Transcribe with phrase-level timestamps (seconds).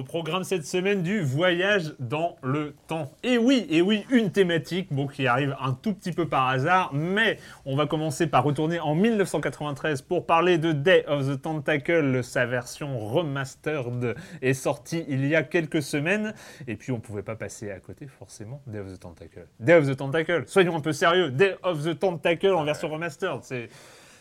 [0.00, 3.12] Au programme cette semaine du voyage dans le temps.
[3.22, 6.90] Et oui, et oui, une thématique bon, qui arrive un tout petit peu par hasard,
[6.94, 12.24] mais on va commencer par retourner en 1993 pour parler de Day of the Tentacle.
[12.24, 16.32] Sa version remastered est sortie il y a quelques semaines.
[16.66, 19.48] Et puis on pouvait pas passer à côté forcément Day of the Tentacle.
[19.58, 23.40] Day of the Tentacle, soyons un peu sérieux, Day of the Tentacle en version remastered,
[23.42, 23.68] c'est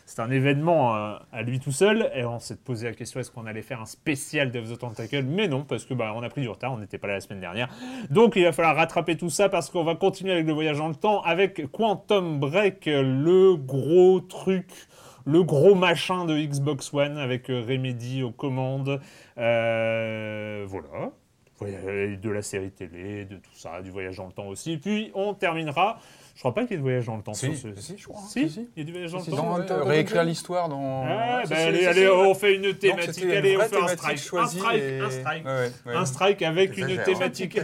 [0.10, 2.10] c'est un événement euh, à lui tout seul.
[2.16, 4.80] Et on s'est posé la question est-ce qu'on allait faire un spécial Death of the
[4.80, 5.24] Tentacle?
[5.24, 7.22] Mais non, parce que bah, on a pris du retard, on n'était pas là la
[7.22, 7.70] semaine dernière.
[8.10, 10.88] Donc il va falloir rattraper tout ça parce qu'on va continuer avec le voyage dans
[10.88, 14.66] le temps avec Quantum Break, le gros truc
[15.26, 19.00] le gros machin de Xbox One avec euh, Remedy aux commandes.
[19.38, 21.12] Euh, voilà.
[21.62, 24.78] De la série télé, de tout ça, du voyage dans le temps aussi.
[24.78, 26.00] Puis on terminera
[26.40, 27.34] je crois pas qu'il y ait de voyage dans le temps.
[27.34, 27.82] Si, sur ce...
[27.82, 28.22] si, je crois.
[28.30, 29.58] Si, si, il y a du voyage dans si, le temps.
[29.58, 31.04] Dans, euh, réécrire l'histoire dans.
[31.06, 33.26] Ah, bah, allez, allez on fait une thématique.
[33.26, 34.20] Donc, allez, on fait un strike.
[34.38, 35.00] Un strike, et...
[35.02, 35.46] un strike.
[35.46, 35.94] Ouais, ouais.
[35.94, 37.60] Un strike avec une thématique.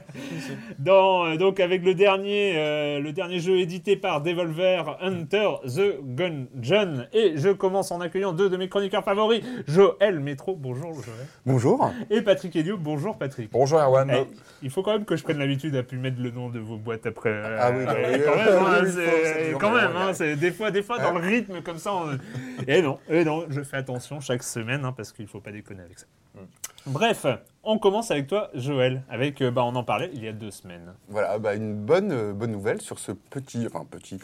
[0.78, 6.00] dans, euh, donc avec le dernier, euh, le dernier jeu édité par Devolver, Hunter the
[6.02, 7.04] Gungeon.
[7.12, 10.56] Et je commence en accueillant deux de mes chroniqueurs favoris, Joël Métro.
[10.56, 11.26] Bonjour Joël.
[11.44, 11.92] Bonjour.
[12.08, 12.78] Et Patrick Elio.
[12.78, 13.50] Bonjour Patrick.
[13.52, 14.10] Bonjour Erwan.
[14.10, 14.24] Eh,
[14.62, 16.78] il faut quand même que je prenne l'habitude à plus mettre le nom de vos
[16.78, 17.42] boîtes après.
[17.58, 21.12] Ah oui, quand même, hein, c'est, quand même hein, c'est, des fois, des fois dans
[21.12, 21.92] le rythme comme ça.
[21.94, 22.18] On...
[22.66, 25.82] Et non, et non, je fais attention chaque semaine hein, parce qu'il faut pas déconner
[25.82, 26.06] avec ça.
[26.34, 26.38] Mm.
[26.86, 27.26] Bref,
[27.62, 29.02] on commence avec toi, Joël.
[29.10, 30.94] Avec, bah, on en parlait il y a deux semaines.
[31.08, 34.18] Voilà, bah, une bonne, euh, bonne nouvelle sur ce petit, enfin petit,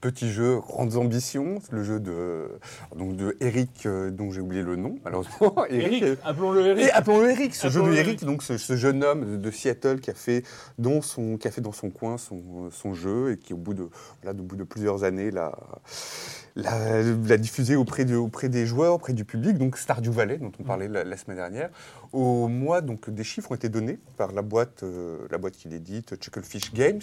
[0.00, 2.48] petit jeu Grandes Ambitions, le jeu de,
[2.96, 5.66] donc de Eric, euh, dont j'ai oublié le nom, malheureusement.
[5.70, 6.84] Eric, Eric appelons-le Eric.
[6.84, 10.10] Et appelons-le Eric, ce jeu de Eric, donc ce, ce, jeune homme de Seattle qui
[10.10, 10.42] a fait
[10.78, 13.74] dans son, qui a fait dans son coin son, son jeu et qui, au bout
[13.74, 13.88] de,
[14.22, 15.52] voilà, au bout de plusieurs années, l'a
[16.62, 20.52] l'a, l'a diffusé auprès, de, auprès des joueurs, auprès du public, donc Stardew Valley, dont
[20.60, 21.70] on parlait la, la semaine dernière.
[22.12, 25.68] Au mois, donc, des chiffres ont été donnés par la boîte, euh, la boîte qui
[25.68, 27.00] l'édite, Chucklefish Games,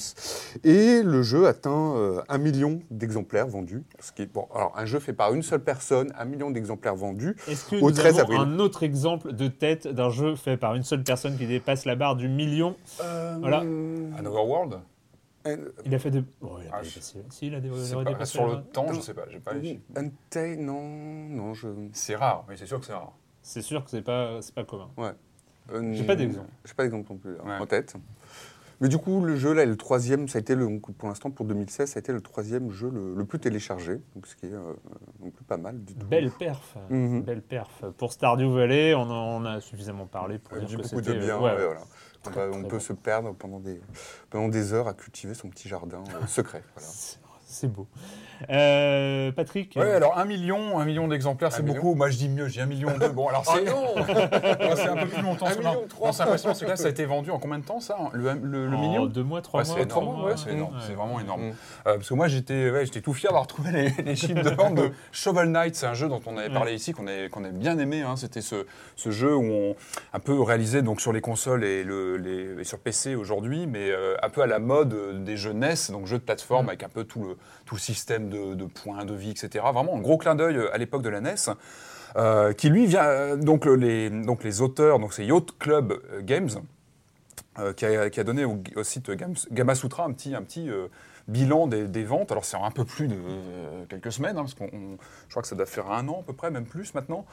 [0.63, 3.83] et le jeu atteint euh, un million d'exemplaires vendus.
[3.99, 6.95] Ce qui est, bon, alors, un jeu fait par une seule personne, un million d'exemplaires
[6.95, 8.39] vendus Est-ce que au nous 13 avons avril.
[8.39, 11.95] un autre exemple de tête d'un jeu fait par une seule personne qui dépasse la
[11.95, 12.75] barre du million?
[13.39, 13.59] Voilà.
[14.17, 14.79] Another World?
[15.85, 16.23] Il a fait de.
[16.41, 17.19] Oh, il a Ah, pas je- dépassé.
[17.29, 19.25] Si, il a dé- C'est il aurait pas- dépassé Sur le temps, je sais pas,
[19.29, 19.79] j'ai pas les
[20.57, 21.67] non, non, je.
[21.93, 23.13] C'est rare, mais c'est sûr que c'est rare.
[23.41, 24.89] C'est sûr que c'est pas, pas commun.
[25.71, 26.49] euh, J'ai pas d'exemple.
[26.65, 27.57] J'ai pas d'exemple non plus Ouais.
[27.59, 27.95] en tête.
[28.79, 30.27] Mais du coup, le jeu là est le troisième.
[30.27, 33.15] Ça a été le, pour l'instant pour 2016, ça a été le troisième jeu le,
[33.15, 34.73] le plus téléchargé, donc ce qui est euh,
[35.19, 36.05] non plus pas mal du tout.
[36.05, 36.75] Belle perf.
[36.91, 37.23] Mhm.
[37.23, 37.83] Belle perf.
[37.97, 41.17] Pour Stardew Valley, on en a suffisamment parlé pour Ouais, dire que beaucoup de c'était,
[41.25, 41.37] bien.
[41.37, 41.81] euh, ouais, ouais, voilà.
[42.27, 42.67] On, Très, va- très on bon.
[42.67, 43.79] peut se perdre pendant des,
[44.29, 46.63] pendant des heures à cultiver son petit jardin euh, secret.
[46.75, 46.89] Voilà.
[47.45, 47.87] C'est beau.
[48.49, 51.95] Euh, Patrick Ouais, alors un million, un million d'exemplaires, c'est beaucoup.
[51.95, 53.09] Moi, je dis mieux, j'ai un million deux.
[53.09, 55.47] Bon, alors c'est non Ouais, c'est un peu plus longtemps.
[55.47, 56.07] Un million trois.
[56.07, 57.97] non, c'est impressionnant, c'est que là, ça a été vendu en combien de temps, ça
[58.13, 59.77] Le, le, le En million Deux mois, trois Ouais, mois.
[59.79, 60.81] c'est trois énorme, mois, ouais, c'est énorme, ouais.
[60.85, 61.41] c'est vraiment énorme.
[61.41, 61.49] Mm.
[61.87, 64.49] Euh, parce que moi j'étais ouais, j'étais tout fier d'avoir trouvé les, les chiffres de
[64.49, 67.43] vente de Shovel Knight, c'est un jeu dont on avait parlé ici, qu'on a, qu'on
[67.43, 68.01] a bien aimé.
[68.01, 68.15] hein.
[68.17, 69.75] C'était ce, ce jeu où on
[70.13, 73.89] un peu réalisé donc sur les consoles et, le, les, et sur PC aujourd'hui, mais
[73.91, 76.69] euh, un peu à la mode euh, des jeux NES, donc jeux de plateforme Mm.
[76.69, 77.37] avec un peu tout le,
[77.67, 79.63] tout système de, points, de vie, etc.
[79.73, 81.35] Vraiment un gros clin d'œil euh, à l'époque de la NES.
[82.15, 85.93] euh, qui lui vient euh, donc le- les donc les auteurs donc c'est Yacht Club
[86.23, 86.49] Games
[87.75, 90.69] qui, a, qui a donné au, au site Gam- Gamasutra un petit, un petit
[91.27, 92.31] bilan des, ventes.
[92.31, 93.15] Alors, c'est un peu plus de
[93.89, 94.97] quelques semaines, hein, parce qu'on, on-
[95.27, 97.25] je crois que ça doit faire un an à peu près, même plus maintenant.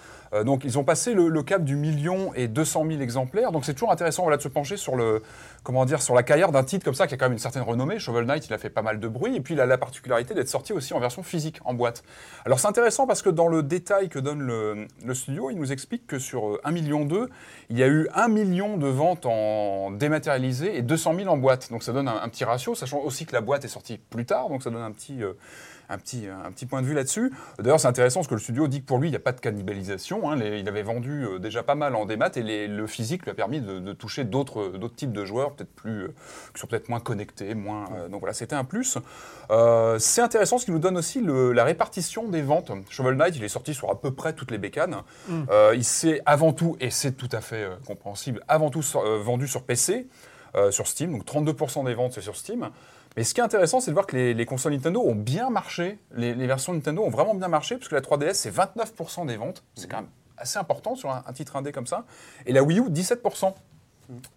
[0.45, 3.53] Donc, ils ont passé le, le cap du million et 200 000 exemplaires.
[3.53, 5.23] Donc, c'est toujours intéressant voilà, de se pencher sur, le,
[5.65, 7.63] comment dire, sur la carrière d'un titre comme ça qui a quand même une certaine
[7.63, 7.99] renommée.
[7.99, 9.35] Shovel Knight, il a fait pas mal de bruit.
[9.35, 12.05] Et puis, il a la particularité d'être sorti aussi en version physique, en boîte.
[12.45, 16.07] Alors, c'est intéressant parce que dans le détail que donne le, studio, il nous explique
[16.07, 17.31] que sur euh, 1 million 2,
[17.71, 21.71] il y a eu 1 million de ventes en dématérialisé et 200 000 en boîte.
[21.71, 24.27] Donc ça donne un, un petit ratio, sachant aussi que la boîte est sortie plus
[24.27, 25.33] tard, donc ça donne un petit, euh,
[25.89, 27.33] un petit, un petit point de vue là-dessus.
[27.59, 29.33] D'ailleurs, c'est intéressant parce que le studio dit que pour lui, il n'y a pas
[29.33, 30.31] de cannibalisation.
[30.31, 30.37] hein.
[30.37, 33.31] Les- il avait vendu euh, déjà pas mal en démat et les- le physique lui
[33.31, 36.15] a permis de, de toucher d'autres types de joueurs, peut-être plus, euh,
[36.55, 37.85] qui sont peut-être moins connectés, moins.
[37.97, 38.99] euh, donc voilà, c'était un plus.
[39.51, 42.71] Euh, c'est intéressant ce qui nous donne aussi le- la répartition des ventes.
[42.91, 44.97] Shovel Knight, il est sorti sur à peu près toutes les bécanes.
[45.51, 48.83] Euh, il s'est avant tout, et c'est tout à fait compréhensible, avant tout
[49.23, 50.07] vendu sur PC,
[50.57, 51.13] euh, sur Steam.
[51.13, 52.71] Donc 32% des ventes, c'est sur Steam.
[53.17, 55.51] Mais ce qui est intéressant, c'est de voir que les, les consoles Nintendo ont bien
[55.51, 55.99] marché.
[56.17, 59.63] Les, versions Nintendo ont vraiment bien marché, puisque la 3DS, c'est 29% des ventes.
[59.77, 62.05] C'est quand même assez important sur un, titre indé comme ça.
[62.47, 63.55] Et la Wii U, 17%.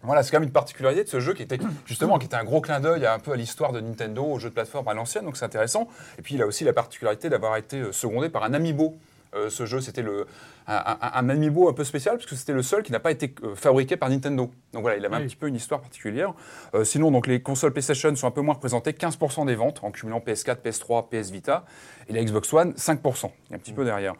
[0.02, 2.44] Voilà, c'est quand même une particularité de ce jeu qui était justement qui était un
[2.44, 5.26] gros clin d'œil un peu à l'histoire de Nintendo, aux jeux de plateforme à l'ancienne,
[5.26, 5.88] donc c'est intéressant.
[6.18, 8.96] Et puis il a aussi la particularité d'avoir été euh, secondé par un amiibo.
[9.34, 10.26] Euh, ce jeu, c'était le
[10.66, 13.10] un, un- un amiibo un peu spécial parce que c'était le seul qui n'a pas
[13.10, 14.50] été euh, fabriqué par Nintendo.
[14.72, 16.32] Donc voilà, il avait un petit peu une histoire particulière.
[16.74, 19.90] Euh, sinon, donc les consoles PlayStation sont un peu moins représentées, 15% des ventes en
[19.90, 21.64] cumulant PS4, PS3, PS Vita,
[22.08, 23.30] et la Xbox One 5%.
[23.46, 24.14] Il y a un petit peu derrière.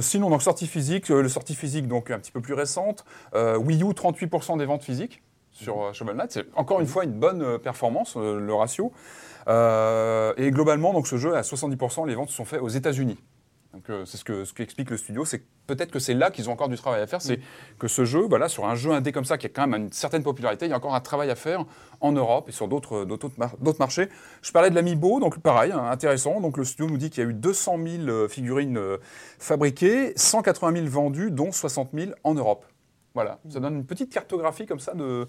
[0.00, 3.04] Sinon, donc sortie physique, le sortie physique donc un petit peu plus récente.
[3.34, 5.22] Wii U 38% des ventes physiques
[5.52, 6.32] sur Shovel Knight.
[6.32, 8.92] C'est encore une fois une bonne performance, le ratio.
[9.48, 13.18] Et globalement, donc ce jeu à 70%, les ventes sont faites aux États-Unis.
[13.90, 16.52] Euh, c'est ce que ce qu'explique le studio, c'est peut-être que c'est là qu'ils ont
[16.52, 17.38] encore du travail à faire, c'est
[17.78, 20.22] que ce jeu, sur un jeu indé comme ça qui a quand même une certaine
[20.22, 21.64] popularité, il y a encore un travail à faire
[22.00, 24.08] en Europe et sur d'autres d'autres marchés.
[24.40, 26.40] Je parlais de l'Amiibo, donc pareil, hein, intéressant.
[26.40, 28.96] Donc le studio nous dit qu'il y a eu 200 000 euh, figurines euh,
[29.38, 32.64] fabriquées, 180 000 vendues, dont 60 000 en Europe.
[33.18, 35.26] Voilà, ça donne une petite cartographie comme ça de,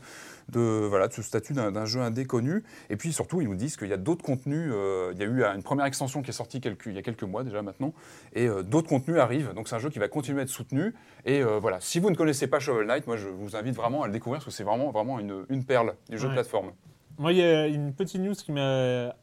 [0.50, 2.64] de, voilà, de ce statut d'un jeu indé connu.
[2.92, 4.70] Et puis surtout, ils nous disent qu'il y a d'autres contenus.
[4.72, 7.02] euh, il y a eu une première extension qui est sortie quelques- il y a
[7.02, 7.96] quelques mois déjà maintenant,
[8.34, 9.56] et euh, d'autres contenus arrivent.
[9.56, 10.94] Donc c'est un jeu qui va continuer à être soutenu.
[11.26, 14.04] Et euh, voilà, si vous ne connaissez pas Shovel Knight, moi je vous invite vraiment
[14.04, 16.30] à le découvrir parce que c'est vraiment, vraiment une, une perle du jeu Ouais.
[16.30, 16.72] de plateforme.
[17.18, 19.16] Moi, il y a une petite news qui m'a.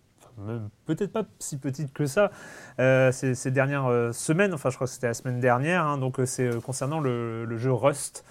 [0.84, 2.30] Peut-être pas si petite que ça,
[2.78, 5.96] euh, ces, ces dernières euh, semaines, enfin je crois que c'était la semaine dernière, hein,
[5.96, 8.22] donc euh, c'est euh, concernant le, le jeu Rust.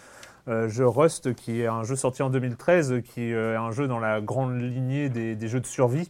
[0.47, 3.88] Euh, jeu Rust qui est un jeu sorti en 2013, euh, qui est un jeu
[3.88, 6.09] dans la grande lignée des, des jeux de survie,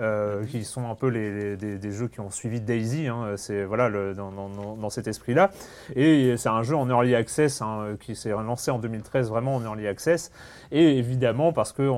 [0.00, 3.34] euh, qui sont un peu les, les- des, des jeux qui ont suivi Daisy, hein,
[3.36, 5.50] c'est voilà le- dans, dans- dans- cet esprit-là.
[5.94, 9.62] Et c'est un jeu en early access hein, qui s'est lancé en 2013 vraiment en
[9.64, 10.30] early access.
[10.72, 11.90] Et évidemment parce que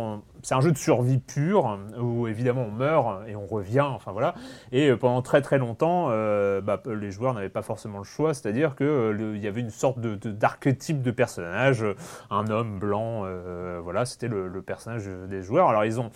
[0.42, 4.34] c'est un jeu de survie pure où évidemment on meurt et on revient, enfin voilà.
[4.72, 8.74] Et pendant très très longtemps, euh, bah, les joueurs n'avaient pas forcément le choix, c'est-à-dire
[8.74, 11.94] que il y avait une sorte de de- d'archétype de personnage, euh,
[12.31, 15.69] un homme blanc, euh, voilà, c'était le, le personnage des joueurs.
[15.69, 16.10] Alors ils ont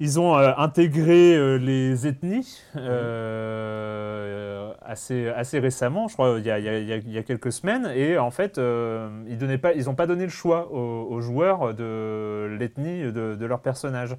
[0.00, 6.50] ils ont euh, intégré euh, les ethnies euh, assez, assez récemment, je crois, il y
[6.50, 9.72] a, il y a- il y quelques semaines, et en fait, euh, ils n'ont pas,
[9.74, 14.16] ils donné le choix aux, aux joueurs de l'ethnie de, de leur personnage.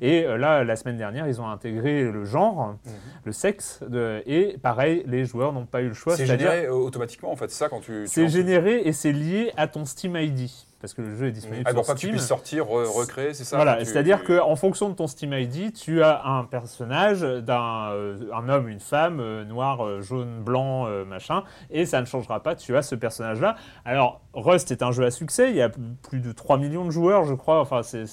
[0.00, 2.76] Et là, la semaine dernière, ils ont intégré le genre,
[3.24, 6.16] le sexe, de- et pareil, les joueurs n'ont pas eu le choix.
[6.16, 8.02] C'est généré automatiquement en fait, c'est ça quand tu.
[8.04, 10.48] tu C'est généré et c'est lié à ton Steam ID,
[10.80, 12.16] parce que le jeu est disponible Ah, sur pour pas que tu Steam.
[12.16, 15.72] puisses sortir, re- recréer, c'est ça Voilà, c'est-à-dire tu- qu'en fonction de ton Steam ID,
[15.72, 20.86] tu as un personnage d'un euh, un homme, une femme, euh, noir, euh, jaune, blanc,
[21.06, 23.56] machin, et ça ne changera pas, tu as ce personnage-là.
[23.84, 26.90] Alors, Rust est un jeu à succès, il y a plus de 3 millions de
[26.90, 28.04] joueurs, je crois, enfin, c'est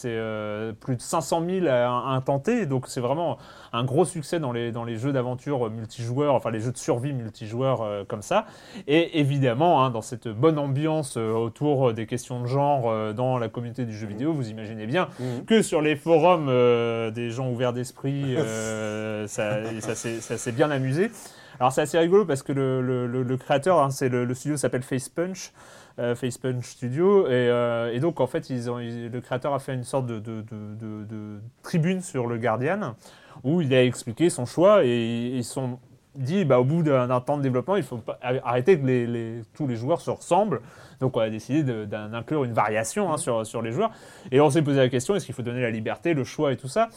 [0.80, 3.38] plus de 500 000 à, à intenter, donc c'est vraiment
[3.74, 7.14] un gros succès dans les, dans les jeux d'aventure multijoueurs, enfin les jeux de survie
[7.14, 8.46] multijoueurs euh, comme ça.
[8.88, 13.38] Et évidemment, hein, dans cette bonne ambiance euh, autour des questions de genre, euh, dans
[13.38, 15.46] la communauté du jeu vidéo, vous imaginez bien Mhm.
[15.46, 16.48] que sur les forums
[17.14, 18.36] des gens ouverts d'esprit,
[19.28, 21.12] ça, ça s'est- bien amusé.
[21.60, 24.58] Alors c'est assez rigolo parce que le, le- le- le créateur, hein, c'est le, studio
[24.58, 25.52] s'appelle Face Punch,
[26.00, 29.54] euh, Face Punch Studio, et, euh, et donc en fait ils ont, ils- le créateur
[29.56, 32.96] a fait une sorte de, de- de- de- de tribune sur le Guardian
[33.44, 35.80] où il a expliqué son choix et ils sont
[36.16, 39.42] dit bah, au bout d'un temps de développement il faut pas- arrêter que les- les-
[39.56, 40.62] tous les joueurs se ressemblent.
[41.00, 43.92] Donc on a décidé d'inclure une variation hein, sur, sur les joueurs.
[44.32, 46.58] Et on s'est posé la question est-ce qu'il faut donner la liberté le choix et
[46.58, 46.90] tout ça?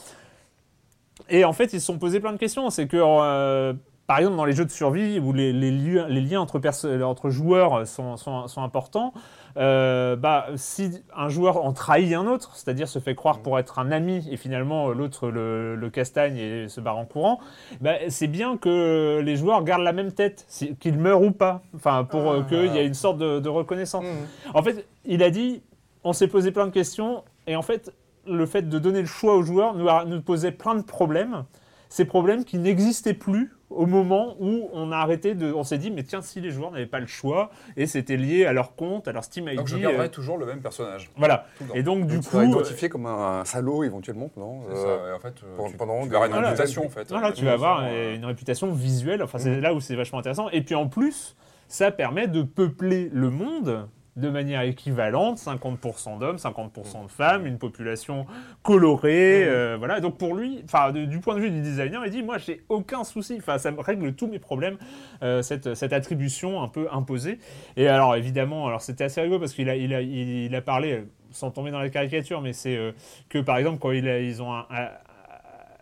[1.29, 2.69] Et en fait ils se sont posé plein de questions.
[2.71, 3.73] C'est que euh,
[4.11, 7.87] par exemple, dans les jeux de survie où les, les liens, les liens entre, joueurs
[7.87, 9.13] sont, sont- sont importants,
[9.55, 13.79] euh, bah, si un joueur en trahit un autre, c'est-à-dire se fait croire pour être
[13.79, 17.39] un ami et finalement l'autre le, le castagne et se barre en courant,
[17.79, 20.45] bah, c'est bien que les joueurs gardent la même tête,
[20.81, 24.03] qu'ils meurent ou pas, enfin, pour euh, qu'il y ait une sorte de, de reconnaissance.
[24.03, 24.53] Mhm.
[24.55, 25.61] En fait, il a dit,
[26.03, 27.93] on s'est posé plein de questions, et en fait,
[28.27, 31.45] le fait de donner le choix aux joueurs nous, a- nous posait plein de problèmes.
[31.87, 35.51] Ces problèmes qui n'existaient plus au moment où on a arrêté de.
[35.53, 38.45] On s'est dit, mais tiens, si les joueurs n'avaient pas le choix, et c'était lié
[38.45, 39.55] à leur compte, à leur Steam ID.
[39.57, 41.09] Donc je euh, garderai toujours le même personnage.
[41.17, 41.45] voilà.
[41.73, 42.35] Et donc, du Donc, tu coup.
[42.35, 45.33] seras euh, identifié comme un, un salaud éventuellement, non C'est Euh, ça, et en fait,
[45.43, 46.47] euh, pendant- tu, pendant tu une Voilà.
[46.49, 47.09] réputation en fait.
[47.09, 49.23] Voilà, tu vas avoir Euh, euh, une réputation visuelle.
[49.23, 50.49] Enfin, c'est là où c'est vachement intéressant.
[50.49, 51.35] Et puis en plus,
[51.67, 53.87] ça permet de peupler le monde
[54.17, 58.25] de manière équivalente, 50% d'hommes, 50% de femmes, une population
[58.61, 59.99] colorée, euh, voilà.
[59.99, 63.03] Donc pour lui, enfin du point de vue du designer, il dit moi j'ai aucun
[63.03, 64.77] souci, enfin ça me règle tous mes problèmes
[65.23, 67.39] euh, cette, cette attribution un peu imposée.
[67.77, 70.61] Et alors évidemment, alors c'était assez rigolo parce qu'il a il a il, il a
[70.61, 72.91] parlé sans tomber dans la caricature, mais c'est euh,
[73.29, 74.65] que par exemple quand il a- ils ont un-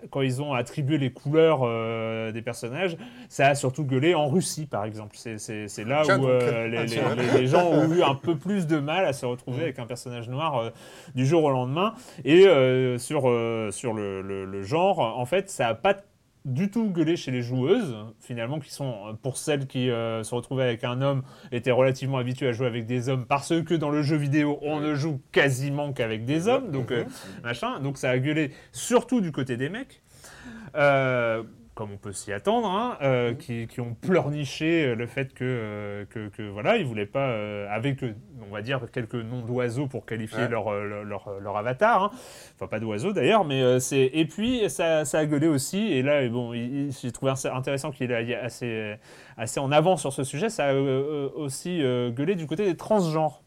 [0.10, 2.98] quand ils ont attribué les couleurs euh, des personnages,
[3.30, 5.16] ça a surtout gueulé en Russie, par exemple.
[5.18, 5.38] C'est-
[5.86, 7.16] là Tiens, où euh, les, tiens.
[7.16, 9.86] les- les gens ont eu un peu plus de mal à se retrouver avec un
[9.86, 10.70] personnage noir euh,
[11.16, 11.94] du jour au lendemain.
[12.26, 13.22] Et euh, sur,
[13.72, 15.96] sur le, le- le genre, en fait, ça n'a pas
[16.50, 20.36] du tout gueulé chez les joueuses, finalement, qui sont, euh, pour celles qui euh, se
[20.36, 23.90] retrouvaient avec un homme, étaient relativement habituées à jouer avec des hommes, parce que dans
[23.90, 27.06] le jeu vidéo, on ne joue quasiment qu'avec des hommes, donc euh,
[27.44, 27.80] machin.
[27.80, 30.02] Donc ça a gueulé surtout du côté des mecs.
[30.76, 31.44] Euh,
[31.80, 35.46] comme on peut s'y attendre, hein, euh, qui, qui ont pleurniché euh, le fait que,
[35.46, 38.04] euh, que, que, voilà, ils voulaient pas, euh, avec,
[38.46, 40.50] on va dire, quelques noms d'oiseaux pour qualifier Ouais.
[40.50, 42.12] leur, leur, leur, leur avatar, hein.
[42.56, 46.28] enfin pas d'oiseaux d'ailleurs, mais c'est et puis ça, ça a gueulé aussi, et là,
[46.28, 48.96] bon, j'ai trouvé intéressant qu'il aille assez,
[49.38, 53.42] assez en avant sur ce sujet, ça a aussi gueulé du côté des transgenres,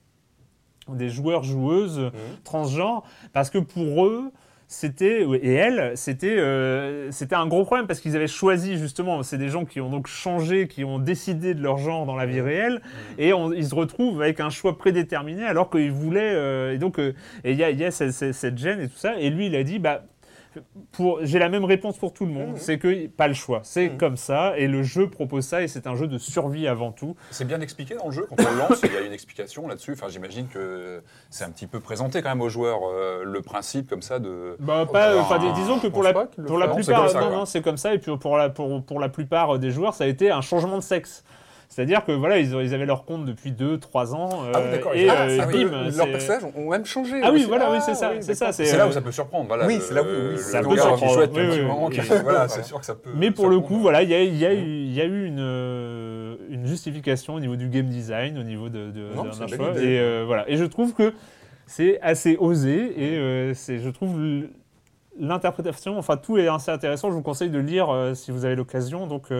[0.88, 2.10] des joueurs joueuses
[2.44, 4.32] transgenres, parce que pour eux,
[4.72, 9.22] c'était et elles, c'était euh, c'était un gros problème parce qu'ils avaient choisi justement.
[9.22, 12.24] C'est des gens qui ont donc changé, qui ont décidé de leur genre dans la
[12.26, 12.80] vie réelle,
[13.18, 16.32] et on- ils se retrouvent avec un choix prédéterminé alors qu'ils voulaient.
[16.34, 17.14] euh, et donc euh,
[17.44, 19.18] et il y a, il y a cette, cette- cette gêne et tout ça.
[19.20, 20.04] Et lui, il a dit bah
[21.22, 24.16] j'ai la même réponse pour tout le monde, c'est que pas le choix, c'est comme
[24.16, 27.16] ça et le jeu propose ça et c'est un jeu de survie avant tout.
[27.30, 29.66] C'est bien expliqué dans le jeu quand on le lance, il y a une explication
[29.66, 29.92] là-dessus.
[29.92, 33.88] Enfin, j'imagine que c'est un petit peu présenté quand même aux joueurs euh, le principe
[33.88, 34.56] comme ça de.
[34.60, 37.94] Bah, pas, enfin, disons que pour la, le pour la plupart, c'est comme ça.
[37.94, 40.76] Et puis pour la, pour, pour la plupart des joueurs, ça a été un changement
[40.76, 41.24] de sexe.
[41.72, 44.28] C'est-à-dire que voilà, ils, avaient leur compte depuis 2-3 ans.
[44.52, 45.52] Ah oui, euh, d'accord, et ils- euh, ah, bim,
[45.86, 47.14] oui, Leurs personnages ont même changé.
[47.22, 47.44] Ah oui, aussi.
[47.46, 48.52] voilà, oui, c'est Ah, ça, oui, c'est ça.
[48.52, 49.46] C'est là euh, où ça peut surprendre.
[49.48, 51.14] Voilà, Oui, c'est là où- oui, ça peut surprendre.
[51.14, 51.98] joue depuis Oui, un petit oui, moment, oui.
[51.98, 53.08] qui- Voilà, c'est sûr que ça peut.
[53.16, 54.44] Mais pour le coup, voilà, il y a, il y
[55.00, 59.14] a eu, une, euh, une justification au niveau du game design, au niveau de, de-
[59.16, 59.70] Non, choix.
[59.80, 60.44] Et euh, voilà.
[60.50, 61.14] Et je trouve que
[61.66, 64.20] c'est assez osé et euh, c'est, je trouve
[65.18, 67.08] l'interprétation, enfin tout est assez intéressant.
[67.10, 69.06] Je vous conseille de lire euh, si vous avez l'occasion.
[69.06, 69.30] Donc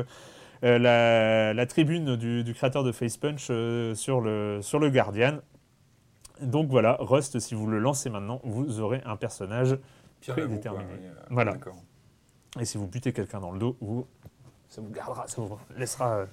[0.64, 4.90] euh, la, la tribune du, du créateur de Face Punch euh, sur le sur le
[4.90, 5.38] Guardian.
[6.40, 9.78] Donc voilà, Rust, si vous le lancez maintenant, vous aurez un personnage
[10.26, 10.84] prédéterminé.
[11.06, 11.52] euh, Voilà.
[12.60, 14.06] et si vous butez quelqu'un dans le dos, vous,
[14.68, 16.14] ça vous gardera, ça vous laissera.
[16.16, 16.26] euh,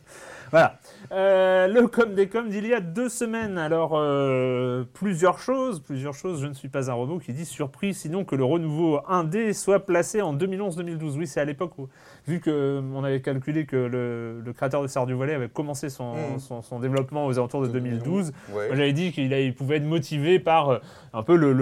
[0.49, 0.79] Voilà.
[1.11, 3.57] Euh, le com des coms d'il y a deux semaines.
[3.59, 5.79] Alors, euh, plusieurs choses.
[5.81, 6.41] Plusieurs choses.
[6.41, 9.85] Je ne suis pas un robot qui dit surpris, sinon que le renouveau 1D soit
[9.85, 11.17] placé en 2011-2012.
[11.17, 11.87] Oui, c'est à l'époque où,
[12.29, 16.39] vu qu'on avait calculé que le, le créateur de Valley avait commencé son, Mm.
[16.39, 18.31] son, son développement aux alentours de 2012.
[18.53, 18.67] Ouais.
[18.67, 20.77] Moi, j'avais dit qu'il il pouvait être motivé par euh,
[21.13, 21.53] un peu le-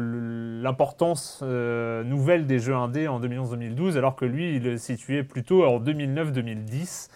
[0.00, 5.22] le- l'importance euh, nouvelle des jeux indés en 2011-2012, alors que lui, il le situait
[5.22, 7.08] plutôt en 2009-2010.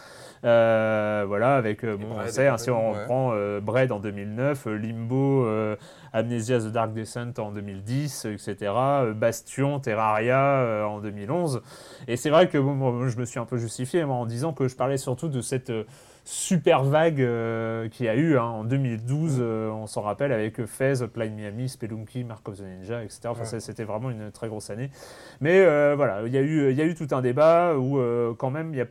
[0.45, 3.01] Euh, voilà, avec, euh, bon, on sait, hein, si on ouais.
[3.01, 5.77] reprend euh, Braid en 2009, euh, Limbo, euh,
[6.13, 8.73] Amnesia The Dark Descent en 2010, etc.
[9.15, 11.63] Bastion, Terraria en 2011.
[12.07, 14.53] Et c'est vrai que bon, moi, je me suis un peu justifié moi, en disant
[14.53, 15.73] que je parlais surtout de cette
[16.25, 20.65] super vague euh, qu'il y a eu hein, en 2012, euh, on s'en rappelle, avec
[20.67, 23.21] Fez, Hotline Miami, Spelunky, Mark of the Ninja, etc.
[23.29, 23.61] Enfin, Ouais.
[23.61, 24.91] C'était vraiment une très grosse année.
[25.41, 27.99] Mais euh, voilà, il y, a eu- il y a eu tout un débat où
[28.37, 28.87] quand même il y a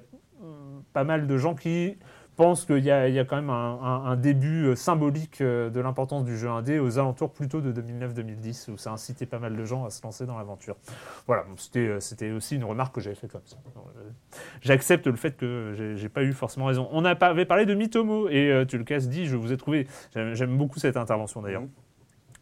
[0.98, 1.96] pas mal de gens qui
[2.38, 6.50] pensent qu'il y, a- quand même un, début euh, symbolique euh, de l'importance du jeu
[6.50, 9.92] indé aux alentours plutôt de 2009-2010 où ça a incité pas mal de gens à
[9.92, 10.75] se lancer dans l'aventure.
[11.27, 11.44] Voilà,
[11.75, 13.58] euh, c'était aussi une remarque que j'avais faite comme ça.
[14.62, 16.89] J'accepte le fait que j'ai- pas eu forcément raison.
[16.92, 19.86] On avait parlé de Mitomo et euh, Tulkas dit je vous ai trouvé,
[20.16, 21.62] j'aime beaucoup cette intervention d'ailleurs.
[21.62, 21.70] Mhm.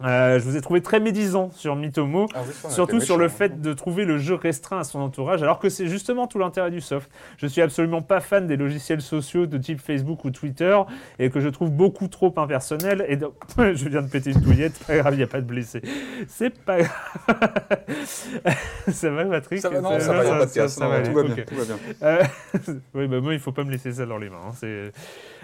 [0.03, 2.27] Euh, je vous ai trouvé très médisant sur Mitomo.
[2.35, 5.41] Ah oui, ça, Surtout sur le fait de trouver le jeu restreint à son entourage,
[5.41, 7.09] alors que c'est justement tout l'intérêt du soft.
[7.37, 10.77] Je suis absolument pas fan des logiciels sociaux de type Facebook ou Twitter,
[11.17, 13.05] et que je trouve beaucoup trop impersonnels.
[13.07, 15.45] Et donc, je viens de péter une touillette, pas grave, il n'y a pas de
[15.45, 15.81] blessé.
[16.27, 16.91] C'est pas grave.
[18.91, 21.63] ça va, Patrick Ça va, non, ça va, ça va tout Tout va tout va
[21.63, 21.77] bien.
[22.03, 22.23] Euh,
[22.93, 24.51] oui, bah moi, il faut pas me laisser ça dans les mains.
[24.51, 24.67] hein,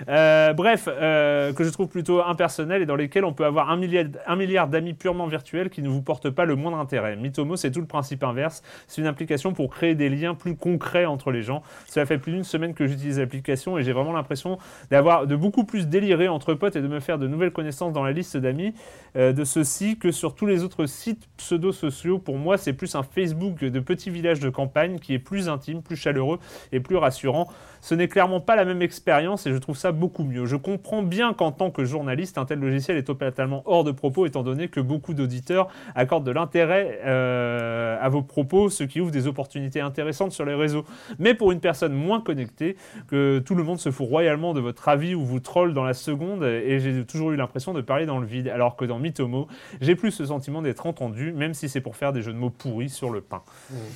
[0.10, 4.06] Euh, bref, que je trouve plutôt impersonnel et dans lesquels on peut avoir un milliard,
[4.28, 7.16] un milliard d'amis purement virtuels qui ne vous portent pas le moindre intérêt.
[7.16, 8.64] Mitomo, c'est tout le principe inverse.
[8.88, 11.62] C'est une application pour créer des liens plus concrets entre les gens.
[11.88, 14.58] Cela fait plus d'une semaine que j'utilise l'application et j'ai vraiment l'impression
[14.90, 18.04] d'avoir de beaucoup plus déliré entre potes et de me faire de nouvelles connaissances dans
[18.04, 18.74] la liste d'amis
[19.16, 22.18] euh, de ceux-ci que sur tous les autres sites pseudo-sociaux.
[22.18, 25.82] Pour moi, c'est plus un Facebook de petits villages de campagne qui est plus intime,
[25.82, 26.40] plus chaleureux
[26.72, 27.48] et plus rassurant.
[27.82, 30.46] Ce n'est clairement pas la même expérience et je trouve ça beaucoup mieux.
[30.46, 34.26] Je comprends bien qu'en tant que journaliste, un tel logiciel est totalement hors de propos
[34.32, 39.12] étant donné que beaucoup d'auditeurs accordent de l'intérêt euh, à vos propos, ce qui ouvre
[39.12, 40.86] des opportunités intéressantes sur les réseaux.
[41.20, 42.76] Mais pour une personne moins connectée,
[43.08, 45.94] que tout le monde se fout royalement de votre avis ou vous troll dans la
[45.94, 49.48] seconde et j'ai toujours eu l'impression de parler dans le vide, alors que dans Mitomo,
[49.82, 52.50] j'ai plus ce sentiment d'être entendu, même si c'est pour faire des jeux de mots
[52.50, 53.42] pourris sur le pain.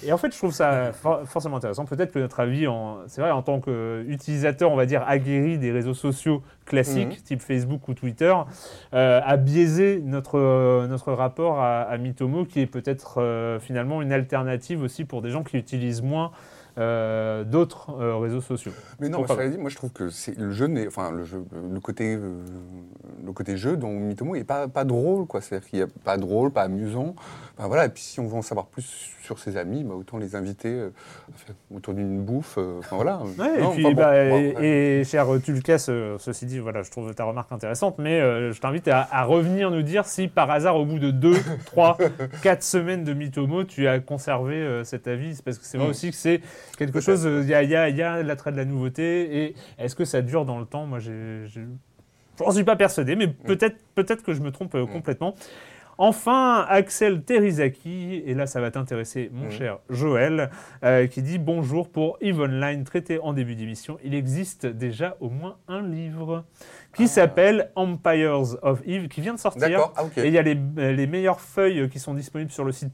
[0.03, 1.85] Et en fait, je trouve ça for- forcément intéressant.
[1.85, 2.65] Peut-être que notre avis,
[3.07, 7.87] c'est vrai, en tant qu'utilisateur, on va dire, aguerri des réseaux sociaux classiques, type Facebook
[7.87, 8.33] ou Twitter,
[8.93, 14.01] euh, a biaisé notre, euh, notre rapport à, à Mitomo, qui est peut-être euh, finalement
[14.01, 16.31] une alternative aussi pour des gens qui utilisent moins
[16.77, 18.73] euh, d'autres euh, réseaux sociaux.
[18.99, 21.79] Mais non, cela dit, moi je trouve que c'est le jeu enfin le jeu, le
[21.79, 22.35] côté, euh,
[23.25, 25.39] le côté jeu dont Mitomo est pas pas drôle quoi.
[25.41, 27.15] C'est-à-dire qu'il y a pas drôle, pas amusant.
[27.57, 27.85] Enfin, voilà.
[27.85, 30.89] Et puis si on veut en savoir plus sur ses amis, bah, autant les inviter
[31.73, 32.57] autour d'une bouffe.
[32.79, 33.19] Enfin voilà.
[33.39, 34.65] Ouais, Non, et puis, enfin, bon, bah, bon, et, ouais.
[34.65, 38.19] et cher Tulkas, ceci dit, voilà, je trouve ta remarque intéressante, mais
[38.51, 41.33] je t'invite à, à revenir nous dire si par hasard, au bout de 2,
[41.65, 41.97] 3,
[42.43, 45.39] 4 semaines de Mitomo, tu as conservé cet avis.
[45.43, 45.91] Parce que c'est vrai Mm.
[45.91, 46.41] aussi que c'est
[46.77, 48.65] quelque chose, euh, il y a, il y a- il y a l'attrait de la
[48.65, 50.85] nouveauté, et est-ce que ça dure dans le temps?
[50.85, 51.45] Moi, j'ai-
[52.37, 55.35] J'en suis pas persuadé, mais peut-être peut-être que je me trompe euh, complètement.
[55.97, 59.51] Enfin, Axel Terizaki, et là ça va t'intéresser mon Mhm.
[59.51, 60.49] cher Joël,
[60.83, 63.97] euh, qui dit bonjour pour Eve Online traité en début d'émission.
[64.03, 66.43] Il existe déjà au moins un livre
[66.95, 69.91] qui s'appelle Empires of Eve, qui vient de sortir.
[69.95, 70.17] Ah ok.
[70.19, 72.93] Et il y a les, les meilleures feuilles qui sont disponibles sur le site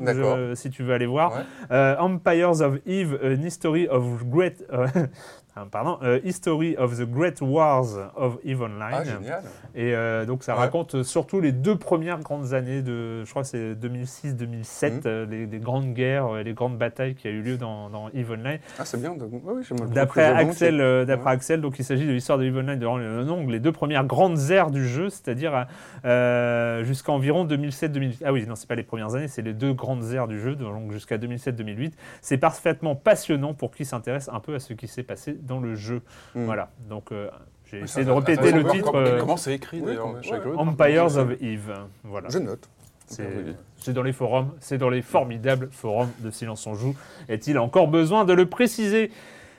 [0.00, 0.36] D'accord.
[0.36, 1.32] je- si tu veux aller voir.
[1.32, 1.42] Ouais.
[1.70, 4.86] Euh, Empires of Eve, an history of great, euh,
[5.64, 8.92] pardon, euh, history of the great wars of Eve Online.
[8.92, 9.42] Ah génial.
[9.74, 10.58] Et euh, donc ça Ouais.
[10.60, 15.00] raconte surtout les deux premières grandes années de, je crois que c'est 2006-2007, Mhm.
[15.06, 18.08] euh, les, les grandes guerres, euh, les grandes batailles qui a eu lieu dans, dans
[18.10, 18.58] Eve Online.
[18.78, 19.14] Ah c'est bien.
[19.18, 21.32] oui, D'après je Axel, euh, d'après Ouais.
[21.36, 24.50] Axel, donc il s'agit de l'histoire de Eve Online durant le les deux premières grandes
[24.50, 25.66] ères du jeu, c'est-à-dire
[26.04, 28.22] euh, jusqu'à environ 2007-2008.
[28.24, 30.54] Ah oui, non, c'est pas les premières années, c'est les deux grandes ères du jeu,
[30.54, 31.92] donc jusqu'à 2007-2008.
[32.20, 35.74] C'est parfaitement passionnant pour qui s'intéresse un peu à ce qui s'est passé dans le
[35.74, 36.02] jeu.
[36.34, 36.44] Mm.
[36.44, 36.70] Voilà.
[36.88, 37.30] Donc euh,
[37.64, 38.90] j'ai essayé de répéter le titre.
[38.92, 40.56] comment- euh, Comment c'est écrit Oui, d'ailleurs ouais.
[40.56, 41.72] Empires of Eve.
[42.04, 42.28] Voilà.
[42.28, 42.68] Je note.
[43.08, 46.96] C'est dans les forums, c'est dans les formidables forums de Silence on Joue.
[47.28, 49.12] Est-il encore besoin de le préciser?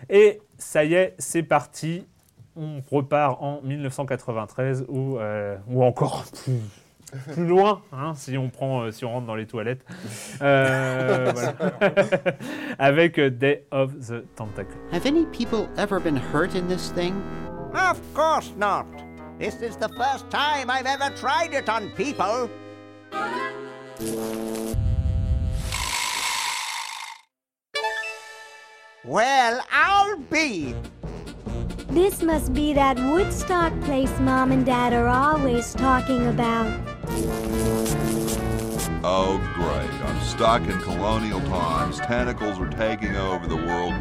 [0.10, 2.06] Et ça y est, c'est parti.
[2.58, 6.26] On repart en 1993 ou, euh, ou encore
[7.34, 9.86] plus, loin, hein, si, on prend, euh, si on rentre dans les toilettes.
[10.42, 11.54] Euh, voilà.
[12.80, 14.76] Avec euh, Day of the Tentacle.
[14.92, 17.16] Have any people ever been hurt in this thing?
[17.74, 18.86] Of course not.
[19.40, 22.50] This is the first time I've ever tried it on people.
[29.06, 30.76] Well, I'll be.
[31.90, 36.97] This must be that Woodstock place Mom and Dad are always talking about.
[39.04, 39.90] Oh, great.
[40.04, 42.00] I'm stuck in colonial times.
[42.00, 43.94] Tentacles are taking over the world.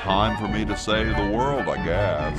[0.00, 2.38] Time for me to save the world, I guess.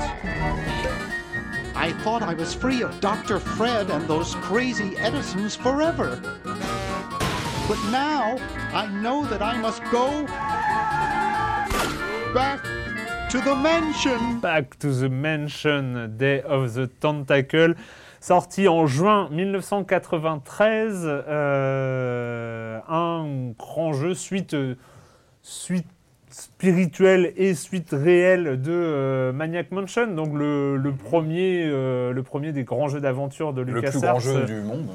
[1.76, 3.40] I thought I was free of Dr.
[3.40, 6.20] Fred and those crazy Edisons forever.
[7.68, 8.38] But now
[8.74, 10.26] I know that I must go
[12.34, 12.64] back
[13.30, 14.40] to the mansion.
[14.40, 17.74] Back to the Mansion, Day of the Tentacle,
[18.28, 21.02] sorti en juin 1993.
[21.06, 23.26] euh, un
[23.60, 24.56] grand jeu, suite,
[25.42, 25.86] suite
[26.30, 32.52] spirituelle et suite réelle de euh, Maniac Mansion, donc le, le premier, euh, le premier
[32.54, 34.18] des grands jeux d'aventure de Le LucasArts.
[34.18, 34.88] plus grand jeu du monde.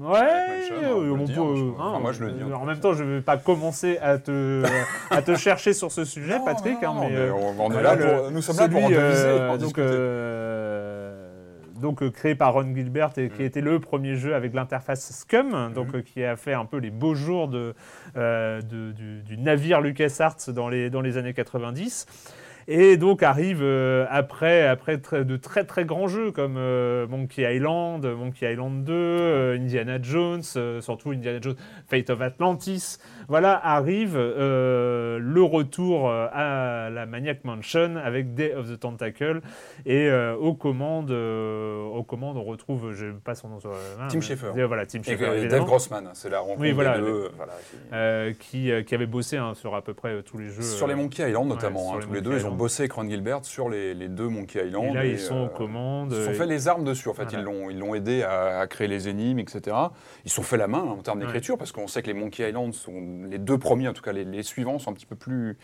[0.00, 2.42] Ouais, Mansion, on peut on le peut, dire, je- hein, enfin, moi, je le dis,
[2.44, 4.62] en En même temps, je ne vais pas commencer à te,
[5.10, 6.80] à te chercher sur ce sujet, Patrick.
[6.82, 9.02] non, hein, mais, mais on, est là pour, le- nous sommes là pour en deviser,
[9.26, 11.13] euh, donc, euh,
[11.80, 15.72] donc euh, créé par Ron Gilbert et qui était le premier jeu avec l'interface Scum,
[15.74, 17.74] donc euh, qui a fait un peu les beaux jours de,
[18.16, 22.06] euh, de- du, du navire LucasArts dans les, dans les années 90.
[22.68, 28.04] Et donc arrive euh, après, après de très très grands jeux comme euh, Monkey Island,
[28.06, 30.42] Monkey Island 2, euh, Indiana Jones,
[30.80, 31.56] surtout Indiana Jones,
[31.88, 32.98] Fate of Atlantis.
[33.28, 39.40] Voilà, arrive le retour à la Maniac Mansion avec Day of the Tentacle.
[39.86, 44.08] Et aux, commandes, aux commandes, on retrouve, je n'ai pas son nom sur la main.
[44.08, 44.50] Tim Schafer.
[44.66, 45.48] Voilà, Tim Et Schafer.
[45.48, 45.64] Dave.
[45.64, 47.30] Grossman, c'est la rencontre Oui, voilà, des deux.
[47.36, 47.52] voilà,
[48.40, 50.62] qui- qui, qui avait bossé hein, sur à peu près tous les jeux.
[50.62, 52.53] Sur les Monkey Island notamment, hein, les tous les Monkey deux, ils ont.
[52.54, 54.90] Bossé avec Ron Gilbert sur les, les deux Monkey Island.
[54.90, 56.12] Et là, ils sont euh, aux commandes.
[56.12, 57.24] Ils se sont euh, fait les armes dessus, en fait.
[57.30, 57.46] Voilà.
[57.70, 59.76] Ils l'ont aidé à, à créer les énigmes, etc.
[60.24, 61.26] Ils se sont fait la main hein, en termes Ouais.
[61.26, 64.12] d'écriture, parce qu'on sait que les Monkey Island sont les deux premiers, en tout cas
[64.12, 65.56] les, les suivants, sont un petit peu plus,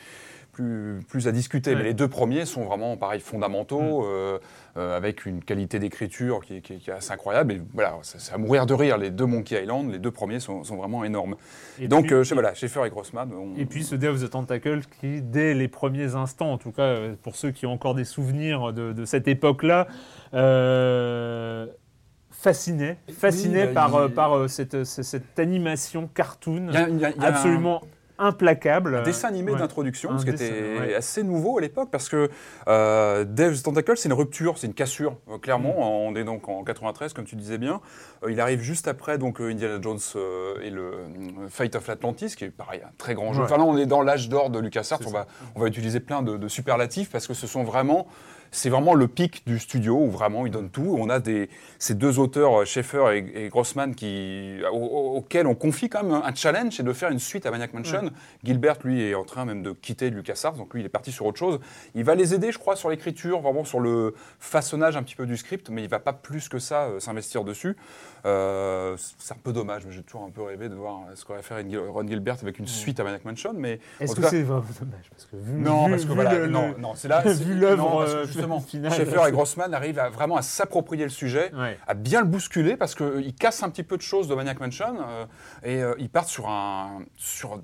[0.53, 1.71] plus, plus à discuter.
[1.71, 1.77] Ouais.
[1.77, 4.05] Mais les deux premiers sont vraiment, pareil, fondamentaux, Mm.
[4.07, 4.39] euh,
[4.77, 7.53] euh, avec une qualité d'écriture qui, est- qui est- qui est assez incroyable.
[7.53, 8.99] Et voilà, c'est à mourir de rire.
[8.99, 11.37] Les deux Monkey Island, les deux premiers sont, sont vraiment énormes.
[11.81, 13.31] et Donc, puis- euh, voilà, Schaeffer et Grossman.
[13.33, 16.73] on- Et puis ce Day of the Tentacle qui, dès les premiers instants, en tout
[16.73, 19.89] cas euh, pour ceux qui ont encore des souvenirs de, de cette époque-là,
[20.35, 21.67] euh,
[22.31, 24.77] fascinait, fascinait bah, par, il- par cette,
[25.39, 27.83] animation cartoon Il y a- il y a- il y a un- absolument
[28.21, 28.95] implacable.
[28.97, 29.59] un dessin animé Ouais.
[29.59, 30.95] d'introduction, ce qui dessin, était ouais.
[30.95, 32.31] assez nouveau à l'époque, parce que
[32.69, 33.25] euh,
[33.65, 35.75] Tentacle, c'est une rupture, c'est une cassure, euh, clairement.
[35.75, 35.83] Mm.
[35.83, 37.81] On est donc en 93, comme tu disais bien.
[38.23, 39.99] Euh, il arrive juste après donc euh, Indiana Jones
[40.63, 40.93] et le
[41.49, 43.41] Fate of Atlantis, qui est pareil, un très grand jeu.
[43.41, 43.47] Ouais.
[43.47, 45.01] Enfin là, on est dans l'âge d'or de LucasArts.
[45.07, 48.07] On va, on va utiliser plein de, de superlatifs parce que ce sont vraiment
[48.53, 50.97] c'est vraiment le pic du studio où vraiment ils donnent tout.
[50.99, 55.47] On a des, ces deux auteurs, euh, Schaeffer et, et Grossman, qui, au- au- auxquels
[55.47, 58.11] on confie quand même un challenge, c'est de faire une suite à Maniac Mansion.
[58.45, 61.27] Gilbert, lui, est en train même de quitter LucasArts, donc lui, il est parti sur
[61.27, 61.61] autre chose.
[61.95, 65.27] Il va les aider, je crois, sur l'écriture, vraiment sur le façonnage un petit peu
[65.27, 67.77] du script, mais il va pas plus que ça euh, s'investir dessus.
[68.27, 71.43] Euh, c'est un peu dommage, mais j'ai toujours un peu rêvé de voir ce qu'aurait
[71.43, 71.55] fait
[71.89, 73.53] Ron Gilbert avec une suite à Maniac Mansion.
[73.55, 76.39] Mais Est-ce que c'est vraiment dommage parce que vu, non, vu- parce que vu voilà,
[76.39, 77.21] le- non, le- non, c'est là.
[77.27, 78.93] vu l'œuvre, euh, justement, finale.
[78.93, 81.79] Schaeffer et Grossman arrivent à, vraiment à s'approprier le sujet, Ouais.
[81.87, 84.97] à bien le bousculer parce qu'ils cassent un petit peu de choses de Maniac Mansion
[85.01, 85.25] euh,
[85.63, 87.61] et euh, ils partent sur un sur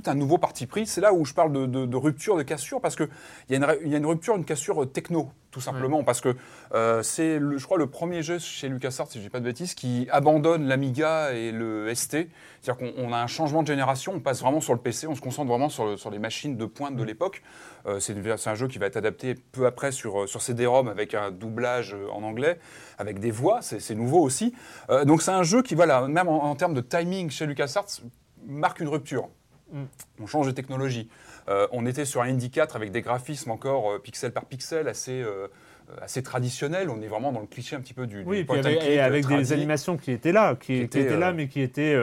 [0.00, 0.86] tout un nouveau parti pris.
[0.86, 3.08] C'est là où je parle de, de- de rupture, de cassure, parce qu'il
[3.50, 6.36] y, a une y a une rupture, une cassure euh, techno, tout simplement, parce que
[6.74, 9.74] euh, c'est, je crois, le premier jeu chez LucasArts, si je dis pas de bêtises,
[9.74, 12.28] qui abandonne l'Amiga et le ST.
[12.60, 15.14] C'est-à-dire qu'on on a un changement de génération, on passe vraiment sur le PC, on
[15.14, 17.42] se concentre vraiment sur, le- sur les machines de pointe de l'époque.
[17.86, 18.14] Euh, c'est,
[18.48, 22.22] un jeu qui va être adapté peu après sur, sur CD-ROM avec un doublage en
[22.22, 22.58] anglais,
[22.98, 24.52] avec des voix, c'est, c'est nouveau aussi.
[24.90, 27.86] Euh, donc c'est un jeu qui, voilà, même en, en termes de timing chez LucasArts,
[28.46, 29.28] marque une rupture.
[29.72, 29.84] Mm.
[30.20, 31.08] On change de technologie.
[31.48, 34.88] Euh, on était sur un Indy 4 avec des graphismes encore euh, pixel par pixel
[34.88, 35.48] assez, euh,
[36.00, 36.90] assez traditionnels.
[36.90, 38.78] On est vraiment dans le cliché un petit peu du, du Oui, et, puis avec,
[38.78, 41.96] click, et avec des animations qui étaient là, qui, étaient, étaient là, mais qui étaient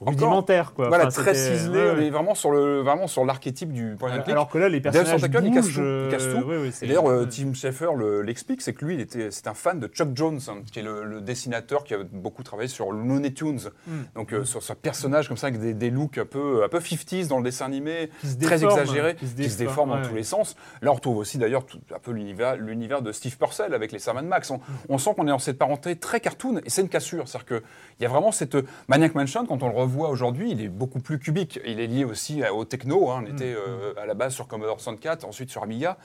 [0.00, 0.72] euh, rudimentaires.
[0.74, 0.88] Quoi.
[0.88, 1.78] Voilà, Enfin, très ciselé.
[1.78, 2.06] ouais, On ouais.
[2.06, 4.28] est vraiment sur, le, vraiment sur l'archétype du point and click.
[4.30, 5.74] Alors que là, les personnages il casse bougent.
[5.74, 6.84] tout, il casse euh, tout.
[6.84, 7.26] Et d'ailleurs, euh.
[7.26, 10.40] Tim Schafer le- l'explique, c'est que lui, il était, c'est un fan de Chuck Jones,
[10.48, 13.60] hein, qui est le, le dessinateur qui a beaucoup travaillé sur Looney Tunes.
[13.86, 13.92] Mm.
[14.14, 16.78] Donc, euh, sur ce personnage comme ça, avec des, des looks un peu, un peu
[16.78, 20.22] 50s dans le dessin animé, très exagéré, qui se qui se déforme, dans tous les
[20.22, 20.56] sens.
[20.82, 24.50] Là, on retrouve aussi d'ailleurs un peu l'univers, de Steve Purcell avec les Sam Max.
[24.50, 24.54] Mm.
[24.54, 27.28] On, on sent qu'on est dans cette parenté très cartoon et c'est une cassure.
[27.28, 27.62] C'est-à-dire qu'il
[28.00, 28.56] y a vraiment cette.
[28.88, 31.58] Maniac Mansion, quand on le revoit aujourd'hui, il est beaucoup plus cubique.
[31.66, 33.10] Il est lié aussi au techno.
[33.10, 33.24] hein.
[33.24, 33.34] On Mm.
[33.34, 35.96] était euh, à la base sur Commodore 64, ensuite sur Amiga.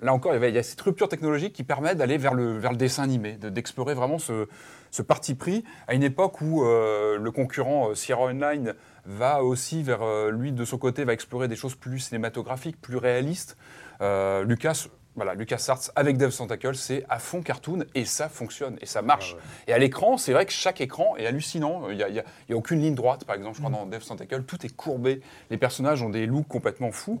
[0.00, 2.76] Là encore, il y a cette rupture technologique qui permet d'aller vers le, vers le
[2.76, 4.48] dessin animé, de- d'explorer vraiment ce,
[4.90, 8.74] ce parti pris à une époque où euh, le concurrent euh, Sierra Online
[9.06, 13.56] va aussi vers, lui, de son côté, va explorer des choses plus cinématographiques, plus réalistes.
[14.00, 18.86] Euh, Lucas Voilà, LucasArts avec Dev Tentacle, c'est à fond cartoon et ça fonctionne et
[18.86, 19.36] ça marche.
[19.66, 21.90] Et à l'écran, c'est vrai que chaque écran est hallucinant.
[21.90, 24.42] Il n'y a, aucune ligne droite, par exemple, je crois, dans Dev Tentacle.
[24.44, 25.20] Tout est courbé.
[25.50, 27.20] Les personnages ont des looks complètement fous.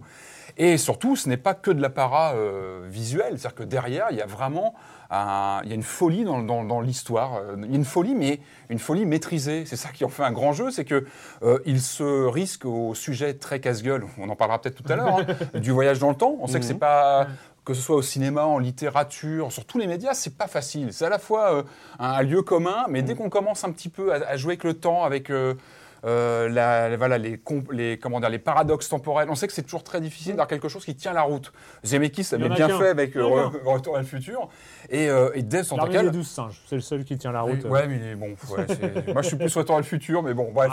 [0.56, 3.38] Et surtout, ce n'est pas que de l'apparat euh, visuel.
[3.38, 4.74] C'est-à-dire que derrière, il y a vraiment
[5.10, 7.36] un- il y a une folie dans, dans- dans l'histoire.
[7.36, 9.64] Euh, Il y a une folie, mais une folie maîtrisée.
[9.66, 11.06] C'est ça qui en fait un grand jeu, c'est que
[11.42, 14.04] euh, il se risque au sujet très casse-gueule.
[14.18, 15.18] On en parlera peut-être tout à l'heure
[15.54, 16.36] hein, du voyage dans le temps.
[16.40, 17.28] On sait que c'est pas
[17.64, 20.92] que ce soit au cinéma, en littérature, sur tous les médias, c'est pas facile.
[20.92, 21.62] C'est à la fois euh,
[21.98, 24.64] un, un lieu commun, mais dès qu'on commence un petit peu à, à jouer avec
[24.64, 25.54] le temps, avec euh,
[26.04, 29.62] euh, la- voilà, les, com- les, comment dire, les paradoxes temporels, on sait que c'est
[29.62, 31.52] toujours très difficile d'avoir quelque chose qui tient la route.
[31.84, 34.48] Zemeckis l'avait bien fait avec euh, Re- Retour à le futur.
[34.90, 36.04] Et, euh, et Death Tentacle.
[36.06, 37.64] des douze singes, c'est le seul qui tient la route.
[37.64, 38.66] Ouais, mais bon, ouais,
[39.12, 40.70] moi je suis plus Retour à le futur, mais bon, bref.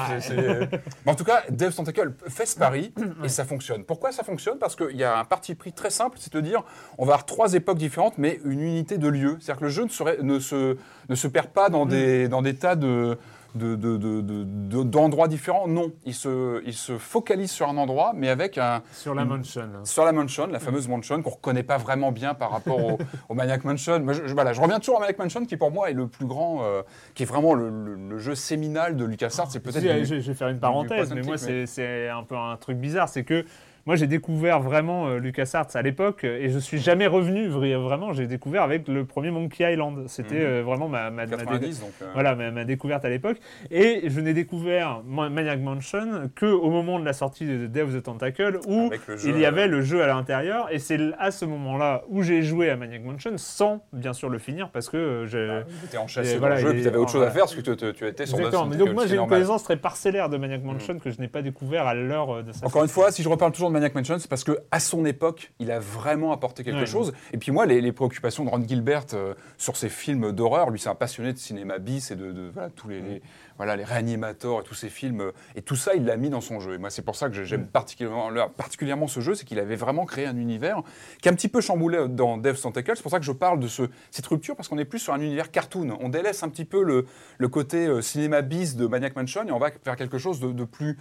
[1.06, 3.84] Mais en tout cas, Dev Tentacle fait ce pari et ça fonctionne.
[3.84, 4.58] Pourquoi ça fonctionne?
[4.58, 6.64] Parce qu'il y a un parti pris très simple, c'est de dire
[6.98, 9.38] on va avoir trois époques différentes, mais une unité de lieu.
[9.40, 10.78] C'est-à-dire que le jeu ne, serait- ne, se,
[11.10, 13.18] ne se perd pas dans, des, dans des tas de
[13.56, 15.68] de- de- de- de- de- d'endroits différents.
[15.68, 19.64] Non, il se, il se focalise sur un endroit, mais avec un, Sur la mansion.
[19.84, 22.98] sur la mansion, la fameuse mansion qu'on reconnaît pas vraiment bien par rapport au,
[23.30, 24.04] au Maniac Mansion.
[24.08, 26.26] Je, je- voilà, je reviens toujours à Maniac Mansion qui pour moi est le plus
[26.26, 26.84] grand, euh,
[27.16, 29.52] qui est vraiment le, le- le jeu séminal de LucasArts.
[29.52, 32.78] C'est peut-être je, je vais faire une parenthèse, mais moi, c'est un peu un truc
[32.78, 33.10] bizarre.
[33.10, 33.46] C'est que
[33.90, 37.50] moi, j'ai découvert vraiment euh, LucasArts à l'époque euh, et je suis jamais revenu.
[37.50, 40.04] vra- Vraiment, j'ai découvert avec le premier Monkey Island.
[40.06, 40.42] C'était Mhm.
[40.44, 41.90] euh, vraiment ma, ma, ma- 90, donc.
[42.04, 43.38] euh, voilà, ma, ma découverte à l'époque.
[43.72, 47.92] Et je n'ai découvert Ma- Maniac Mansion qu'au moment de la sortie de Day of
[47.96, 50.68] the Tentacle où jeu, il y avait euh, le jeu à l'intérieur.
[50.72, 54.38] Et c'est à ce moment-là où j'ai joué à Maniac Mansion sans, bien sûr, le
[54.38, 55.64] finir parce que euh, j'ai.
[55.82, 57.24] Tu étais enchassé Et dans voilà, le jeu, il puis est- tu avais autre chose
[57.24, 58.68] à faire parce que tu, tu- tu étais sur Exactement.
[58.68, 61.42] Mais donc moi j'ai une connaissance très parcellaire de Maniac Mansion que je n'ai pas
[61.42, 63.96] découvert à l'heure euh, de sa Encore une fois, si je reparle toujours de Maniac
[63.96, 66.86] Mansion, c'est parce que à son époque, il a vraiment apporté quelque Ouais.
[66.86, 67.14] chose.
[67.34, 70.80] Et puis moi, les, les préoccupations de Ron Gilbert euh, sur ses films d'horreur, lui,
[70.80, 73.22] c'est un passionné de cinéma bis et de, de- voilà, tous les, les-
[73.58, 75.22] voilà, les réanimateurs et tous ces films.
[75.22, 76.74] euh, et tout ça, il l'a mis dans son jeu.
[76.76, 80.06] Et moi, c'est pour ça que j'aime particulièrement, particulièrement ce jeu, c'est qu'il avait vraiment
[80.06, 80.82] créé un univers
[81.22, 82.92] qui est un petit peu chamboulé dans Death Tentacle.
[82.96, 85.14] C'est pour ça que je parle de ce, cette rupture, parce qu'on est plus sur
[85.14, 85.98] un univers cartoon.
[86.02, 87.06] On délaisse un petit peu le,
[87.38, 90.52] le côté euh, cinéma bis de Maniac Mansion et on va vers quelque chose de,
[90.52, 90.98] de plus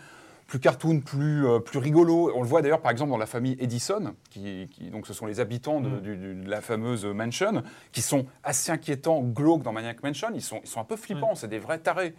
[0.48, 2.32] plus cartoon, plus, euh, plus rigolo.
[2.34, 5.26] On le voit d'ailleurs par exemple dans la famille Edison, qui, qui- donc ce sont
[5.26, 9.72] les habitants de, du- du- de la fameuse mansion, qui sont assez inquiétants, glauques dans
[9.72, 10.28] Maniac Mansion.
[10.34, 12.14] Ils sont, ils sont un peu flippants, c'est des vrais tarés.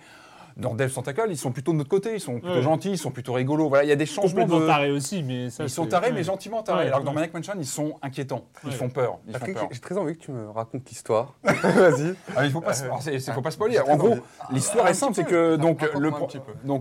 [0.59, 2.61] Dans Death Tentacle, ils sont plutôt de notre côté, ils sont plutôt Ouais.
[2.61, 3.69] gentils, ils sont plutôt rigolos.
[3.69, 4.65] Voilà, il y a des changements complètement de.
[4.67, 6.13] taré aussi, mais ça Ils sont tarés, ouais.
[6.13, 6.79] mais gentiment tarés.
[6.81, 7.13] Ouais, Alors que dans.
[7.13, 8.45] Maniac Mansion, ils sont inquiétants.
[8.63, 8.75] Ils Ouais.
[8.75, 9.19] font peur.
[9.27, 9.35] Ils
[9.71, 11.33] j'ai très envie que tu me racontes l'histoire.
[11.43, 12.13] Vas-y.
[12.35, 13.75] Ah, il faut pas, c'est- faut pas spoiler.
[13.85, 14.21] j'ai En gros, envie.
[14.51, 15.81] l'histoire est simple, c'est que donc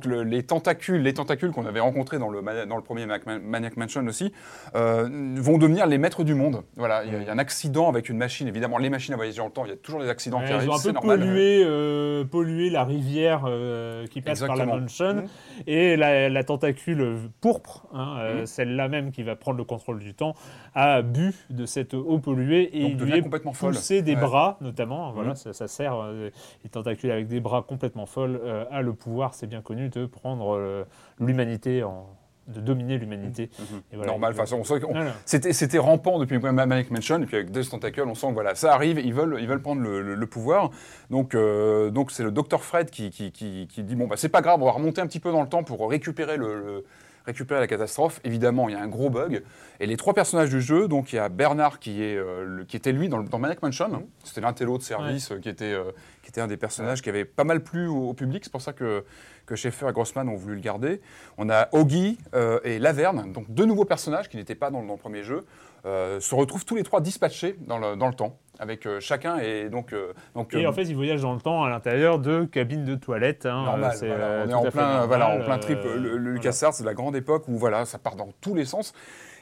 [0.07, 3.77] le les tentacules, les tentacules qu'on avait rencontrés dans le mani- dans le premier Maniac
[3.77, 4.33] Mansion aussi,
[4.75, 6.63] euh, vont devenir les maîtres du monde.
[6.77, 8.49] Voilà, il y, a- un accident avec une machine.
[8.49, 10.47] Évidemment, les machines à voyager dans le temps, il y a toujours des accidents qui
[10.49, 10.71] ils arrivent.
[10.71, 15.25] ont un c'est peu euh, pollué la rivière euh, qui passe par la mansion
[15.67, 18.47] et la, la tentacule pourpre, hein, euh, Mhm.
[18.47, 20.35] celle-là même qui va prendre le contrôle du temps,
[20.75, 23.75] a bu de cette eau polluée et Donc, il lui est complètement folle.
[23.75, 24.21] poussé des Ouais.
[24.21, 25.13] bras notamment.
[25.13, 25.37] Voilà, Mhm.
[25.37, 26.31] ça, ça sert euh,
[26.65, 30.07] les tentacules avec des bras complètement folles euh, a le pouvoir, c'est bien connu, de
[30.07, 30.85] prendre euh,
[31.21, 32.07] l'humanité en
[32.49, 33.51] de dominer l'humanité.
[33.59, 33.65] Mhm.
[33.93, 34.35] Et voilà, Normal.
[34.35, 35.13] façon, on Voilà.
[35.25, 38.55] C'était, c'était rampant depuis Maniac Mansion, et puis avec Death Tentacle, on sent que voilà,
[38.55, 40.71] ça arrive, ils veulent, ils veulent prendre le, le- le pouvoir.
[41.11, 44.29] Donc, euh, donc c'est le docteur Fred qui, qui, qui- qui dit bon, bah, c'est
[44.29, 46.85] pas grave, on va remonter un petit peu dans le temps pour récupérer, le, le-
[47.27, 48.21] récupérer la catastrophe.
[48.25, 49.43] Évidemment, il y a un gros bug.
[49.81, 52.65] Et les trois personnages du jeu, donc il y a Bernard qui, est, euh, le-
[52.65, 55.93] qui était lui dans, dans Maniac Mansion, c'était l'intello de service euh, qui, était, euh,
[56.29, 58.61] qui était un des personnages qui avait pas mal plu au, au public, c'est pour
[58.61, 59.03] ça que,
[59.47, 61.01] que Schaeffer et Grossman ont voulu le garder.
[61.39, 64.93] On a Augie euh, et Laverne, donc deux nouveaux personnages qui n'étaient pas dans, dans
[64.93, 65.47] le premier jeu,
[65.87, 69.39] euh, se retrouvent tous les trois dispatchés dans le, dans le temps, avec euh, chacun
[69.39, 69.95] et donc.
[69.95, 72.95] euh, donc Et en fait, ils voyagent dans le temps à l'intérieur de cabines de
[72.95, 73.47] toilettes.
[73.47, 75.79] hein, normal, voilà, on est en plein, normal, voilà, en plein trip.
[75.83, 76.33] le, le.
[76.33, 78.93] LucasArts, c'est la grande époque où voilà, ça part dans tous les sens.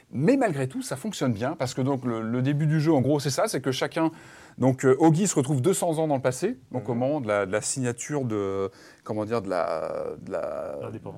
[0.09, 3.01] Mais malgré tout, ça fonctionne bien parce que donc le, le début du jeu, en
[3.01, 4.09] gros, c'est ça, c'est que chacun,
[4.57, 7.45] donc euh, Augie se retrouve 200 ans dans le passé, donc au moment de la,
[7.45, 8.71] de la signature de,
[9.03, 10.31] comment dire, de la, de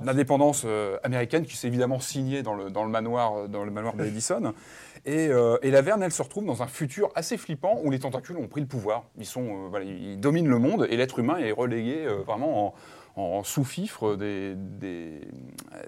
[0.04, 0.64] L'indépendance.
[0.66, 3.96] euh, américaine qui s'est évidemment signée dans le, dans le manoir, euh, dans le manoir
[3.96, 4.54] de Edison.
[5.06, 8.00] Et, euh, et la Verne, elle se retrouve dans un futur assez flippant où les
[8.00, 9.06] tentacules ont pris le pouvoir.
[9.18, 12.74] Ils sont, euh, voilà, ils dominent le monde et l'être humain est relégué vraiment en,
[13.16, 15.22] en sous-fifre des, des,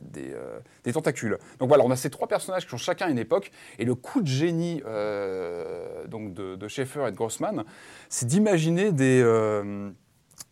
[0.02, 1.38] des, euh, des tentacules.
[1.60, 4.22] Donc voilà, on a ces trois personnages qui ont chacun une époque, et le coup
[4.22, 7.64] de génie euh, donc de, de Schaeffer et de Grossman,
[8.10, 9.90] c'est d'imaginer des, euh,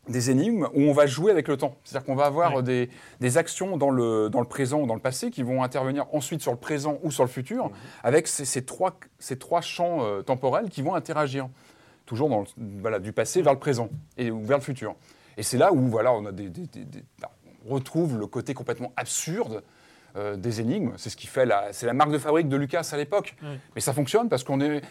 [0.07, 1.75] des énigmes où on va jouer avec le temps.
[1.83, 2.63] C'est-à-dire qu'on va avoir Ouais.
[2.63, 6.05] des, des actions dans le, dans le présent ou dans le passé qui vont intervenir
[6.13, 7.73] ensuite sur le présent ou sur le futur, Mhm.
[8.03, 11.49] avec ces, ces trois, ces trois champs euh, temporels qui vont interagir.
[12.05, 12.47] Toujours dans le-
[12.81, 14.95] voilà, du passé vers le présent et ou vers le futur.
[15.39, 17.03] Et c'est là où voilà, on, a des, des- des- des-
[17.65, 19.63] on retrouve le côté complètement absurde
[20.17, 20.91] euh, des énigmes.
[20.97, 23.35] C'est ce qui fait la, c'est la marque de fabrique de Lucas à l'époque.
[23.73, 24.81] Mais ça fonctionne parce qu'on est,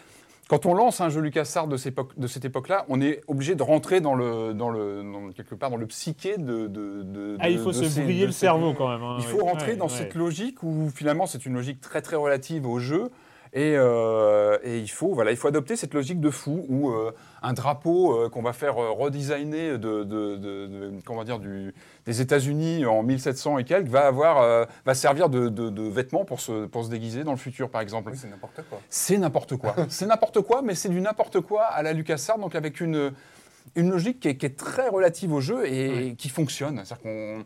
[0.49, 3.53] quand on lance un jeu LucasArts de, cette époque- de cette époque-là, on est obligé
[3.53, 6.65] de rentrer dans le, dans le, dans- quelque part dans le psyché de.
[6.67, 9.03] de, de- Ah, il faut se ces- briller le ces- cerveau quand même.
[9.03, 9.31] hein, Il oui.
[9.31, 9.91] faut rentrer Ouais, dans ouais.
[9.95, 13.11] cette logique où finalement c'est une logique très très relative au jeu.
[13.53, 17.11] Et, euh, et il, faut, voilà, il faut adopter cette logique de fou où euh,
[17.41, 21.73] un drapeau euh, qu'on va faire redesigner de, de- de- de- comment dire, du,
[22.05, 26.85] des États-Unis en 1700 et quelques va, avoir, va servir de, vêtement pour se, pour
[26.85, 28.11] se déguiser dans le futur, par exemple.
[28.11, 28.79] Oui, c'est n'importe quoi.
[28.89, 29.75] C'est n'importe quoi.
[29.89, 33.11] c'est n'importe quoi, mais c'est du n'importe quoi à la LucasArts, donc avec une,
[33.75, 36.75] une logique qui est, qui est très relative au jeu et qui fonctionne.
[36.85, 37.43] C'est-à-dire qu'on-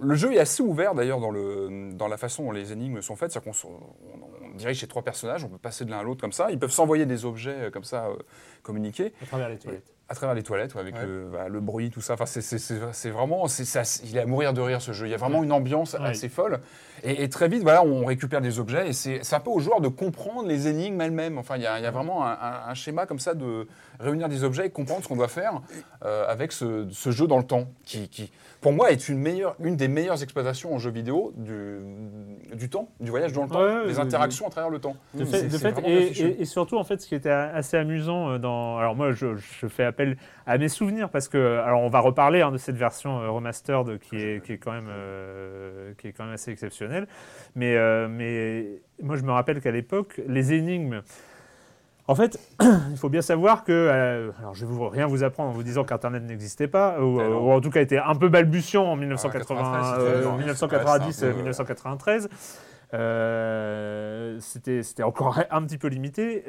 [0.00, 3.32] le jeu est assez ouvert d'ailleurs dans, dans la façon dont les énigmes sont faites.
[3.32, 6.50] C'est-à-dire qu'on dirige ces trois personnages, on peut passer de l'un à l'autre comme ça.
[6.50, 8.16] Ils peuvent s'envoyer des objets euh, comme ça, euh,
[8.62, 9.94] communiquer À travers les toilettes.
[10.10, 11.04] À travers les toilettes, avec Ouais.
[11.06, 12.14] le, bah, le bruit, tout ça.
[12.14, 15.06] Enfin, c'est- vraiment, c'est ça- il est à mourir de rire ce jeu.
[15.06, 16.06] Il y a vraiment une ambiance Ouais.
[16.08, 16.60] assez folle.
[17.04, 19.60] Et, et très vite, voilà, on récupère des objets et c'est c'est un peu aux
[19.60, 21.38] joueurs de comprendre les énigmes elles-mêmes.
[21.38, 23.68] Enfin, il y a, il y a vraiment un, un- un schéma comme ça de
[24.00, 25.60] réunir des objets et comprendre ce qu'on doit faire
[26.04, 29.54] euh, avec ce, ce jeu dans le temps, qui, qui, pour moi, est une, meilleure,
[29.60, 31.78] une des meilleures exploitations en jeu vidéo du,
[32.54, 34.96] du temps, du voyage dans le temps, Ouais, des interactions à travers le temps.
[35.14, 36.28] De C'est- fait, de c'est fait, vraiment et, bien fichu.
[36.28, 38.78] et- et surtout, en fait, ce qui était assez amusant euh, dans.
[38.78, 39.97] Alors, moi, je, je fais appel
[40.46, 41.58] à mes souvenirs parce que.
[41.58, 44.72] Alors, on va reparler hein, de cette version euh, remastered qui est, qui, est quand
[44.72, 47.06] même, euh, qui est quand même assez exceptionnelle.
[47.54, 51.02] Mais, euh, mais moi, je me rappelle qu'à l'époque, les énigmes.
[52.08, 52.40] En fait,
[52.90, 55.62] il faut bien savoir que, euh, alors je vais vous, rien vous apprendre en vous
[55.62, 59.60] disant qu'Internet n'existait pas, ou, ou en tout cas était un peu balbutiant en 1980,
[59.60, 60.36] 93, euh, c'était dur, hein.
[60.38, 62.28] 1990, Ouais, c'est un peu, euh, 1993.
[62.94, 66.44] Euh, c'était c'était encore un petit peu limité.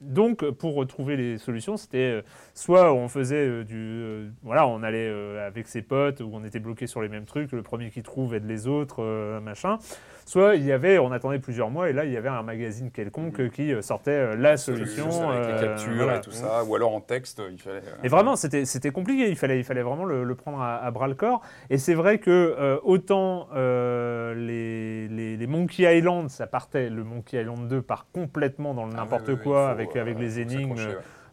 [0.00, 2.22] Donc, pour retrouver les solutions, c'était euh,
[2.54, 3.76] soit on faisait euh, du.
[3.76, 5.10] euh, voilà, on allait
[5.40, 8.34] avec ses potes, ou on était bloqué sur les mêmes trucs, le premier qui trouve
[8.34, 9.02] aide les autres,
[9.40, 9.78] machin.
[10.26, 12.92] Soit il y avait, on attendait plusieurs mois, et là, il y avait un magazine
[12.92, 15.28] quelconque euh, qui sortait la solution.
[15.28, 16.18] avec les captures voilà.
[16.18, 17.82] et tout ça, ou alors en texte, il fallait.
[18.04, 19.28] Et vraiment, c'était compliqué.
[19.28, 21.42] Il fallait, il fallait vraiment le, le prendre à, à bras le corps.
[21.68, 26.90] Et c'est vrai que euh, autant euh, les, les, les Monkey Island, ça partait.
[26.90, 30.18] Le Monkey Island 2 part complètement dans le Ah n'importe oui, quoi faut, avec, avec
[30.18, 30.74] les énigmes.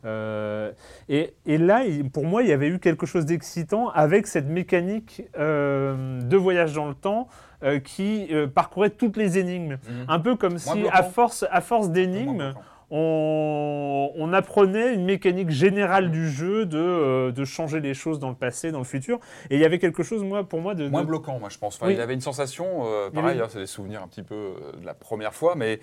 [0.05, 0.71] Euh,
[1.09, 4.47] et, et là, il- pour moi, il y avait eu quelque chose d'excitant avec cette
[4.47, 7.27] mécanique euh, de voyage dans le temps
[7.63, 9.77] euh, qui parcourait toutes les énigmes.
[9.89, 10.05] Mhm.
[10.07, 10.89] Un peu comme si, bloquant.
[10.93, 12.53] à force, à force d'énigmes,
[12.89, 18.35] on, on apprenait une mécanique générale du jeu de, de changer les choses dans le
[18.35, 19.19] passé, dans le futur.
[19.49, 20.87] Et il y avait quelque chose, moi, pour moi, de.
[20.87, 21.75] Moins de- bloquant, moi, je pense.
[21.75, 21.93] Enfin, Oui.
[21.95, 24.93] Il avait une sensation, pareil, avait- hein, c'est des souvenirs un petit peu de la
[24.93, 25.79] première fois, mais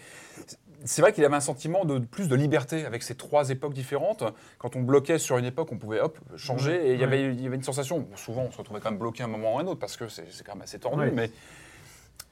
[0.85, 4.25] c'est vrai qu'il avait un sentiment de plus de liberté avec ces trois époques différentes.
[4.59, 7.33] Quand on bloquait sur une époque, on pouvait hop changer, Ouais, et il y, avait,
[7.33, 8.01] il y avait une sensation.
[8.01, 9.81] bon, souvent, on se retrouvait quand même bloqué à un moment ou à un autre
[9.81, 11.31] parce que c'est quand même assez tordu, mais.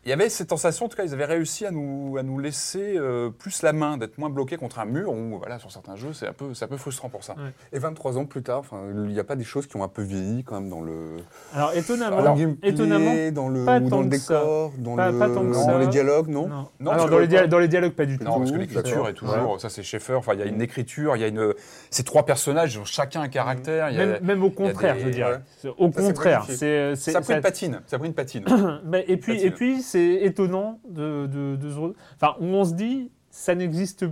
[0.04, 2.40] Il y avait cette sensation, en tout cas, ils avaient réussi à nous, à nous
[2.40, 5.94] laisser euh, plus la main, d'être moins bloqués contre un mur, où voilà, sur certains
[5.94, 7.36] jeux, c'est un, peu- c'est un peu frustrant pour ça.
[7.72, 8.62] Et 23 ans plus tard,
[8.92, 11.18] il n'y a pas des choses qui ont un peu vieilli quand même dans le,
[11.54, 14.34] Alors, étonnamment, gameplay, étonnamment dans le, pas ou tant dans le que ça.
[14.40, 15.78] décor, dans, Pas- le, pas tant que dans ça.
[15.78, 16.66] les dialogues, non, non.
[16.80, 18.24] Non, Alors, dans, les dia- dans les dialogues, pas du tout.
[18.24, 21.14] Non, parce que l'écriture est toujours, ça c'est Schaeffer, enfin il y a une écriture,
[21.14, 21.54] il y a une,
[21.90, 25.02] ces trois personnages, ont chacun un caractère, il y a- Même, même au contraire, des-
[25.02, 25.40] je dirais.
[25.64, 25.70] ouais.
[25.78, 28.44] Au Ça, contraire, c'est- ça a pris ça- une patine, ça a pris une patine.
[29.22, 34.06] Puis, et puis c'est étonnant de, de, de enfin, on se dit, ça n'existe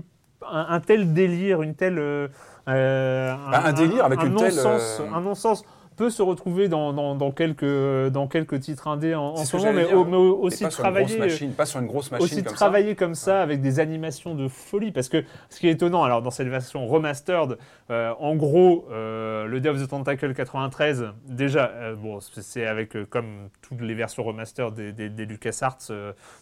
[0.47, 2.29] un, un tel délire, une telle, euh,
[2.69, 4.79] euh, Bah, un délire avec une telle, euh,
[5.14, 5.64] un non-sens
[5.97, 9.93] peut se retrouver dans, dans, dans quelques dans quelques titres indés en, ce moment, mais,
[9.93, 13.61] aussi pas travailler machine, pas sur une grosse machine aussi comme travailler comme ça avec
[13.61, 17.59] des animations de folie parce que ce qui est étonnant alors dans cette version remastered
[17.90, 22.96] euh, en gros euh, le Day of the Tentacle 93 déjà euh, bon c'est- avec
[23.11, 25.79] comme toutes les versions remastered des, des, des LucasArts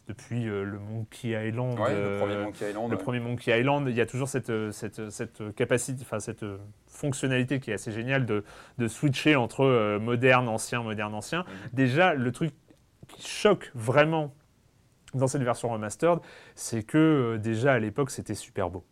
[0.06, 1.78] depuis le Monkey Island.
[1.78, 2.90] Ouais, le premier Monkey Island.
[2.90, 3.02] le ouais.
[3.02, 6.44] premier Monkey Island, il y a toujours cette, cette, cette capacité, enfin cette
[6.86, 8.44] fonctionnalité qui est assez géniale de,
[8.78, 11.40] de switcher entre moderne, ancien, moderne, ancien.
[11.40, 11.70] Mhm.
[11.72, 12.52] Déjà, le truc
[13.08, 14.34] qui choque vraiment
[15.14, 16.18] dans cette version remastered,
[16.54, 18.84] c'est que euh, déjà à l'époque c'était super beau.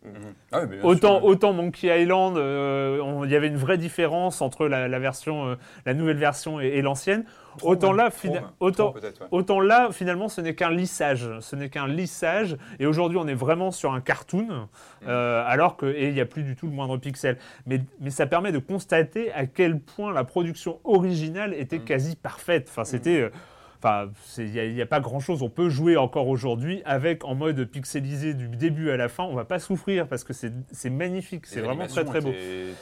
[0.51, 1.25] Ah oui, mais bien Autant, sûr.
[1.25, 5.55] autant Monkey Island, euh, il y avait une vraie différence entre la, la version, euh,
[5.85, 7.25] la nouvelle version et, et l'ancienne.
[7.63, 9.27] Autant même, là, trop autant, trop peut-être, ouais.
[9.31, 11.27] autant là, finalement, ce n'est qu'un lissage.
[11.39, 12.55] Ce n'est qu'un lissage.
[12.79, 15.05] Et aujourd'hui, on est vraiment sur un cartoon, Mm.
[15.07, 17.37] euh, alors que et il n'y a plus du tout le moindre pixel.
[17.65, 21.61] Mais, mais ça permet de constater à quel point la production originale Mm.
[21.61, 22.67] était quasi parfaite.
[22.69, 23.31] Enfin, c'était.
[23.79, 25.43] Enfin, il n'y a, pas grand-chose.
[25.43, 29.23] On peut jouer encore aujourd'hui avec en mode pixelisé du début à la fin.
[29.23, 31.45] On va pas souffrir parce que c'est magnifique.
[31.45, 32.31] C'est vraiment très très beau.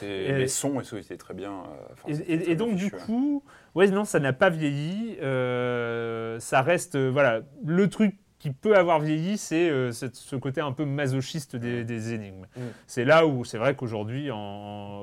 [0.02, 1.52] Et- les sons et tout étaient très bien.
[1.52, 2.92] euh, Et, c'était et- très et bien donc du ouais.
[3.06, 3.44] coup,
[3.76, 5.18] ouais, non, ça n'a pas vieilli.
[5.22, 10.62] Euh, ça reste, euh, voilà, le truc qui peut avoir vieilli, c'est euh, ce côté
[10.62, 12.46] un peu masochiste des, des énigmes.
[12.56, 12.62] Mm.
[12.86, 14.30] C'est là où c'est vrai qu'aujourd'hui,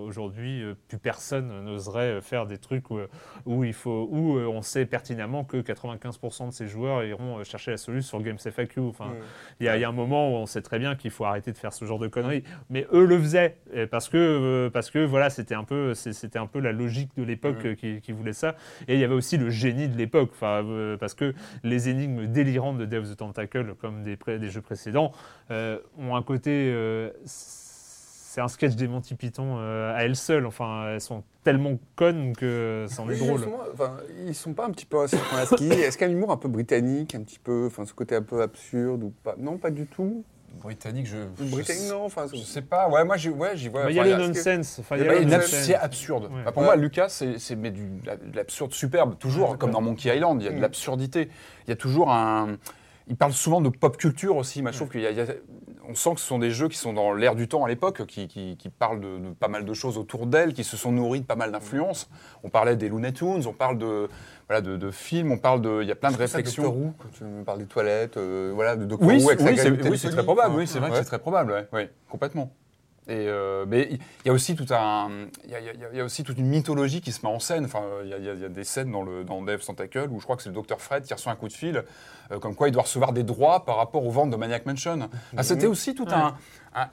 [0.06, 2.98] aujourd'hui, euh, plus personne n'oserait faire des trucs où,
[3.46, 7.70] où il faut, où euh, on sait pertinemment que 95% de ces joueurs iront chercher
[7.72, 8.80] la solution sur Games FAQ.
[8.80, 9.14] Enfin, Mm.
[9.60, 11.24] il y, a- il y a un moment où on sait très bien qu'il faut
[11.24, 12.44] arrêter de faire ce genre de conneries.
[12.70, 13.56] Mais eux le faisaient
[13.90, 17.64] parce que, parce que voilà, c'était un, peu- c'était un peu la logique de l'époque
[17.64, 18.54] euh, qui, qui voulait ça.
[18.88, 20.30] Et il y avait aussi le génie de l'époque.
[20.32, 20.64] Enfin,
[21.00, 24.60] parce que les énigmes délirantes de Death of the Tentacle, comme des, pré- des jeux
[24.60, 25.12] précédents,
[25.50, 26.50] euh, ont un côté.
[26.72, 30.46] euh, c'est un sketch des Monty Python euh, à elles seules.
[30.46, 33.42] Enfin, elles sont tellement connes que c'en est drôle.
[33.74, 35.42] Enfin, ils sont pas un petit peu à ce point-là.
[35.42, 38.16] Est-ce qu'il y a un humour un peu britannique, un petit peu, enfin, ce côté
[38.16, 39.34] un peu absurde ou pas?
[39.38, 40.24] Non, pas du tout.
[40.62, 41.16] Britannique, je.
[41.46, 42.04] Britannique, je, non.
[42.04, 42.88] Enfin, Je sais pas.
[42.88, 43.90] Ouais, moi, j'y ouais, j'y vois.
[43.90, 44.80] Il y a le il y a- nonsense.
[45.50, 46.24] C'est absurde.
[46.32, 46.42] Ouais.
[46.44, 46.68] Bah, pour Ouais.
[46.68, 49.16] moi, Lucas, c'est mais du- de l'absurde superbe.
[49.18, 50.60] Toujours, comme dans Monkey Island, il y a de Mm.
[50.60, 51.28] l'absurdité.
[51.66, 52.56] Il y a toujours un.
[53.08, 54.62] Il parle souvent de pop culture aussi.
[54.62, 55.26] Moi, je trouve qu'il y a- il y a-
[55.88, 58.06] On sent que ce sont des jeux qui sont dans l'air du temps à l'époque,
[58.06, 60.92] qui, qui- qui parlent de, de pas mal de choses autour d'elles, qui se sont
[60.92, 62.08] nourries de pas mal d'influences.
[62.44, 64.08] On parlait des Looney Tunes, on parle de,
[64.48, 65.80] voilà, de, de films, on parle de.
[65.82, 66.68] Il y a plein de réflexions.
[66.72, 69.56] Who, quand tu me parles des toilettes, euh, voilà, de Doctor Oui, Who avec oui,
[69.58, 70.54] c'est- oui, très probable.
[70.54, 71.50] Oui, c'est vrai que c'est très probable.
[71.52, 72.52] ouais, ouais, complètement.
[73.08, 75.10] Et euh, mais il y a aussi tout un,
[75.44, 77.26] il y a, il y a- il y a aussi toute une mythologie qui se
[77.26, 77.64] met en scène.
[77.64, 80.36] Enfin, il y a, y des scènes dans le dans Death Tentacle où je crois
[80.36, 81.82] que c'est le docteur Fred qui reçoit un coup de fil,
[82.30, 85.08] euh, comme quoi il doit recevoir des droits par rapport aux ventes de Maniac Mansion.
[85.36, 86.36] Ah, c'était aussi tout un-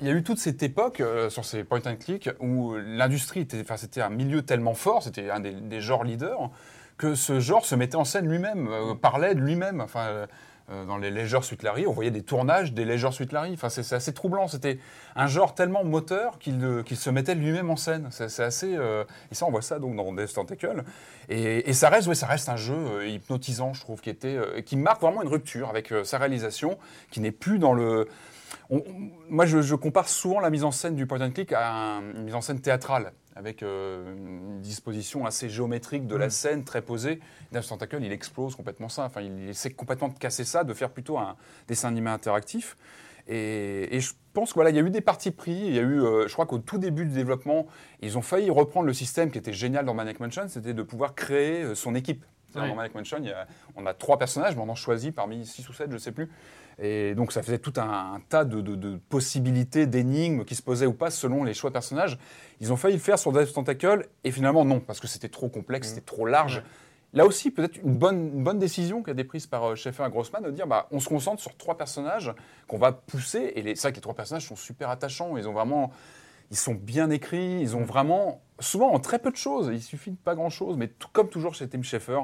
[0.02, 3.42] Il y a eu toute cette époque euh, sur ces point and click où l'industrie
[3.42, 6.50] était, enfin, c'était un milieu tellement fort, c'était un des, des genres leaders
[6.98, 9.80] que ce genre se mettait en scène lui-même, euh, parlait de lui-même.
[9.80, 10.26] Enfin.
[10.72, 13.52] Euh, dans les Leisure Suite on voyait des tournages des Leisure Suite Larry.
[13.54, 14.48] Enfin, c'est assez troublant.
[14.48, 14.80] C'était
[15.16, 18.08] un genre tellement moteur qu'il euh, se mettait lui-même en scène.
[18.12, 18.76] C'est assez.
[18.76, 20.84] euh, et ça, on voit ça donc dans Death Tentacle.
[21.30, 25.02] Et, et ça reste, ça reste un jeu hypnotisant, je trouve, qui était, qui marque
[25.02, 26.78] vraiment une rupture avec sa réalisation,
[27.12, 28.08] qui n'est plus dans le.
[29.30, 32.24] moi, je, compare souvent la mise en scène du point and click à un- une
[32.24, 37.22] mise en scène théâtrale, avec euh, une disposition assez géométrique de la scène, très posée.
[37.54, 39.06] Death Tentacle, il explose complètement ça.
[39.06, 41.38] Enfin, il essaie complètement de casser ça, de faire plutôt un
[41.70, 42.76] dessin animé interactif.
[43.30, 45.54] Et, et je pense qu'il voilà, il y a eu des parties pris.
[45.54, 47.66] Il y a eu, euh, je crois qu'au tout début du développement,
[48.02, 51.16] ils ont failli reprendre le système qui était génial dans Maniac Mansion, c'était de pouvoir
[51.16, 52.26] créer euh, son équipe.
[52.56, 55.46] Dans Maniac Mansion, il y a- on a trois personnages, mais on en choisit parmi
[55.46, 56.30] six ou sept, je ne sais plus.
[56.82, 60.62] Et donc ça faisait tout un, un tas de, de- de possibilités, d'énigmes qui se
[60.62, 62.18] posaient ou pas selon les choix de personnages.
[62.62, 65.50] Ils ont failli le faire sur Death Tentacle, et finalement non, parce que c'était trop
[65.50, 66.64] complexe, c'était trop large.
[67.12, 70.06] Là aussi, peut-être une bonne, une bonne décision qui a été prise par euh, Schaeffer
[70.06, 72.32] et Grossman de dire bah, on se concentre sur trois personnages
[72.68, 73.52] qu'on va pousser.
[73.56, 75.36] Et c'est vrai que les trois personnages sont super attachants.
[75.36, 75.92] Ils ont vraiment.
[76.52, 77.62] Ils sont bien écrits.
[77.62, 78.42] Ils ont vraiment.
[78.60, 79.72] Souvent en très peu de choses.
[79.74, 80.78] Il suffit de pas grand-chose.
[80.78, 82.20] Mais tout, comme toujours chez Tim Schaeffer,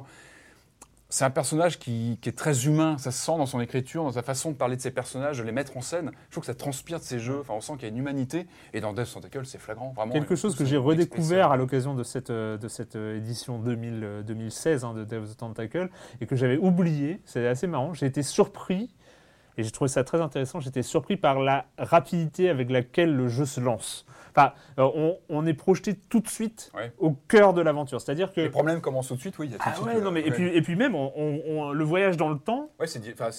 [1.09, 2.97] c'est un personnage qui, qui est très humain.
[2.97, 5.43] Ça se sent dans son écriture, dans sa façon de parler de ses personnages, de
[5.43, 6.11] les mettre en scène.
[6.27, 7.39] Je trouve que ça transpire de ses jeux.
[7.41, 8.47] Enfin, on sent qu'il y a une humanité.
[8.73, 9.93] Et dans Death Tentacle, c'est flagrant.
[9.95, 10.13] Vraiment.
[10.13, 14.03] Quelque chose que j'ai redécouvert à l'occasion de cette, euh, de cette euh, édition 2000,
[14.03, 15.89] euh, 2016 hein, de Death Tentacle
[16.21, 17.21] et que j'avais oublié.
[17.25, 17.93] C'est assez marrant.
[17.93, 18.89] J'ai été surpris
[19.57, 20.59] et j'ai trouvé ça très intéressant.
[20.59, 24.05] J'étais surpris par la rapidité avec laquelle le jeu se lance.
[24.35, 26.91] Enfin, euh, on, on est projeté tout de suite Ouais.
[26.97, 28.01] au cœur de l'aventure.
[28.01, 28.41] C'est-à-dire que.
[28.41, 29.47] Les problèmes commencent tout de suite, oui.
[29.47, 30.93] Il y a tout de Ah suite, ouais, non, mais, et, puis, et puis même,
[30.95, 32.69] on- on- on- le voyage dans le temps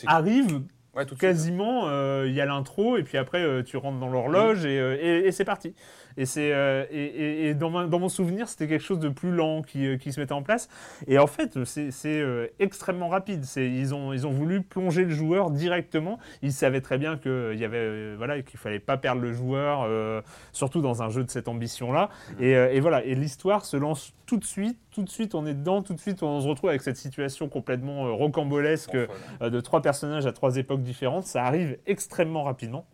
[0.08, 0.62] arrive
[0.94, 4.08] ouais, tout quasiment, euh, il y a l'intro, et puis après, euh, tu rentres dans
[4.08, 5.74] l'horloge, et, euh, et- et c'est parti.
[6.16, 9.08] Et, c'est, euh, et, et- et dans, ma- dans mon souvenir, c'était quelque chose de
[9.08, 10.68] plus lent qui, euh, qui se mettait en place.
[11.06, 13.44] Et en fait, c'est, euh, extrêmement rapide.
[13.44, 16.18] C'est, ils, ont, ils ont voulu plonger le joueur directement.
[16.42, 19.32] Ils savaient très bien que, il y avait, euh, voilà, qu'il fallait pas perdre le
[19.32, 22.08] joueur, euh, surtout dans un jeu de cette ambition-là.
[22.40, 24.78] Et, euh, et voilà, et l'histoire se lance tout de suite.
[24.90, 25.82] Tout de suite, on est dedans.
[25.82, 29.82] Tout de suite, on se retrouve avec cette situation complètement euh, rocambolesque euh, de trois
[29.82, 31.24] personnages à trois époques différentes.
[31.26, 32.86] Ça arrive extrêmement rapidement.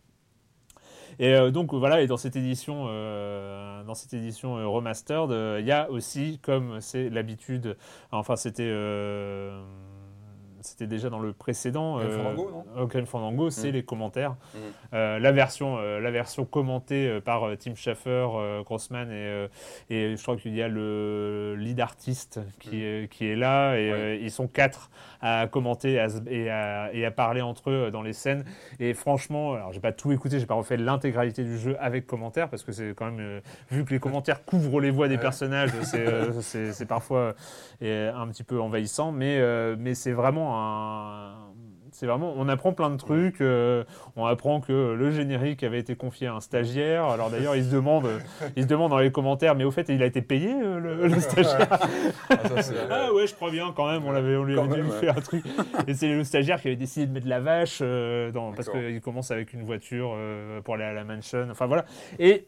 [1.19, 5.67] Et euh, donc voilà, et dans cette édition, euh, dans cette édition euh, remastered, il
[5.67, 7.77] y a aussi, comme c'est l'habitude,
[8.11, 8.71] enfin c'était,
[10.63, 11.99] c'était déjà dans le précédent.
[11.99, 13.75] Grim euh, Fandango, euh, Fandango, c'est Mm.
[13.75, 14.31] les commentaires.
[14.33, 14.59] Mm.
[14.95, 18.27] Euh, la version, la version commentée par Tim Schafer,
[18.65, 19.47] Grossman et,
[19.91, 23.93] et je crois qu'il y a le lead artiste qui, est, qui est là et.
[23.93, 24.19] Ouais.
[24.23, 24.91] ils sont quatre
[25.21, 28.45] à commenter à et, à, et à parler entre eux dans les scènes.
[28.81, 32.49] Et franchement, alors j'ai pas tout écouté, j'ai pas refait l'intégralité du jeu avec commentaires
[32.49, 33.41] parce que c'est quand même
[33.71, 35.21] vu que les commentaires couvrent les voix des Ouais.
[35.21, 37.35] personnages, c'est parfois
[37.83, 39.41] un petit peu envahissant, mais
[39.77, 41.43] mais c'est vraiment un
[41.93, 43.41] c'est vraiment, on apprend plein de trucs.
[43.41, 43.85] euh,
[44.17, 47.05] on apprend que le générique avait été confié à un stagiaire.
[47.05, 48.09] Alors d'ailleurs, il se demande,
[48.57, 51.07] il se demande dans les commentaires, mais au fait, il a été payé euh, le,
[51.07, 51.69] le stagiaire.
[52.31, 54.05] Ah, ça, Ah ouais, je crois bien quand même.
[54.07, 55.45] On l'avait, on lui avait dû fait un truc.
[55.87, 58.71] Et c'est le stagiaire qui avait décidé de mettre de la vache euh, dans, parce
[58.71, 60.17] qu'il commence avec une voiture
[60.65, 61.47] pour aller à la mansion.
[61.51, 61.85] Enfin voilà.
[62.19, 62.47] Et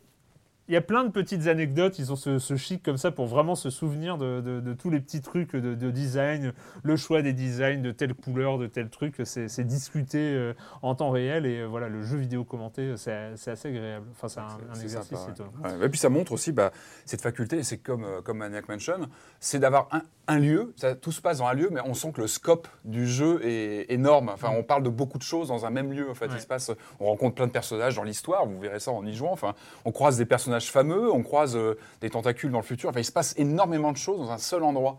[0.69, 1.99] il y a plein de petites anecdotes.
[1.99, 4.89] Ils ont ce, ce chic comme ça pour vraiment se souvenir de, de- de tous
[4.91, 6.53] les petits trucs de, de design,
[6.83, 9.17] le choix des designs de telle couleur, de tel truc.
[9.25, 13.51] C'est, discuté euh, en temps réel et euh, voilà, le jeu vidéo commenté, c'est, c'est
[13.51, 14.07] assez agréable.
[14.12, 15.73] Enfin, c'est un, exercice sympa, ouais.
[15.79, 16.71] Ouais, Et puis ça montre aussi bah,
[17.05, 19.09] cette faculté, c'est comme, euh, comme Maniac Mansion,
[19.41, 22.12] c'est d'avoir un, un lieu, ça, tout se passe dans un lieu, mais on sent
[22.12, 24.31] que le scope du jeu est énorme.
[24.31, 26.09] Enfin, on parle de beaucoup de choses dans un même lieu.
[26.11, 26.33] En fait, Ouais.
[26.37, 29.15] il se passe, on rencontre plein de personnages dans l'histoire, vous verrez ça en y
[29.15, 29.33] jouant.
[29.33, 29.55] Enfin,
[29.85, 32.91] on croise des personnages fameux, on croise euh, des tentacules dans le futur.
[32.91, 34.99] Enfin, il se passe énormément de choses dans un seul endroit.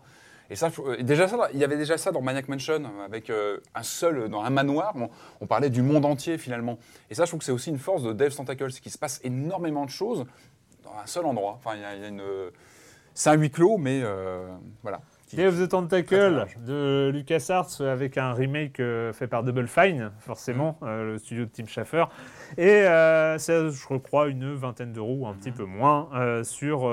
[0.50, 3.58] Et ça, euh, déjà ça, il y avait déjà ça dans Maniac Mansion, avec euh,
[3.74, 4.94] un seul, dans un manoir,
[5.40, 6.78] on, parlait du monde entier finalement.
[7.10, 8.98] Et ça, je trouve que c'est aussi une force de Dave's Tentacle, c'est qu'il se
[8.98, 10.24] passe énormément de choses
[10.84, 11.58] dans un seul endroit.
[11.58, 12.22] Enfin, il y a, une,
[13.14, 14.02] c'est un huis clos, mais
[14.82, 15.00] voilà.
[15.34, 20.78] Day of the Tentacle de LucasArts avec un remake euh, fait par Double Fine, forcément,
[20.80, 20.84] Mm.
[20.86, 22.04] euh, le studio de Tim Schafer.
[22.56, 25.36] Et euh, c'est, je crois, une vingtaine d'euros un Mm.
[25.38, 26.08] petit peu moins
[26.44, 26.90] sur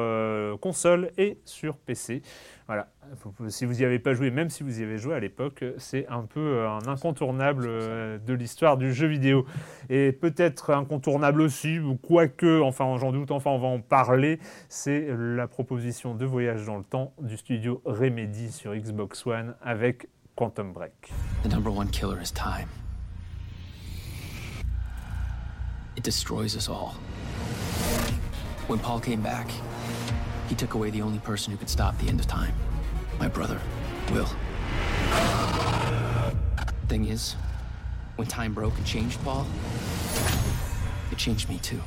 [0.59, 2.21] console et sur PC.
[2.67, 2.87] Voilà.
[3.49, 6.07] Si vous n'y avez pas joué, même si vous y avez joué à l'époque, c'est
[6.07, 9.45] un peu euh, un incontournable euh, de l'histoire du jeu vidéo.
[9.89, 14.39] Et peut-être incontournable aussi, ou quoique, enfin j'en doute, enfin on va en parler,
[14.69, 20.07] c'est la proposition de voyage dans le temps du studio Remedy sur Xbox One avec
[20.35, 21.11] Quantum Break.
[21.43, 22.69] The number one killer is time.
[25.95, 26.95] It destroys us all.
[28.67, 29.47] When Paul came back,
[30.47, 32.53] he took away the only person who could stop the end of time
[33.19, 33.59] my brother,
[34.11, 34.27] Will.
[36.87, 37.35] Thing is,
[38.17, 39.47] when time broke and changed Paul,
[41.11, 41.81] it changed me too.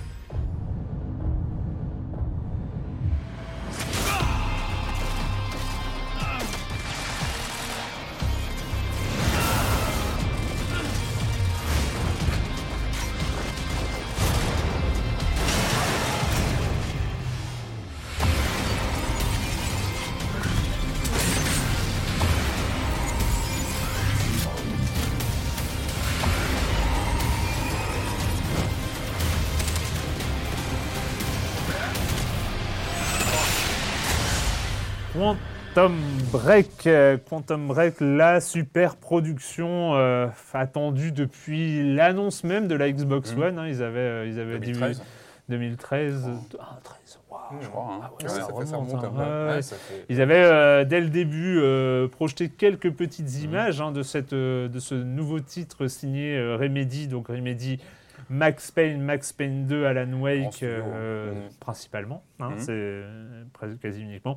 [36.47, 43.35] Break, euh, Quantum Break, la super production euh, attendue depuis l'annonce même de la Xbox
[43.35, 43.43] Mhm.
[43.43, 43.59] One.
[43.59, 43.67] hein.
[43.67, 45.03] ils avaient, euh, ils avaient dit 2013,
[45.49, 46.31] 2013.
[46.61, 47.41] Ah, 13, waouh.
[47.61, 47.89] je crois.
[47.91, 48.01] hein.
[48.05, 49.09] Ah ouais, Ouais, ça ça, fait, ça remonte, remonte hein.
[49.09, 49.19] un peu.
[49.19, 49.63] Ouais, Ouais, ouais.
[49.63, 53.45] ça fait- Ils avaient euh, dès le début euh, projeté quelques petites Mhm.
[53.45, 57.81] images hein, de, cette, euh, de ce nouveau titre signé euh, Remedy, donc Remedy
[58.29, 62.59] Max Payne, Max Payne 2, Alan Wake studio, euh, principalement, hein, Mhm.
[62.59, 64.37] c'est euh, presque quasi uniquement.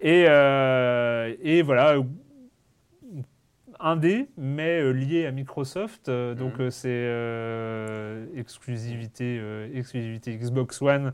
[0.00, 1.96] Et, euh, et voilà,
[3.80, 6.08] indé, mais euh, lié à Microsoft.
[6.08, 6.66] euh, donc Mhm.
[6.66, 11.12] euh, c'est euh, exclusivité, euh, exclusivité Xbox One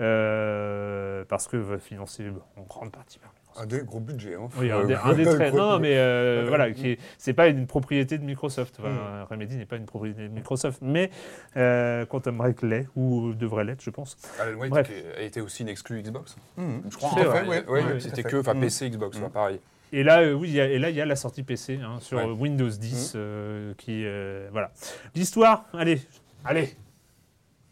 [0.00, 2.24] euh, parce que va financer
[2.56, 3.46] en grande partie par Microsoft.
[3.58, 4.34] Un des gros budgets.
[4.34, 4.48] Hein.
[4.58, 5.12] Oui, un des, un
[5.50, 8.76] gros- Non, mais euh, voilà, qui est- c'est pas une propriété de Microsoft.
[8.80, 9.26] Enfin, Mm.
[9.30, 11.10] Remedy n'est pas une propriété de Microsoft, mais
[11.56, 14.16] euh, Quantum Break l'est, ou devrait l'être, je pense.
[14.40, 14.90] Alan Wake Bref.
[15.18, 16.36] été aussi une exclue Xbox.
[16.56, 16.82] Mhm.
[16.90, 17.10] Je crois.
[17.18, 18.60] Hein, vrai, enfin, ouais, ouais, ouais, c'était que, Mhm.
[18.60, 19.30] PC, Xbox, Mhm.
[19.30, 19.60] pareil.
[19.98, 21.80] Et là, euh, oui, il y a- et là, il y a la sortie PC
[21.82, 22.24] hein, sur Ouais.
[22.26, 24.70] euh, Windows 10, euh, qui, euh, voilà.
[25.14, 26.02] L'histoire, allez,
[26.44, 26.68] allez.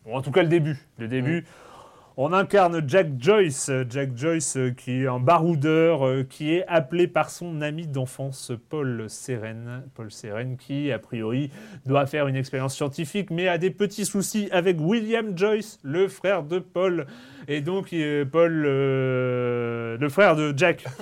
[0.07, 0.79] Bon, en tout cas, le début.
[0.97, 1.45] Le début.
[2.17, 6.65] On incarne Jack Joyce, euh, Jack Joyce euh, qui est un baroudeur, euh, qui est
[6.69, 11.51] appelé par son ami d'enfance Paul Seren, Paul Seren qui a priori
[11.87, 16.45] doit faire une expérience scientifique, mais a des petits soucis avec William Joyce, le frère
[16.45, 17.07] de Paul,
[17.49, 20.85] et donc euh, Paul, euh, le frère de Jack.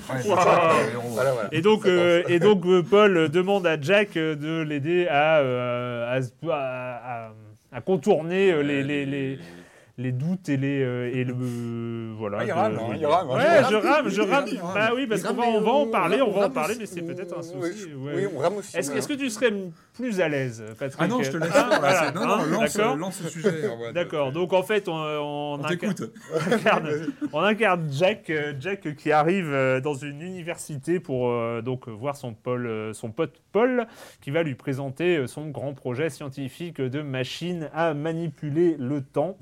[1.14, 1.48] Voilà, voilà.
[1.52, 6.22] Et donc, euh, et donc euh, Paul demande à Jack de l'aider à, euh, à,
[6.22, 7.32] se- à- à-
[7.74, 9.38] à contourner euh, les, les, les,
[9.99, 12.38] les doutes et les euh, et le euh, voilà.
[12.40, 13.34] Ah, il de- rame, hein, il rame, hein.
[13.36, 14.47] Ouais, je rame, je rame.
[14.74, 16.86] Bah oui, parce qu'on va on va en mais parler, on va en parler, mais
[16.86, 17.93] c'est peut-être un souci.
[17.95, 18.12] ouais.
[18.14, 18.76] Oui, on rame aussi.
[18.76, 19.53] Est-ce est-ce que tu serais
[19.95, 21.51] plus à l'aise, Patrick Ah non, je te laisse.
[21.55, 22.97] Ah, voilà, c'est- non, non, hein, lance, d'accord.
[22.97, 23.53] lance le sujet.
[23.93, 24.32] D'accord.
[24.32, 25.95] Donc en fait, on, incarne,
[27.32, 32.16] on incarne Jack, euh, Jack qui arrive euh, dans une université pour euh, donc voir
[32.16, 33.86] son, Paul, son pote Paul,
[34.22, 39.36] qui va lui présenter son grand projet scientifique de machine à manipuler le temps.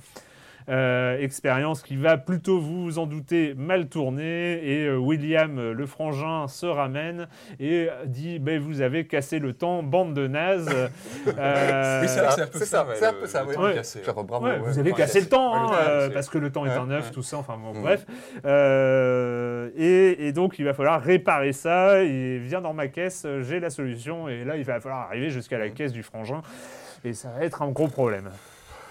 [0.68, 4.60] Euh, expérience qui va plutôt, vous vous en doutez, mal tourner.
[4.62, 7.26] Et euh, William, euh, le frangin, se ramène
[7.58, 10.68] et dit ben, Vous avez cassé le temps, bande de nazes.
[11.38, 12.86] Euh, Oui, c'est un peu C'est ça.
[12.86, 13.54] ça, c'est un peu ça, le oui.
[13.54, 13.74] temps Ouais.
[13.74, 14.02] cassé.
[14.04, 14.46] Genre, bravo.
[14.46, 14.58] Ouais, ouais.
[14.58, 16.76] vous avez cassé le temps, le hein, temps euh, parce que le temps est Ouais,
[16.76, 17.12] un neuf, ouais.
[17.12, 17.82] tout ça, enfin bon, Mm.
[17.82, 18.06] bref.
[18.46, 23.60] Euh, et, et donc il va falloir réparer ça, et viens dans ma caisse, j'ai
[23.60, 26.42] la solution, et là il va falloir arriver jusqu'à la caisse du frangin,
[27.04, 28.30] et ça va être un gros problème.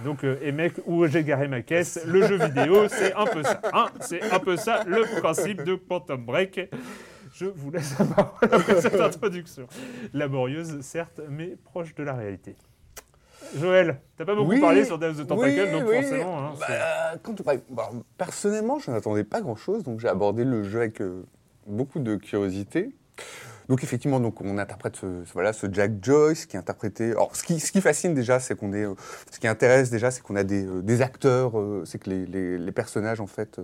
[0.03, 3.43] Donc, euh, et mec, où j'ai garé ma caisse Le jeu vidéo, c'est un peu
[3.43, 3.59] ça.
[3.73, 3.87] hein.
[4.01, 6.69] c'est un peu ça le principe de Quantum Break.
[7.33, 9.67] Je vous laisse la parole après cette introduction.
[10.13, 12.55] Laborieuse, certes, mais proche de la réalité.
[13.55, 15.95] Joël, t'as pas beaucoup Oui, parlé sur Death of the Tentacle, oui, donc oui.
[16.01, 16.39] forcément.
[16.39, 20.79] hein, Bah, quand on- bah, personnellement, je n'attendais pas grand-chose, donc j'ai abordé le jeu
[20.79, 21.23] avec euh,
[21.65, 22.89] beaucoup de curiosité.
[23.70, 27.11] Donc effectivement, donc on interprète ce, voilà ce Jack Joyce qui est interprété.
[27.11, 28.95] Alors ce qui, ce qui fascine déjà, c'est qu'on est, euh,
[29.32, 32.26] ce qui intéresse déjà, c'est qu'on a des, euh, des acteurs, euh, c'est que les,
[32.26, 33.59] les- personnages en fait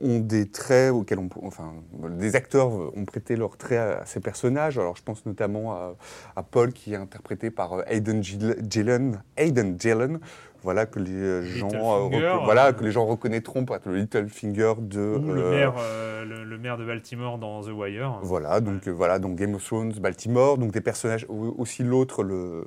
[0.00, 1.72] ont des traits auxquels on, enfin,
[2.18, 4.76] des acteurs ont prêté leurs traits à, ces personnages.
[4.78, 5.94] Alors je pense notamment à,
[6.36, 10.18] à Paul qui est interprété par Aiden Gill- Gillen, Aiden Gillen.
[10.62, 13.76] Voilà que les euh, gens, euh, Littlefinger, reconna- voilà euh, que les gens reconnaîtront pour
[13.76, 17.38] être le Little Finger de Ou le euh, maire, euh, le, le maire de Baltimore
[17.38, 18.18] dans The Wire.
[18.22, 22.22] voilà, donc euh, voilà, donc Game of Thrones, Baltimore, donc des personnages au- aussi l'autre,
[22.22, 22.64] le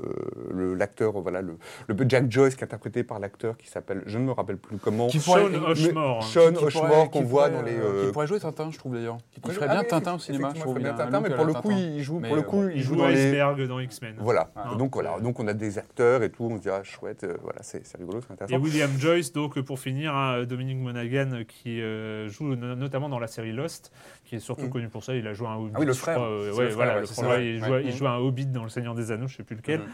[0.75, 4.23] l'acteur, voilà, le, le Jack Joyce qui est interprété par l'acteur qui s'appelle, je ne
[4.25, 6.17] me rappelle plus comment, Qui Sean Hoshmore.
[6.17, 6.21] hein.
[6.21, 6.73] Sean qui
[7.09, 7.73] qu'on voit pourrait, dans les.
[7.77, 9.17] euh, euh, Qui pourrait jouer Tintin, je trouve d'ailleurs.
[9.41, 10.79] Qui ferait ah bien oui, Tintin au cinéma, je trouve.
[10.79, 13.07] bien Tintin, mais pour le coup, il joue, pour le euh, coup, Il joue dans
[13.07, 13.13] les.
[13.27, 14.15] Iceberg dans X-Men.
[14.19, 14.49] Voilà.
[14.55, 14.75] Ah.
[14.77, 17.37] donc voilà, donc on a des acteurs et tout, on se dit ah chouette, euh,
[17.43, 18.57] voilà, c'est c'est rigolo, c'est Et.
[18.57, 23.27] William Joyce, donc pour finir, hein, Dominique Monaghan qui euh, joue no- notamment dans la
[23.27, 23.91] série Lost,
[24.25, 24.69] qui est surtout Mm.
[24.69, 25.15] connu pour ça.
[25.15, 25.71] Il a joué un Hobbit.
[25.75, 26.15] Ah oui, le frère.
[26.15, 27.67] crois, euh, ouais, le frère, voilà, ouais, le c'est frère, ça, il, ouais.
[27.67, 27.83] joue, Ouais.
[27.85, 29.79] il joue un Hobbit dans Le Seigneur des Anneaux, je sais plus lequel.
[29.81, 29.85] Mhm.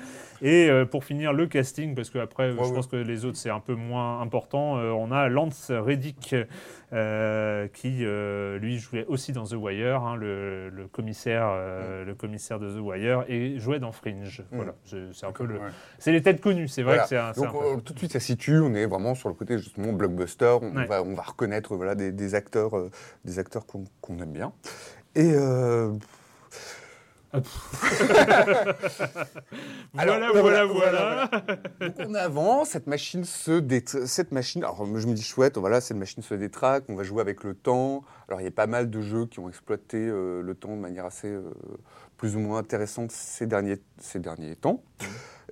[0.42, 3.60] Et euh, pour finir, le casting, parce qu'après, je pense que les autres, c'est un
[3.60, 4.74] peu moins important.
[4.76, 6.36] on a Lance Reddick,
[7.74, 8.06] qui
[8.60, 12.80] lui jouait aussi dans The Wire, hein, le, le commissaire, euh, le commissaire de The
[12.82, 14.44] Wire, et jouait dans Fringe.
[14.52, 15.60] Voilà, c'est un peu le.
[15.98, 17.04] C'est les têtes connues, c'est vrai Voilà.
[17.04, 17.34] que c'est un.
[17.34, 17.42] c'est
[17.80, 20.76] Donc tout de suite ça situe, on est vraiment sur le côté justement blockbuster, on,
[20.76, 20.86] Ouais.
[20.86, 22.92] va, on va reconnaître voilà, des, des acteurs, euh,
[23.24, 24.52] des acteurs qu'on qu'on aime bien.
[25.16, 25.94] Et euh,
[29.94, 31.30] Voilà, Alors, voilà, voilà, voilà.
[31.80, 33.82] Donc on avance, cette machine se dé...
[33.86, 37.22] cette machine, alors je me dis chouette, voilà, cette machine se détraque, on va jouer
[37.22, 38.04] avec le temps.
[38.28, 40.82] Alors il y a pas mal de jeux qui ont exploité euh, le temps de
[40.82, 41.44] manière assez euh,
[42.18, 44.84] plus ou moins intéressante ces derniers, ces derniers temps.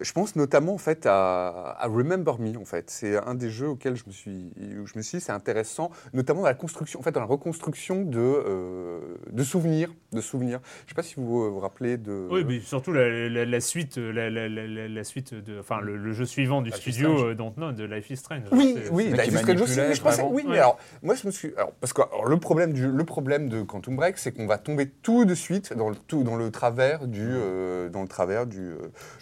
[0.02, 2.90] Je pense notamment en fait à, à Remember Me en fait.
[2.90, 6.42] C'est un des jeux auxquels je me suis, où je me suis c'est intéressant, notamment
[6.42, 9.00] dans la construction, en fait dans la reconstruction de, euh,
[9.32, 10.60] de souvenirs, de souvenirs.
[10.86, 12.28] Je sais pas si vous euh, vous rappelez de.
[12.32, 15.80] Oui, mais surtout la, la- la suite, la, la- la- la- la suite de, enfin
[15.82, 17.30] le, le jeu suivant du Life studio Strange.
[17.32, 18.44] euh, Dontnod, de Life is Strange.
[18.52, 20.58] Oui, C'est- oui, Life is Strange aussi, mais je pensais, oui, mais Ouais.
[20.60, 23.62] alors, moi je me suis, alors, parce que alors, le problème du, le problème de
[23.64, 27.08] Quantum Break, c'est qu'on va tomber tout de suite dans le tout dans le travers
[27.08, 28.78] du, euh, dans le travers du, euh,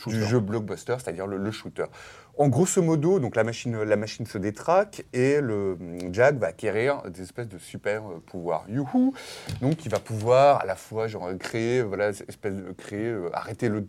[0.07, 0.39] du jeu
[0.99, 1.86] c'est-à-dire le, shooter.
[2.38, 3.76] En grosso modo, donc la machine,
[4.26, 5.78] se détraque et le
[6.11, 8.66] Jack va acquérir des espèces de super euh, pouvoirs.
[8.70, 9.13] Youhou
[9.61, 13.70] Donc il va pouvoir à la fois genre créer, voilà, espèce de créer, euh, arrêter
[13.70, 13.88] le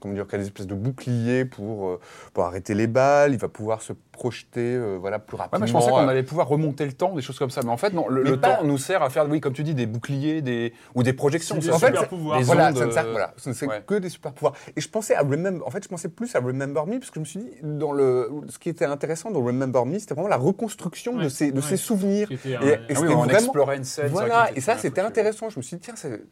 [0.00, 2.00] comment dire, créer des espèces de boucliers pour, euh,
[2.34, 5.66] pour arrêter les balles, il va pouvoir se projeter euh, voilà, plus Ouais, rapidement.
[5.66, 7.60] je pensais qu'on allait pouvoir remonter le temps, des choses comme ça.
[7.64, 9.52] Mais en fait, non, le, Mais le pas- temps nous sert à faire, oui, comme
[9.52, 11.56] tu dis, des boucliers des, ou des projections.
[11.60, 12.38] C'est des en fait, pouvoirs.
[12.38, 13.82] des voilà, ondes, ça ne sert, euh, voilà, ce ne c'est ouais.
[13.86, 14.54] que des super pouvoirs.
[14.76, 17.14] Et je pensais à Remember, en fait, je pensais plus à Remember Me parce que
[17.16, 20.28] je me suis dit, dans le, ce qui était intéressant dans Remember Me, c'était vraiment
[20.28, 21.62] la reconstruction Ouais, de ces, de ouais.
[21.66, 22.28] ces souvenirs.
[22.28, 24.08] Qui était Et- et Ah oui, on vraiment- explorait une scène.
[24.08, 25.48] Voilà, ça, qui et ça était c'était intéressant.
[25.50, 26.22] Je me suis dit, tiens, c'est-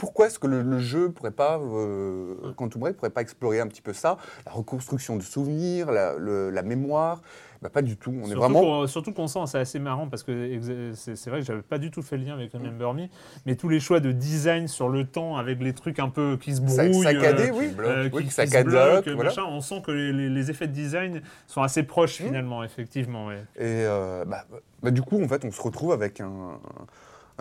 [0.00, 3.66] pourquoi est-ce que le, le jeu pourrait pas, euh, Quantum Break pourrait pas explorer un
[3.68, 7.20] petit peu ça, la reconstruction de souvenirs, la, le- la mémoire?
[7.62, 8.10] Bah, Pas du tout.
[8.10, 8.60] On est Surtout vraiment.
[8.62, 10.50] qu'on- surtout qu'on sent, c'est assez marrant parce que
[10.94, 13.08] c'est vrai que j'avais pas du tout fait le lien avec Remember Me,
[13.44, 16.54] mais tous les choix de design sur le temps avec les trucs un peu qui
[16.54, 17.70] se brouillent, saccadé, euh, oui.
[17.80, 19.28] euh, Oui, qui, qui se cadeloque, bloquent, voilà.
[19.28, 22.24] machin, on sent que les, les- les effets de design sont assez proches Mmh.
[22.24, 23.26] finalement, effectivement.
[23.26, 23.42] ouais.
[23.56, 24.46] Et euh, bah,
[24.82, 26.86] bah, du coup, en fait, on se retrouve avec un, un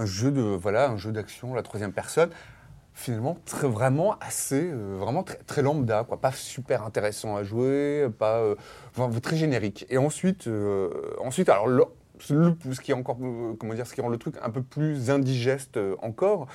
[0.06, 2.30] jeu de voilà, un jeu d'action, la troisième personne.
[2.93, 8.39] finalement très, vraiment assez euh, vraiment très, lambda quoi pas super intéressant à jouer pas
[8.39, 8.56] euh,
[9.22, 10.89] très générique et ensuite euh,
[11.22, 11.68] ensuite alors
[12.30, 14.61] le- ce qui est encore euh, comment dire ce qui rend le truc un peu
[14.61, 16.47] plus indigeste euh, encore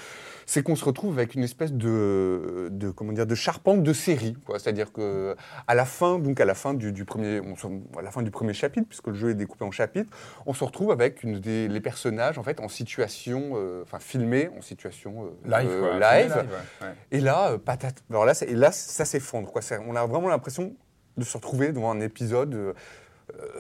[0.46, 4.36] c'est qu'on se retrouve avec une espèce de, de comment dire de charpente de série
[4.58, 5.34] c'est-à-dire que
[5.66, 7.66] à la fin donc à la fin du, du premier on se-
[7.98, 10.10] à la fin du premier chapitre puisque le jeu est découpé en chapitres
[10.46, 14.50] on se retrouve avec une des, les personnages en fait en situation euh, enfin filmés
[14.56, 15.28] en situation euh,
[15.60, 15.98] Live, euh, quoi.
[15.98, 16.32] live.
[16.32, 16.94] Filmé ouais, ouais.
[17.10, 18.02] Et là, euh, patate.
[18.10, 19.50] Alors là, et là, ça s'effondre.
[19.52, 19.60] Quoi.
[19.86, 20.74] On a vraiment l'impression
[21.16, 22.74] de se retrouver devant un épisode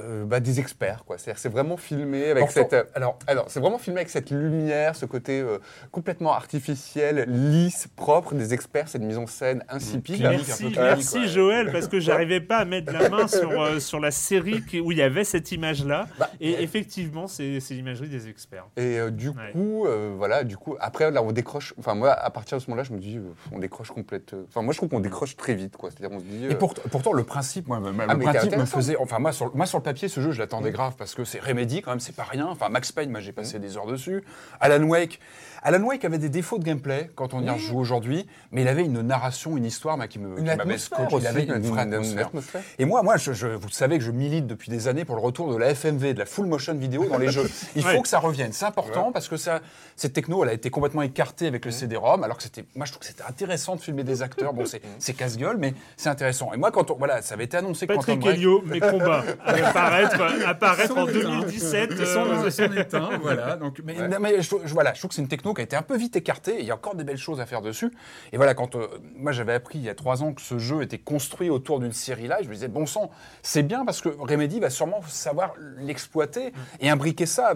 [0.00, 1.04] euh, bah, des experts.
[1.06, 1.16] Quoi.
[1.18, 2.72] C'est vraiment filmé avec cette.
[2.72, 5.58] euh, alors, alors, c'est vraiment filmé avec cette lumière, ce côté euh,
[5.90, 10.20] complètement artificiel, lisse, propre des experts, cette mise en scène insipide.
[10.22, 11.28] Merci, merci.
[11.28, 14.80] Joël, parce que j'arrivais pas à mettre la main sur, euh, sur la série qui-
[14.80, 16.06] où il y avait cette image-là.
[16.18, 18.66] Bah, et effectivement, c'est c'est l'imagerie des experts.
[18.76, 19.52] Et euh, du Ouais.
[19.52, 21.74] coup, euh, voilà, du coup, après, là, on décroche.
[21.78, 23.22] Enfin, moi, à partir de ce moment-là, je me dis, euh,
[23.52, 24.34] on décroche complète.
[24.48, 25.90] Enfin, moi, je trouve qu'on décroche très vite, quoi.
[25.90, 26.46] C'est-à-dire, on se dit.
[26.46, 28.96] Et pour- pourtant, le principe, moi, Ah, le mais principe me faisait.
[28.96, 31.40] Enfin, moi sur, moi, sur le papier, ce jeu, je l'attendais grave parce que c'est
[31.40, 32.46] Remedy, quand même, c'est pas rien.
[32.46, 34.24] Enfin, Max Payne, moi, j'ai passé des heures dessus.
[34.60, 35.20] Alan Wake.
[35.66, 38.84] Alan Wake avait des défauts de gameplay quand on y rejoue aujourd'hui, mais il avait
[38.84, 41.16] une narration, une histoire moi, qui me une qui m'avait scotché.
[41.20, 42.26] Il avait une vraie une atmosphère.
[42.26, 42.60] atmosphère.
[42.78, 45.22] Et moi, moi je, je- vous savez que je milite depuis des années pour le
[45.22, 47.50] retour de la FMV, de la full motion vidéo dans les jeux.
[47.76, 48.02] Il faut Ouais.
[48.02, 48.52] que ça revienne.
[48.52, 49.60] C'est important parce que ça,
[49.96, 52.92] cette techno, elle a été complètement écartée avec le CD-ROM, alors que c'était, moi, je
[52.92, 54.52] trouve que c'était intéressant de filmer des acteurs.
[54.52, 56.52] Bon, c'est, c'est casse-gueule, mais c'est intéressant.
[56.52, 60.20] Et moi, quand on, voilà, ça avait été annoncé que Patrick Helio, mes combats, apparaître,
[60.46, 61.38] apparaître en Son éteint.
[61.40, 61.90] 2017.
[61.98, 63.56] Ils sont euh, dans son éteint, voilà.
[63.56, 65.64] Donc, mais, Mais, mais je, je- voilà, je trouve que c'est une techno qui a
[65.64, 66.56] été un peu vite écartée.
[66.56, 67.90] et Il y a encore des belles choses à faire dessus.
[68.32, 68.86] Et voilà, quand euh,
[69.16, 71.92] moi j'avais appris il y a trois ans que ce jeu était construit autour d'une
[71.92, 73.10] série live, je me disais bon sang,
[73.42, 77.54] c'est bien parce que Remedy va sûrement savoir l'exploiter et imbriquer ça.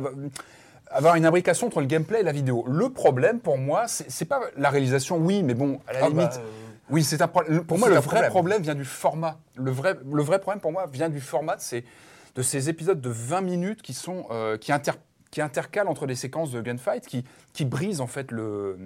[0.90, 2.64] Avoir une imbrication entre le gameplay et la vidéo.
[2.66, 6.03] Le problème pour moi, c'est c'est pas la réalisation, oui, mais bon, à la Ah
[6.05, 6.36] bah, limite.
[6.38, 6.51] euh,
[6.88, 7.62] Oui, c'est un problème.
[7.64, 8.30] Pour moi, c'est le vrai problème.
[8.30, 9.38] problème vient du format.
[9.57, 11.84] Le vrai, le vrai problème pour moi vient du format de ces,
[12.36, 14.92] de ces épisodes de 20 minutes qui, sont, euh, qui, inter-
[15.31, 18.76] qui intercalent entre des séquences de gunfight qui, qui brisent en fait le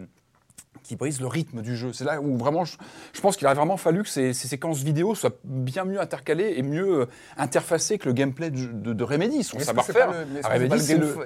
[0.85, 1.93] qui brise le rythme du jeu.
[1.93, 2.77] C'est là où vraiment, je,
[3.13, 6.55] je pense qu'il aurait vraiment fallu que ces, ces séquences vidéo soient bien mieux intercalées
[6.57, 10.13] et mieux euh, interfacées que le gameplay de, de, de Remedy, son savoir-faire.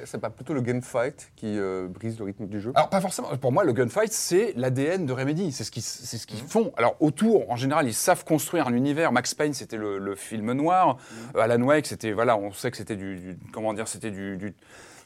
[0.05, 2.73] c'est pas pas plutôt le gunfight qui euh, brise le rythme du jeu?
[2.75, 3.29] Alors pas forcément.
[3.39, 5.53] Pour moi, le gunfight, c'est l'ADN de Remedy.
[5.53, 6.73] C'est ce qu'ils, ce qu'ils font.
[6.77, 9.11] Alors autour, en général, ils savent construire un univers.
[9.13, 10.99] Max Payne, c'était le, le film noir.
[11.35, 14.37] Euh, Alan Wake, c'était voilà, on sait que c'était du, du- comment dire, c'était du,
[14.37, 14.55] du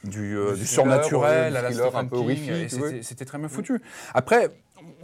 [0.05, 2.69] du, euh, Du du surnaturel, à la Stephen un peu King,
[3.03, 3.81] c'était, très bien foutu.
[4.15, 4.51] Après,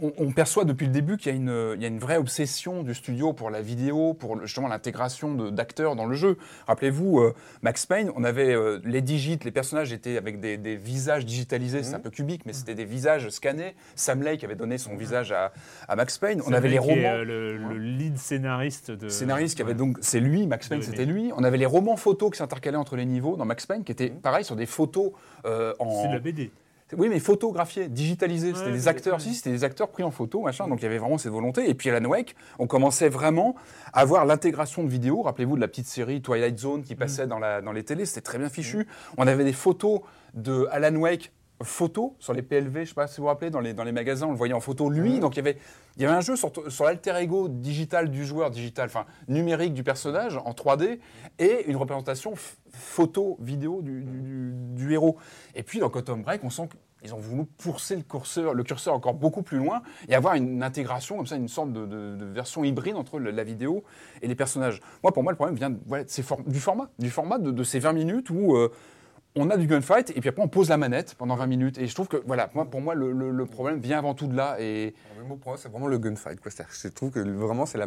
[0.01, 2.17] on, on perçoit depuis le début qu'il y a, une, il y a une vraie
[2.17, 6.37] obsession du studio pour la vidéo, pour justement l'intégration d'acteurs dans le jeu.
[6.67, 10.75] Rappelez-vous, euh, Max Payne, on avait euh, les digits, les personnages étaient avec des, des
[10.75, 13.75] visages digitalisés, c'est un peu cubique, mais c'était des visages scannés.
[13.95, 15.51] Sam Lake avait donné son visage à,
[15.87, 16.41] à Max Payne.
[16.45, 19.09] On avait les est, romans euh, le, le lead scénariste de.
[19.09, 22.31] scénariste qui avait donc c'est lui Max Payne c'était lui on avait les romans photos
[22.31, 25.11] qui s'intercalaient entre les niveaux dans Max Payne qui étaient pareil sur des photos
[25.45, 26.51] en C'est de la BD.
[26.95, 30.41] Oui mais photographiées digitalisées c'était Ouais, des acteurs si c'était des acteurs pris en photo
[30.41, 30.67] machin.
[30.67, 33.55] Donc il y avait vraiment cette volonté et puis Alan Wake on commençait vraiment
[33.93, 35.21] à voir l'intégration de vidéos.
[35.21, 38.05] Rappelez-vous de la petite série Twilight Zone qui passait dans la dans les télés.
[38.05, 38.87] C'était très bien fichu.
[39.17, 40.01] On avait des photos
[40.33, 41.31] de Alan Wake
[41.63, 43.91] photos sur les PLV, je sais pas si vous vous rappelez, dans les, dans les
[43.91, 45.19] magasins, on le voyait en photo lui.
[45.19, 45.57] Donc il y avait,
[45.95, 49.73] il y avait un jeu sur, sur l'alter ego digital du joueur, digital, enfin numérique
[49.73, 50.99] du personnage en 3D
[51.39, 52.33] et une représentation
[52.77, 55.17] photo, vidéo du, du- du- du héros.
[55.55, 56.69] Et puis dans Quantum Break, on sent
[57.01, 60.63] qu'ils ont voulu pousser le curseur, le curseur encore beaucoup plus loin et avoir une
[60.63, 63.83] intégration, comme ça, une sorte de, de- de version hybride entre la vidéo
[64.21, 64.81] et les personnages.
[65.03, 67.51] Moi, pour moi, le problème vient voilà, de ces for- du format, du format de,
[67.51, 68.71] de ces 20 minutes où euh,
[69.39, 71.77] on a du gunfight et puis après on pose la manette pendant 20 minutes.
[71.77, 74.27] Et je trouve que, voilà, moi, pour moi, le, le- le problème vient avant tout
[74.27, 74.57] de là.
[74.59, 74.93] Et
[75.27, 76.39] moi, pour moi, c'est vraiment le gunfight.
[76.41, 76.51] Quoi.
[76.83, 77.85] Je trouve que vraiment, c'est la,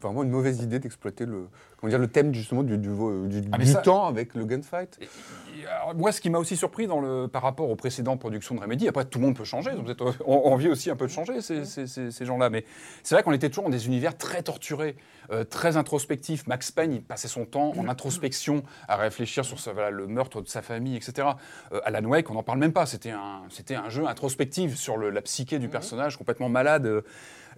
[0.00, 3.58] vraiment une mauvaise idée d'exploiter le, comment dire, le thème justement du, du, du, Ah,
[3.58, 4.98] mais du ça- temps avec le gunfight.
[5.00, 8.54] Et, alors, moi, ce qui m'a aussi surpris dans le, par rapport aux précédentes productions
[8.54, 10.90] de Remedy, après tout le monde peut changer, donc vous êtes euh, en- envie aussi
[10.90, 12.64] un peu de changer ces, ces- ces- ces gens-là, mais
[13.02, 14.96] c'est vrai qu'on était toujours dans des univers très torturés,
[15.30, 16.46] euh, très introspectifs.
[16.46, 20.31] Max Payne, il passait son temps en introspection à réfléchir sur sa- voilà, le meurtre
[20.40, 21.28] de sa famille, etc.
[21.72, 24.96] Euh, Alan Wake, on n'en parle même pas, c'était un, c'était un jeu introspectif sur
[24.96, 26.86] le- la psyché du personnage, complètement malade.
[26.86, 27.02] Euh,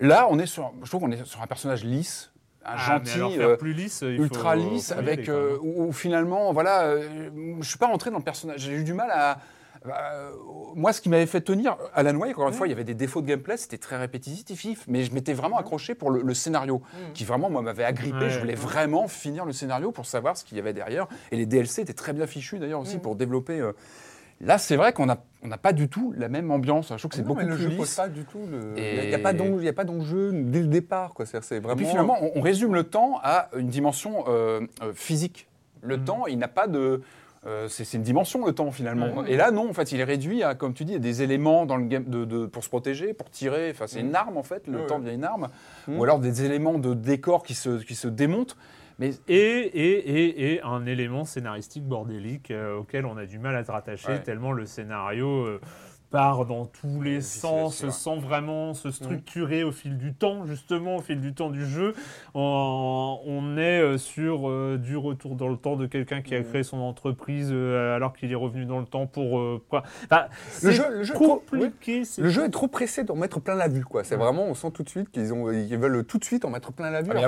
[0.01, 2.33] Là, on est sur, je trouve qu'on est sur un personnage lisse,
[2.65, 3.13] un Ah, gentil.
[3.15, 5.93] alors euh, faire plus lisse, il ultra faut- lisse, faut avec aller, euh, où, où
[5.93, 8.59] finalement, voilà, euh, je suis pas rentré dans le personnage.
[8.61, 9.39] J'ai eu du mal à.
[9.91, 10.29] À-
[10.75, 12.95] moi, ce qui m'avait fait tenir Alan Wake, encore une fois, il y avait des
[12.95, 16.83] défauts de gameplay, c'était très répétitif, mais je m'étais vraiment accroché pour le, le scénario,
[17.13, 18.19] qui vraiment, moi, m'avait agrippé.
[18.19, 18.31] Ouais.
[18.31, 21.07] Je voulais vraiment finir le scénario pour savoir ce qu'il y avait derrière.
[21.33, 23.61] Et les DLC étaient très bien fichus, d'ailleurs, aussi, pour développer.
[23.61, 23.73] euh,
[24.41, 26.89] Là, c'est vrai qu'on n'a on pas du tout la même ambiance.
[26.91, 27.79] Je trouve que c'est Non, beaucoup mais le plus jeu lisse.
[27.79, 28.75] pose pas du tout le.
[28.77, 31.25] Il n'y a, pas d'enjeu- il y a pas d'enjeu dès le départ, quoi.
[31.25, 34.93] C'est c'est Et puis finalement, on, on résume le temps à une dimension euh, euh,
[34.93, 35.47] physique.
[35.83, 36.05] Le Mm.
[36.05, 37.01] temps, il n'a pas de.
[37.47, 39.25] Euh, c'est une dimension, le temps, finalement.
[39.27, 41.67] Et là, non, en fait, il est réduit à, comme tu dis, à des éléments
[41.67, 43.71] dans le game de, de- pour se protéger, pour tirer.
[43.71, 44.67] Enfin, c'est une arme, en fait.
[44.67, 44.87] Le Mm.
[44.87, 45.49] Temps devient une arme.
[45.89, 45.99] Mm.
[45.99, 48.57] Ou alors des éléments de décor qui se, qui se démontent.
[49.01, 53.57] Mais Et, et, et, et un élément scénaristique bordélique euh, auquel on a du mal
[53.57, 54.23] à se rattacher, Ouais.
[54.23, 55.61] tellement le scénario euh,
[56.15, 58.75] part dans tous les sens, sans vraiment Mm.
[58.75, 61.93] se structurer au fil du temps, justement, au fil du temps du jeu.
[62.37, 66.41] On, on est euh, sur euh, du retour dans le temps de quelqu'un qui a
[66.41, 66.45] Mm.
[66.45, 69.41] créé son entreprise euh, alors qu'il est revenu dans le temps pour...
[69.41, 69.83] euh, quoi.
[70.05, 70.27] Enfin,
[70.63, 72.03] Le jeu- le jeu est trop- compliqué.
[72.19, 74.05] Le jeu est trop pressé d'en mettre plein la vue, quoi.
[74.05, 76.51] C'est vraiment, on sent tout de suite qu'ils ont, ils veulent tout de suite en
[76.51, 77.11] mettre plein la vue.
[77.13, 77.25] Ah,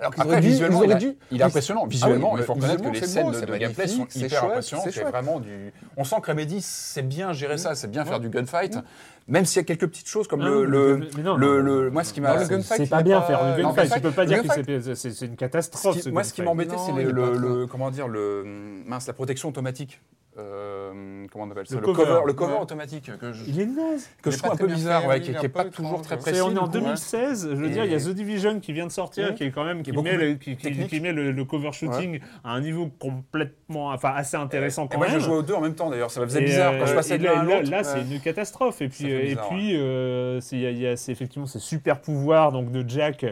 [0.00, 1.80] alors qu'ils auraient dû, visuellement, ils auraient il, a- dû- il est impressionnant.
[1.82, 3.96] Ah oui, Visuellement, il mais faut reconnaître que les visuellement, scènes c'est de, gameplay c'est
[3.96, 4.88] sont hyper impressionnantes.
[5.10, 5.72] vraiment du.
[5.96, 8.78] On sent que Remedy sait bien gérer ça, c'est bien faire du gunfight.
[9.26, 12.02] Même s'il y a quelques petites choses comme Non, le, le, non, le- le- moi
[12.02, 13.92] ce qui m'a le gunfight, C'est pas bien pas- faire du non, gunfight.
[13.94, 15.96] Tu peux pas dire que c'est- c'est c'est une Ce catastrophe.
[15.96, 18.44] qui- ce moi, ce qui m'embêtait, c'est le- comment dire, le,
[18.86, 20.00] mince, la protection automatique.
[20.38, 22.04] Euh, comment on appelle ça Le Le, cover.
[22.04, 22.60] cover, le cover Ouais.
[22.60, 24.08] automatique que je, Il est naze.
[24.22, 25.50] que je trouve un peu bizarre, fait, ouais, oui, qui il est qui est un
[25.50, 26.40] peu pas toujours très précis.
[26.40, 28.86] On est en coup, 2016, je veux dire, il y a The Division qui vient
[28.86, 30.88] de sortir, qui est quand même qui, met, le, plus qui, qui- technique.
[30.88, 34.98] qui met le, le cover shooting à un niveau complètement, enfin assez intéressant Et quand
[34.98, 35.18] moi, même.
[35.18, 36.86] je jouais aux deux en même temps d'ailleurs, ça me faisait Et, bizarre euh, quand
[36.86, 37.70] je passais et de là, l'un à là, l'autre.
[37.70, 38.80] là, c'est une catastrophe.
[38.82, 42.70] Et puis, fait et puis, euh, c'est- il y a, effectivement ces super pouvoirs donc
[42.70, 43.24] de Jack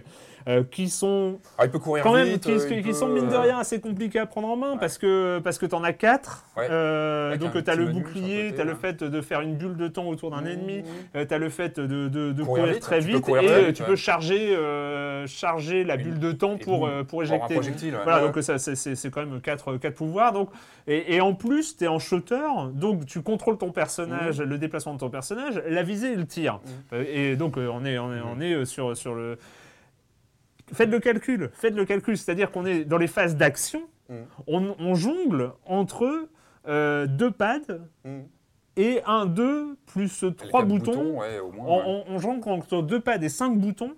[0.49, 2.89] euh, qui sont Ah, il peut courir quand même vite, qui, euh, qui- il qui
[2.91, 5.59] peut, sont mine de euh, rien assez compliqués à prendre en main parce que parce
[5.59, 6.45] que t'en as quatre.
[6.57, 6.69] Ouais.
[6.71, 6.96] Euh,
[7.29, 9.89] Avec donc tu as le bouclier, tu as le fait de faire une bulle de
[9.89, 10.79] temps autour d'un Mmh, ennemi,
[11.15, 11.27] mmh.
[11.27, 13.67] tu as le fait de, de- de Courir courir, vite, très vite courir et euh,
[13.67, 13.89] vite, tu ouais.
[13.89, 17.55] peux charger euh, charger la Une- bulle de temps pour euh, pour pour un éjecter.
[17.55, 18.01] projectile, ouais.
[18.05, 18.33] Voilà Ouais.
[18.33, 20.51] donc ça c'est- quand même quatre quatre pouvoirs donc
[20.87, 22.41] et, et en plus tu es en shooter
[22.73, 26.61] donc tu contrôles ton personnage, le déplacement de ton personnage, la visée et le tir.
[26.93, 29.39] Euh, Et donc euh, on est on est on est euh, sur sur le
[30.73, 34.15] Faites le calcul, faites le calcul, c'est-à-dire qu'on est dans les phases d'action, Mm.
[34.47, 36.29] on, on jongle entre
[36.69, 37.61] euh, deux pads
[38.05, 38.21] Mm.
[38.77, 41.19] et un, deux, plus trois boutons.
[41.19, 42.05] ouais, au moins, On, ouais.
[42.09, 42.19] on- on
[42.83, 43.93] deux pads et cinq boutons.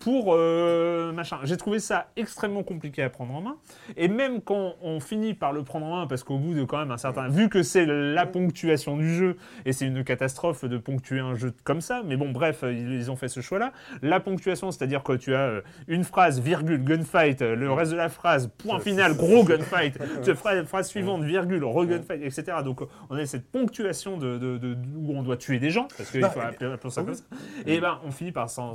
[0.00, 1.38] Pour euh, machin.
[1.44, 3.56] J'ai trouvé ça extrêmement compliqué à prendre en main.
[3.96, 6.78] Et même quand on finit par le prendre en main, parce qu'au bout de quand
[6.78, 7.28] même un certain...
[7.28, 11.52] Vu que c'est la ponctuation du jeu, et c'est une catastrophe de ponctuer un jeu
[11.64, 13.72] comme ça, mais bon, bref, ils, ils ont fait ce choix-là.
[14.02, 17.96] La ponctuation, c'est-à-dire que tu as euh, une phrase, virgule, gunfight, euh, le reste de
[17.96, 22.58] la phrase, point final, gros gunfight, tu phrase, phrase suivante, virgule, re-gunfight, etc.
[22.64, 26.10] Donc on a cette ponctuation de, de- de- où on doit tuer des gens, parce
[26.10, 27.06] qu'il Bah, faut appeler, appeler ça oui.
[27.06, 27.24] comme ça.
[27.66, 28.74] Et ben on finit par s'en-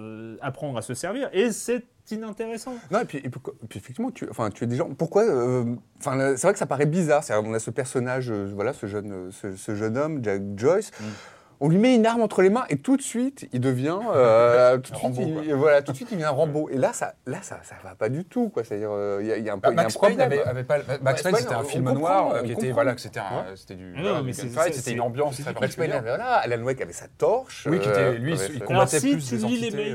[0.00, 2.74] euh, apprendre à se servir, et c'est inintéressant.
[2.90, 4.88] Non, et puis, et puis, et puis effectivement, tu, enfin, tu es des gens.
[4.94, 5.64] Pourquoi euh,
[5.98, 7.24] Enfin, c'est vrai que ça paraît bizarre.
[7.30, 10.90] On a ce personnage, euh, voilà, ce jeune, euh, ce, ce jeune homme, Jack Joyce.
[11.00, 11.04] Mm.
[11.60, 14.76] On lui met une arme entre les mains et tout de suite, il devient, euh,
[14.78, 16.68] tout de suite, Rambo, il, voilà, tout de suite, il devient Rambo.
[16.70, 18.62] Et là, ça, là, ça, ça va pas du tout, quoi.
[18.64, 20.32] C'est-à-dire, euh, il y, a- il y a un Bah, y a Max Payne problème.
[20.32, 20.78] avait, avait pas.
[20.78, 22.72] Max Max Payne, Payne, c'était un film comprend, noir euh, qui était comprend.
[22.74, 23.74] voilà, que c'était un- Ouais.
[23.76, 24.20] du, Ah voilà,
[24.92, 25.96] une ambiance très du Max Payne particulière.
[25.98, 27.66] avait, voilà, Alan Wake avait sa torche.
[27.70, 29.94] Oui, qui était lui, avait il combattait plus des entités.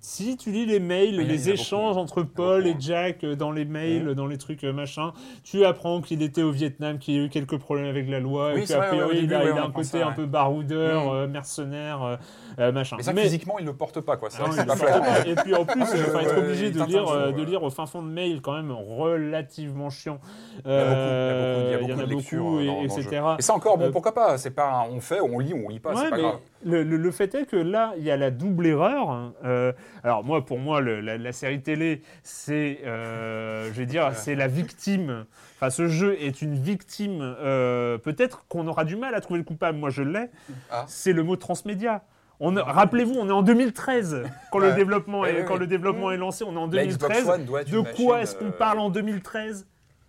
[0.00, 1.48] Si tu lis les mails, il y en a les beaucoup.
[1.50, 5.64] échanges entre Paul et Jack euh, dans les mails, dans les trucs euh, machin, tu
[5.64, 8.62] apprends qu'il était au Vietnam, qu'il y a eu quelques problèmes avec la loi, Oui,
[8.62, 10.08] et ouais, au priori il début, a, ouais, il a on un côté ça, un
[10.10, 10.14] ouais.
[10.14, 11.16] peu baroudeur, Mm.
[11.16, 12.18] euh, mercenaire,
[12.60, 12.96] euh, machin.
[12.96, 14.28] Mais ça, physiquement, il le porte pas, quoi.
[14.38, 15.26] Non, pas pas.
[15.26, 17.40] Et puis en plus, Ah, il ouais, va être ouais, obligé de lire, euh, de
[17.40, 17.44] ouais.
[17.46, 20.20] lire au fin fond de mail quand même relativement chiant.
[20.64, 23.22] Il y a beaucoup, de lectures, etc.
[23.40, 25.90] Et ça encore, bon, pourquoi pas C'est pas, on fait, on lit, on lit pas,
[25.90, 26.38] Ouais, c'est pas grave.
[26.64, 29.10] Le, le- le fait est que là, il y a la double erreur.
[29.10, 29.32] hein.
[29.44, 34.10] Euh, alors moi, pour moi, le- la, la série télé, c'est, euh, je vais dire,
[34.14, 35.24] c'est la victime.
[35.56, 37.18] Enfin, ce jeu est une victime.
[37.20, 39.78] euh, Peut-être qu'on aura du mal à trouver le coupable.
[39.78, 40.30] Moi, je l'ai.
[40.70, 40.84] Ah.
[40.88, 42.02] C'est le mot transmédia.
[42.40, 46.16] On, Rappelez-vous, on est en 2013 quand le développement, Ouais, est, quand le développement est
[46.16, 46.44] lancé.
[46.44, 47.28] On est en La Xbox 2013.
[47.28, 49.66] One doit être De quoi est-ce qu'on parle en 2013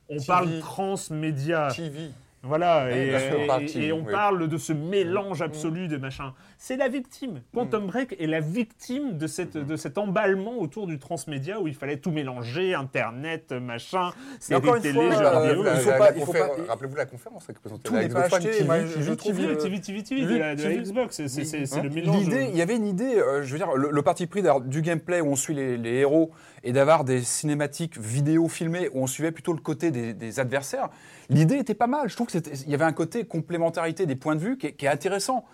[0.10, 0.26] On TV.
[0.28, 1.70] parle transmédia.
[1.76, 2.10] TV.
[2.42, 4.12] Voilà, Ouais, et, on et- parle et- TV, et on oui.
[4.14, 6.34] parle de ce mélange absolu de machin.
[6.58, 7.42] C'est la victime.
[7.54, 11.76] Quantum Break est la victime de, cette, de cet emballement autour du transmédia où il
[11.76, 16.34] fallait tout mélanger, Internet, machin, séries encore une télé, fois, jeux euh, vidéo.
[16.68, 19.36] Rappelez-vous la conférence qui présentait Tout la n'est pas acheté, TV, moi, TV, je trouve
[19.36, 20.82] TV, TV, TV, TV, TV, de la, de la TV.
[20.82, 21.44] Xbox, c'est
[21.78, 22.20] Hein le mélange.
[22.24, 24.82] L'idée, il y avait une idée, euh, je veux dire, le, le parti pris du
[24.82, 26.32] gameplay où on suit les, les héros
[26.64, 30.90] et d'avoir des cinématiques vidéo filmées où on suivait plutôt le côté des, des adversaires.
[31.30, 32.10] L'idée était pas mal.
[32.10, 34.68] Je trouve que c'était- il y avait un côté complémentarité des points de vue qui
[34.68, 35.46] est, qui est intéressant.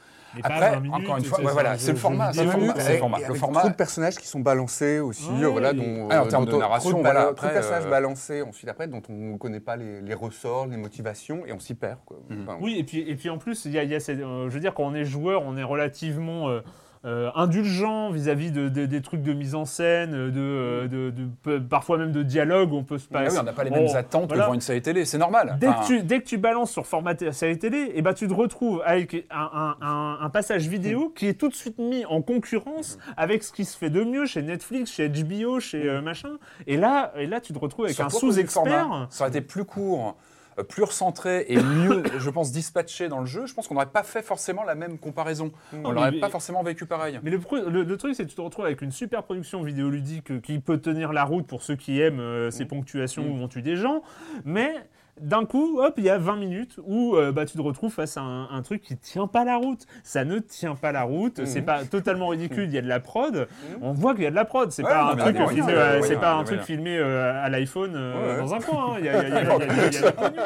[0.42, 2.52] Pas Après, 20 minutes, encore une fois, c'est- ouais, voilà, c'est le format, c'est le
[2.52, 3.18] format, euh, c'est le format.
[3.20, 6.24] Le Avec format, trop de personnages qui sont balancés aussi, Ouais, voilà, et- dont, Ah,
[6.24, 8.70] en termes dont- de narration, trop de, voilà, après, trop de personnages euh, balancés ensuite
[8.70, 12.00] après, dont on ne connaît pas les, les ressorts, les motivations, et on s'y perd.
[12.06, 12.18] Quoi.
[12.30, 12.42] Mhm.
[12.42, 14.50] Enfin, Oui, et puis, et puis en plus, il y a, y a cette- euh,
[14.50, 16.60] je veux dire, quand on est joueur, on est relativement euh,
[17.06, 21.28] euh, indulgent vis-à-vis de, de- des trucs de mise en scène, de, euh, de, de-
[21.44, 22.74] peu- parfois même de dialogue.
[22.74, 23.38] On peut se Ah oui, passer.
[23.40, 25.58] on n'a pas les mêmes attentes que devant une série télé, c'est normal.
[25.60, 28.28] Dès, Enfin, que tu, dès que tu balances sur format série télé, et ben tu
[28.28, 30.72] te retrouves avec un, un- un- un passage Mm.
[30.72, 34.04] vidéo qui est tout de suite mis en concurrence avec ce qui se fait de
[34.04, 36.38] mieux chez Netflix, chez HBO, chez euh, machin.
[36.68, 39.08] Et là, et là, tu te retrouves avec un Surtout sous-expert.
[39.10, 40.22] Ça aurait été plus court, euh,
[40.64, 43.46] plus recentré et mieux, je pense, dispatché dans le jeu.
[43.46, 45.52] Je pense qu'on n'aurait pas fait forcément la même comparaison.
[45.84, 47.20] On l'aurait mais- pas forcément vécu pareil.
[47.24, 49.64] Mais le, pro- le- le truc, c'est que tu te retrouves avec une super production
[49.64, 52.52] vidéoludique euh, qui peut tenir la route pour ceux qui aiment euh, Mm.
[52.52, 54.02] ces ponctuations où on tue des gens,
[54.46, 54.74] mais
[55.22, 58.18] d'un coup, hop, il y a 20 minutes où euh, bah, tu te retrouves face
[58.18, 59.86] à un, un truc qui tient pas la route.
[60.04, 61.46] Ça ne tient pas la route, Mm.
[61.46, 63.48] c'est pas totalement ridicule, il y a de la prod.
[63.82, 66.20] On voit qu'il y a de la prod, c'est Ouais, pas un truc filmé, euh,
[66.20, 68.94] pas un truc filmé euh, à l'iPhone euh, Ouais, dans un coin.
[68.94, 68.96] hein.
[69.00, 70.42] Il y a- il y a- il y il y pognon.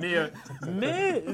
[0.00, 0.26] Mais, euh,
[0.80, 1.24] mais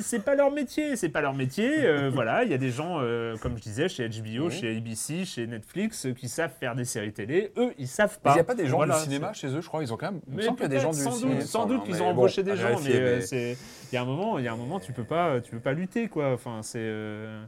[0.00, 1.86] c'est- pas leur métier, c'est pas leur métier.
[2.12, 3.00] voilà, il y a des gens,
[3.40, 7.52] comme je disais, chez HBO, chez ABC, chez Netflix, qui savent faire des séries télé.
[7.56, 8.30] Eux, ils savent pas.
[8.30, 9.82] il n'y a pas des gens Voilà, du cinéma chez eux, je crois.
[9.82, 10.20] Ils ont quand même.
[10.26, 11.40] Il me mais semble qu'il y a des gens du cinéma.
[11.76, 13.56] Doute, qu'ils ont bon, embauché des à gens, vérifier, mais euh, mais-
[13.92, 15.60] il y a un moment, il y a un moment, tu peux pas, tu peux
[15.60, 16.32] pas lutter quoi.
[16.32, 17.44] Enfin, c'est euh,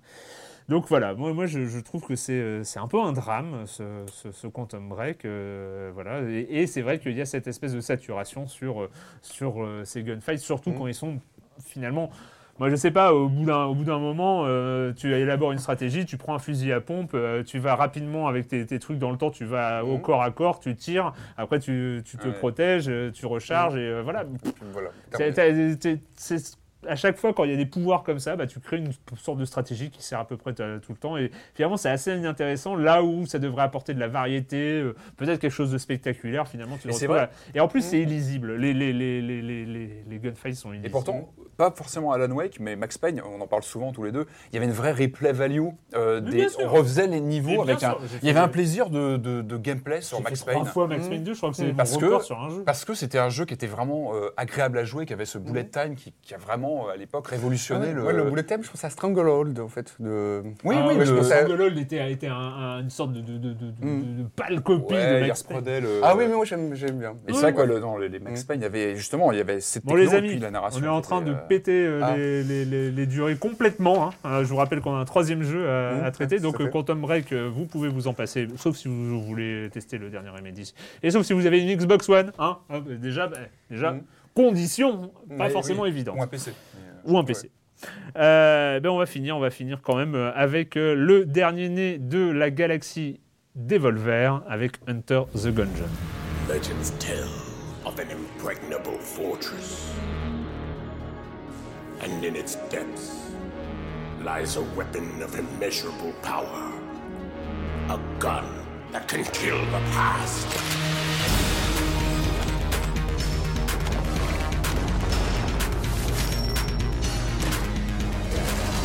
[0.68, 1.14] donc voilà.
[1.14, 4.30] Moi, moi, je, je trouve que c'est euh, c'est un peu un drame ce, ce,
[4.32, 6.22] ce Quantum Break, euh, voilà.
[6.30, 8.88] Et, et c'est vrai qu'il y a cette espèce de saturation sur
[9.22, 11.18] sur ces gunfights, surtout quand ils sont
[11.64, 12.10] finalement.
[12.58, 15.58] Moi, je sais pas, au bout d'un, au bout d'un moment, euh, tu élabores une
[15.58, 18.98] stratégie, tu prends un fusil à pompe, euh, tu vas rapidement avec tes, tes trucs
[18.98, 22.26] dans le temps, tu vas au corps à corps, tu tires, après tu, tu te
[22.26, 22.34] Ouais.
[22.34, 24.24] protèges, euh, tu recharges, et euh, voilà.
[24.72, 24.90] Voilà.
[26.16, 28.76] C'est- à chaque fois, quand il y a des pouvoirs comme ça, bah, tu crées
[28.76, 30.62] une sorte de stratégie qui sert à peu près tout
[30.92, 31.16] le temps.
[31.16, 32.76] Et finalement, c'est assez intéressant.
[32.76, 36.76] Là où ça devrait apporter de la variété, euh, peut-être quelque chose de spectaculaire, finalement,
[36.80, 37.26] tu Et c'est retrouves vrai.
[37.26, 37.30] là.
[37.54, 38.54] Et en plus, c'est illisible.
[38.56, 40.86] Les, les, les, les, les, les, les gunfights sont illisibles.
[40.86, 44.12] Et pourtant, pas forcément Alan Wake, mais Max Payne, on en parle souvent tous les
[44.12, 45.66] deux, il y avait une vraie replay value.
[45.94, 47.96] euh, des- on refaisait les niveaux avec sûr, un.
[48.22, 50.72] Il y avait un plaisir de, de, de gameplay sur Max fait trois Payne.
[50.72, 52.62] fois Max Payne 2, je crois que c'est Parce mon que- sur un jeu.
[52.64, 55.38] Parce que c'était un jeu qui était vraiment euh, agréable à jouer, qui avait ce
[55.38, 58.02] bullet time qui, qui a vraiment, euh, à l'époque, révolutionné Ouais, le.
[58.04, 59.94] ouais, le bullet time, je pense à Stranglehold, en fait.
[60.00, 60.42] De...
[60.64, 63.20] Oui, Ah oui, ouais, le- je pense Stranglehold était, était un- un- une sorte de,
[63.20, 64.16] de, de, de, de- Mm.
[64.18, 65.64] de pâle copie Ouais, de il Max Payne.
[65.64, 67.14] le- Ah oui, mais moi j'aime bien.
[67.26, 69.38] Et c'est vrai que le- dans les, les Max Payne, il y avait justement, il
[69.38, 70.80] y avait cette Bon les amis, puis la narration.
[70.82, 72.16] on est en train était, de euh, péter euh, ah.
[72.16, 74.08] les, les- les- les durées complètement.
[74.08, 74.10] hein.
[74.26, 76.70] Euh, je vous rappelle qu'on a un troisième jeu à, à traiter, tout donc.
[76.70, 80.74] Quantum Break, vous pouvez vous en passer, sauf si vous voulez tester le dernier Remedy.
[81.02, 82.58] Et sauf si vous avez une Xbox One, hein,
[83.00, 83.38] déjà, bah,
[83.70, 83.96] déjà.
[84.38, 86.16] Condition pas mais forcément oui, évidente.
[86.16, 86.52] Ou un PC.
[87.04, 87.50] Ou un PC.
[88.16, 91.68] Euh, ben on va finir, on va finir quand même euh, avec euh, le dernier
[91.68, 93.20] né de la galaxie
[93.54, 95.88] Devolver avec Hunter the Gungeon.
[96.48, 97.28] Legends tell
[97.84, 99.90] of an impregnable fortress.
[102.00, 103.32] And in its depths
[104.24, 106.72] lies a weapon of immeasurable power.
[107.88, 108.44] A gun
[108.92, 111.37] that can kill the past.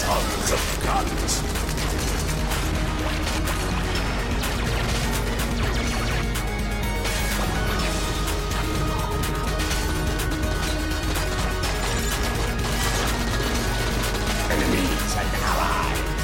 [0.05, 1.33] Tons of guns.
[14.51, 16.23] Enemies and allies.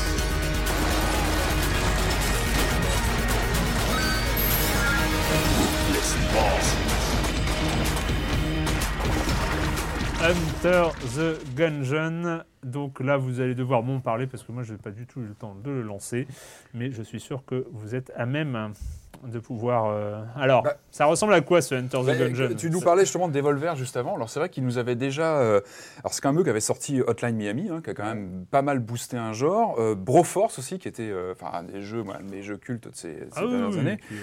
[5.55, 7.03] Ruthless bosses.
[10.19, 10.84] Hunter
[11.15, 12.49] the Gungeon.
[12.64, 15.22] Donc là, vous allez devoir m'en parler parce que moi, je n'ai pas du tout
[15.22, 16.28] eu le temps de le lancer.
[16.74, 18.74] Mais je suis sûr que vous êtes à même
[19.24, 19.86] de pouvoir.
[19.88, 23.03] euh, Alors, Bah, ça ressemble à quoi ce Hunter the Bah, Gungeon tu nous parlais
[23.03, 24.16] justement de Devolver juste avant.
[24.16, 25.39] Alors c'est vrai qu'il nous avait déjà.
[25.39, 25.62] euh,
[25.99, 28.62] alors c'est même eux qui avait sorti Hotline Miami, hein, qui a quand même pas
[28.62, 29.78] mal boosté un genre.
[29.80, 32.57] Euh, Broforce aussi, qui était euh, enfin un des jeux, moi, un de mes jeux
[32.57, 33.97] cultes de ces, ces Ah dernières oui, années.
[34.12, 34.16] euh,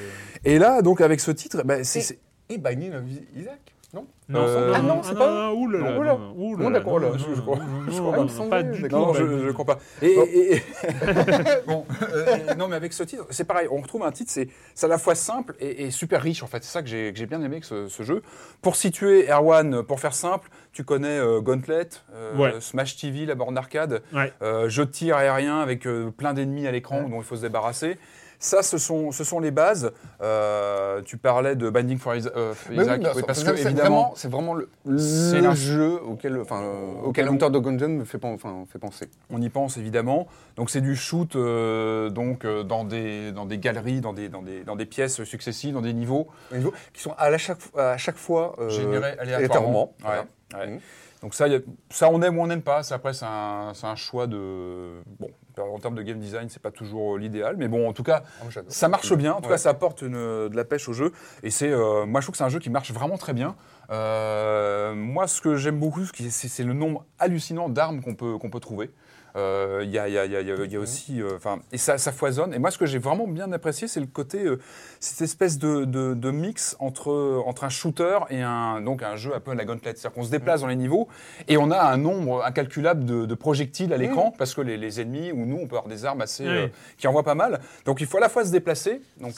[0.45, 2.13] Et là, donc avec ce titre, bah, c'est-
[2.49, 3.03] Et- Et Binding of
[3.35, 3.61] Isaac
[3.95, 5.79] Non Non, Euh, ah non, c'est pas là là, Non, oula.
[5.79, 7.57] là, d'accord, je- je crois.
[7.57, 8.89] non, Je crois, non, pas du tout.
[8.97, 9.79] Non, je, je comprends pas.
[10.03, 10.63] Et, et- et-
[11.69, 13.69] bon, euh, non, mais avec ce titre, c'est pareil.
[13.71, 16.43] On retrouve un titre, c'est c'est à la fois simple et, et super riche.
[16.43, 18.23] En fait, c'est ça que j'ai que j'ai bien aimé avec ce, ce jeu.
[18.61, 22.55] Pour situer Erwan, pour faire simple, tu connais euh, Gauntlet, euh, Ouais.
[22.61, 24.33] Smash TV, la borne d'arcade, Ouais.
[24.43, 27.43] euh, jeu de tir aérien avec euh, plein d'ennemis à l'écran dont il faut se
[27.43, 27.99] débarrasser.
[28.39, 29.93] Ça, ce sont, ce sont les bases.
[30.23, 33.57] Euh, tu parlais de Binding for euh, oui, Isaac, bien oui, sûr, parce parce que
[33.57, 37.89] c'est évidemment, vraiment, c'est vraiment le, le jeu auquel, enfin, euh, auquel Hunter de Gungeon
[37.89, 39.09] me fait, enfin, fait penser.
[39.31, 40.27] on y pense évidemment.
[40.57, 44.43] Donc c'est du shoot euh, donc euh, dans des dans des galeries, dans des dans
[44.43, 47.59] des dans des pièces successives, dans des niveaux Des niveaux qui sont à, la chaque,
[47.77, 49.95] à chaque fois euh, générés aléatoirement.
[50.01, 50.27] Voilà.
[50.55, 50.67] Ouais, ouais.
[50.73, 50.81] Mhm.
[51.23, 51.59] Donc ça, a-
[51.91, 52.83] ça on aime ou on n'aime pas.
[52.83, 55.29] C'est après c'est un, un choix de bon.
[55.59, 58.45] En termes de game design, c'est pas toujours l'idéal, mais bon, en tout cas, Ah,
[58.69, 59.33] ça marche bien.
[59.33, 59.53] En tout Ouais.
[59.53, 61.13] cas, ça apporte une- de la pêche au jeu.
[61.43, 63.57] Et c'est, euh, moi, je trouve que c'est un jeu qui marche vraiment très bien.
[63.91, 68.51] Euh, moi, ce que j'aime beaucoup, c'est c'est le nombre hallucinant d'armes qu'on peut, qu'on
[68.51, 68.91] peut trouver.
[69.37, 72.55] Euh, Il y, a, aussi, enfin, et ça, ça foisonne.
[72.55, 74.59] Et moi, ce que j'ai vraiment bien apprécié, c'est le côté, euh,
[74.99, 79.35] cette espèce de, de- de mix entre, entre un shooter et un, donc un jeu
[79.35, 79.93] un peu à la gauntlet.
[79.95, 81.09] C'est-à-dire qu'on se déplace dans les niveaux
[81.49, 85.01] et on a un nombre incalculable de, de projectiles à l'écran parce que les, les
[85.01, 86.51] ennemis ou nous, on peut avoir des armes assez, Oui.
[86.51, 87.61] euh, qui envoient pas mal.
[87.85, 89.35] Donc il faut à la fois se déplacer, donc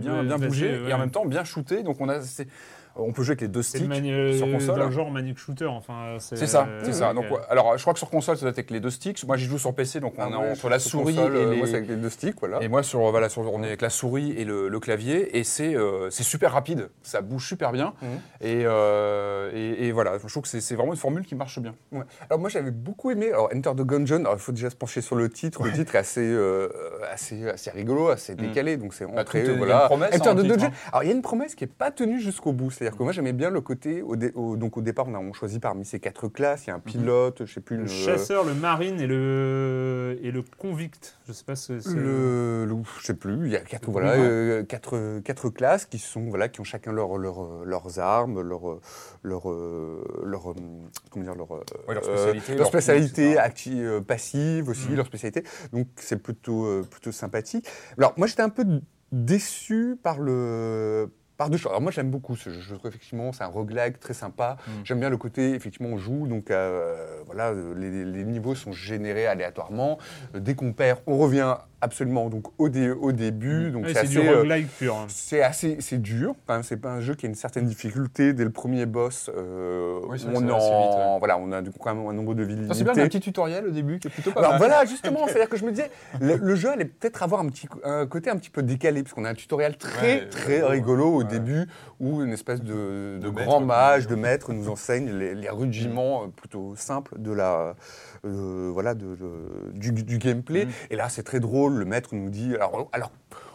[0.00, 0.90] bien, bouger, ouais.
[0.90, 1.82] et en même temps bien shooter.
[1.82, 2.20] Donc on a,
[2.98, 4.78] on peut jouer avec les deux C'est le sticks euh, sur console.
[4.80, 6.16] le genre Manic Shooter, enfin.
[6.18, 7.08] C'est ça, euh, c'est ça.
[7.08, 9.24] ouais, Donc, alors, je crois que sur console, ça doit être avec les deux sticks.
[9.26, 11.36] Moi, j'y joue sur PC, donc on Ah est ouais, entre la sur souris console,
[11.36, 11.56] et euh, les...
[11.58, 12.62] Moi, c'est avec les deux sticks, voilà.
[12.62, 15.44] Et moi, sur, voilà, sur, on est avec la souris et le, le clavier, et
[15.44, 17.94] c'est euh, c'est super rapide, ça bouge super bien.
[18.02, 18.08] Mhm.
[18.40, 21.58] Et, euh, et, et voilà, je trouve que c'est c'est vraiment une formule qui marche
[21.58, 21.74] bien.
[21.92, 22.02] Ouais.
[22.28, 24.20] Alors moi j'avais beaucoup aimé alors Enter the Gungeon.
[24.20, 25.62] Alors il faut déjà se pencher sur le titre.
[25.64, 26.68] Le titre est assez euh,
[27.12, 28.76] assez assez rigolo, assez décalé.
[28.76, 29.80] Donc c'est Bah, entré, tout est- il y a voilà.
[29.82, 30.70] une promesse, Enter the le hein.
[30.92, 32.70] Alors il y a une promesse qui est pas tenue jusqu'au bout.
[32.86, 35.18] C'est-à-dire que moi j'aimais bien le côté au, dé- au- donc au départ on a
[35.18, 36.66] on choisit parmi ces quatre classes.
[36.66, 40.16] Il y a un pilote, je sais plus Le une- chasseur, le marine et le,
[40.22, 41.18] et le convict.
[41.26, 41.96] Je sais pas ce c'est.
[41.96, 45.98] Le, le- je sais plus, il y a quatre, voilà, euh, quatre, quatre classes qui
[45.98, 48.78] sont voilà qui ont chacun leur, leur, euh, leurs armes, leur
[49.24, 50.54] leur euh, leur euh,
[51.10, 54.94] comment dire leur Ouais, leur euh, spécialité, leur leur spécialité active euh, passive aussi Mm.
[54.94, 55.42] leur spécialité.
[55.72, 57.66] Donc c'est plutôt euh, plutôt sympathique.
[57.98, 58.64] Alors moi j'étais un peu
[59.10, 61.70] déçu par le par deux choses.
[61.70, 62.60] Alors moi j'aime beaucoup ce jeu.
[62.60, 64.56] Je trouve effectivement c'est un roguelike très sympa.
[64.66, 64.70] Mm.
[64.84, 69.26] J'aime bien le côté effectivement on joue donc euh, voilà les, les niveaux sont générés
[69.26, 69.98] aléatoirement.
[70.34, 73.70] Dès qu'on perd on revient absolument donc au, dé- au début.
[73.70, 74.96] Donc Ouais, c'est du assez, euh, roguelike pur.
[74.96, 75.04] hein.
[75.08, 76.34] c'est assez, c'est dur.
[76.46, 79.30] Enfin, c'est pas un jeu qui a une certaine difficulté dès le premier boss.
[79.36, 81.18] euh, Oui, on en- vite, ouais.
[81.18, 83.00] voilà, on a du coup quand même un nombre de Ça, c'est bien, il y
[83.00, 84.58] a un petit tutoriel au début qui est plutôt pas Alors mal.
[84.58, 87.68] voilà, justement, c'est-à-dire que je me disais, le, le jeu allait peut-être avoir un petit
[87.84, 90.68] un côté un petit peu décalé, parce qu'on a un tutoriel très Ouais, très ouais,
[90.68, 91.66] rigolo au début,
[92.00, 95.50] où une espèce de, de De grand maître, mage, de maître nous enseigne les, les
[95.50, 97.74] rudiments euh, plutôt simples de la,
[98.26, 100.66] euh, voilà, de, de- du, du gameplay.
[100.66, 100.70] Mm.
[100.90, 103.10] Et là, c'est très drôle, le maître nous dit, alors, alors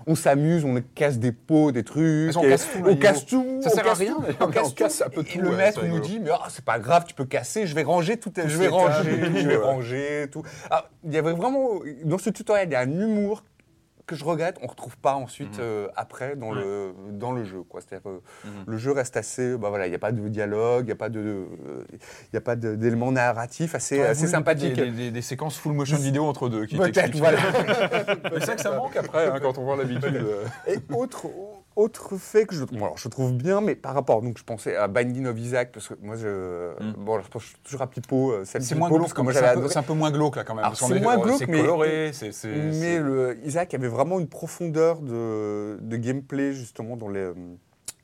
[0.07, 3.69] on s'amuse, on casse des pots, des trucs, on casse tout, on casse tout, Ça
[3.69, 6.47] sert à rien, on casse un peu Et tout, le maître nous dit, mais ah,
[6.49, 9.57] c'est pas grave, tu peux casser, je vais ranger tout, je vais ranger, je vais
[9.57, 10.43] ranger, tout.
[10.69, 13.43] Ah, il y avait vraiment, dans ce tutoriel, il y a un humour
[14.11, 15.63] que je regrette, on retrouve pas ensuite Mhm.
[15.63, 17.81] euh, après dans le dans le jeu quoi.
[17.81, 18.51] C'est-à-dire euh, Mhm.
[18.67, 20.95] le jeu reste assez, bah voilà, il n'y a pas de dialogue, il n'y a
[20.95, 21.83] pas de, euh,
[22.33, 24.75] il a pas d'éléments narratifs assez assez sympathiques.
[24.75, 27.37] Des, des- des séquences full motion vidéo entre deux qui Peut-être, voilà.
[28.39, 30.15] C'est vrai que ça manque après, hein, quand on voit l'habitude.
[30.15, 30.45] euh.
[30.67, 31.25] Et autre,
[31.81, 34.75] autre fait que je, bon, alors, je trouve bien, mais par rapport, donc je pensais
[34.75, 36.93] à Binding of Isaac, parce que moi, je, Mm.
[36.97, 39.19] bon, alors, je pense toujours à Pipo, euh, celle C'est moins glauque, c'est
[39.77, 40.65] un, peu- un moins glauque là quand même.
[40.73, 44.27] C'est est- moins euh, glauque, c'est mais- coloré, c'est- Mais le, Isaac avait vraiment une
[44.27, 47.31] profondeur de, de gameplay, justement, dans, les,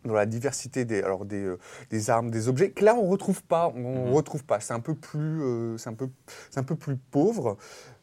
[0.05, 1.57] dans la diversité des, alors des, euh,
[1.89, 3.71] des armes, des objets, que là, on ne retrouve pas.
[3.75, 4.13] On Mhm.
[4.13, 4.59] retrouve pas.
[4.59, 6.09] C'est un, peu plus, euh, c'est un, peu-
[6.49, 7.57] c'est un peu plus pauvre.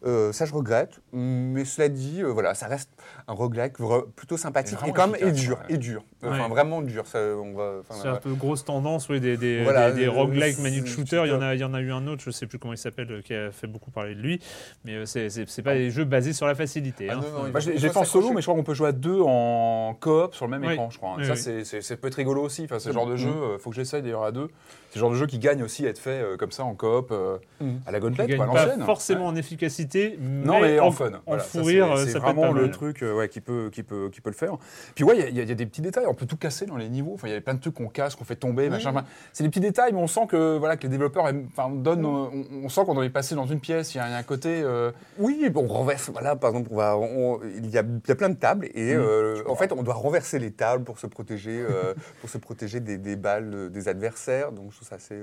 [0.07, 1.01] Euh, ça, je regrette.
[1.13, 2.91] Mais cela dit, euh, voilà, ça reste
[3.27, 3.75] un roguelike
[4.17, 4.79] plutôt sympathique.
[4.87, 5.59] Et quand même, et dur.
[5.69, 5.75] ouais.
[5.75, 6.03] Et dur.
[6.23, 6.49] Enfin, Ouais.
[6.49, 7.07] vraiment dur.
[7.07, 10.07] Ça, on va, enfin, C'est un peu grosse tendance, oui, des, des, Voilà, des, des
[10.07, 11.23] euh, roguelike Manic Shooter.
[11.27, 12.73] Il y, en a, il y en a eu un autre, je sais plus comment
[12.75, 14.41] il s'appelle, qui a fait beaucoup parler de lui.
[14.85, 17.09] Mais c'est c'est- c'est pas des jeux basés sur la facilité.
[17.11, 17.21] Ah hein.
[17.23, 18.93] non, non, il j'ai il fait en solo, mais je crois qu'on peut jouer à
[18.93, 20.73] deux en coop sur le même Oui.
[20.75, 21.11] écran, je crois.
[21.13, 21.17] hein.
[21.19, 21.65] Oui, ça, oui.
[21.65, 22.65] c'est- peut être rigolo aussi.
[22.65, 24.49] Enfin, c'est le genre de jeu, euh, faut que j'essaye d'ailleurs à deux.
[24.91, 27.13] C'est le genre de jeu qui gagne aussi à être fait comme ça en coop
[27.61, 27.81] Mhm.
[27.87, 28.83] à la Gauntlet, à pas l'ancienne.
[28.85, 30.17] forcément en efficacité, mais,
[30.47, 31.07] Non, mais en, en, fun.
[31.15, 33.15] en Voilà, fou ça, rire, c'est- ça c'est peut être vraiment pas le truc euh,
[33.15, 34.57] ouais, qui, peut, qui, peut, qui peut le faire.
[34.95, 36.07] Puis ouais, il y a- y, y des petits détails.
[36.09, 37.13] On peut tout casser dans les niveaux.
[37.15, 38.93] Enfin, il y a plein de trucs qu'on casse, qu'on fait tomber, machin.
[39.33, 42.05] C'est des petits détails, mais on sent que voilà que les développeurs, enfin, on donne,
[42.05, 42.31] on,
[42.65, 43.95] on sent qu'on doit y passer dans une pièce.
[43.95, 44.63] Il y a, un côté.
[44.63, 46.11] euh, Oui, on renverse.
[46.11, 48.67] Voilà, par exemple, on va, on- il, y a, il y a plein de tables
[48.75, 52.39] et euh, en fait, on doit renverser les tables pour se protéger, euh, pour se
[52.39, 54.53] protéger des, des balles des adversaires.
[54.53, 55.19] Donc, je trouve ça assez,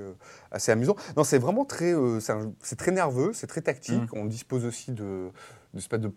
[0.51, 0.95] assez amusant.
[1.17, 4.11] Non, c'est vraiment très, c'est un- c'est très nerveux, c'est très tactique.
[4.13, 4.19] Mm.
[4.19, 5.29] On dispose aussi de,
[5.73, 6.11] de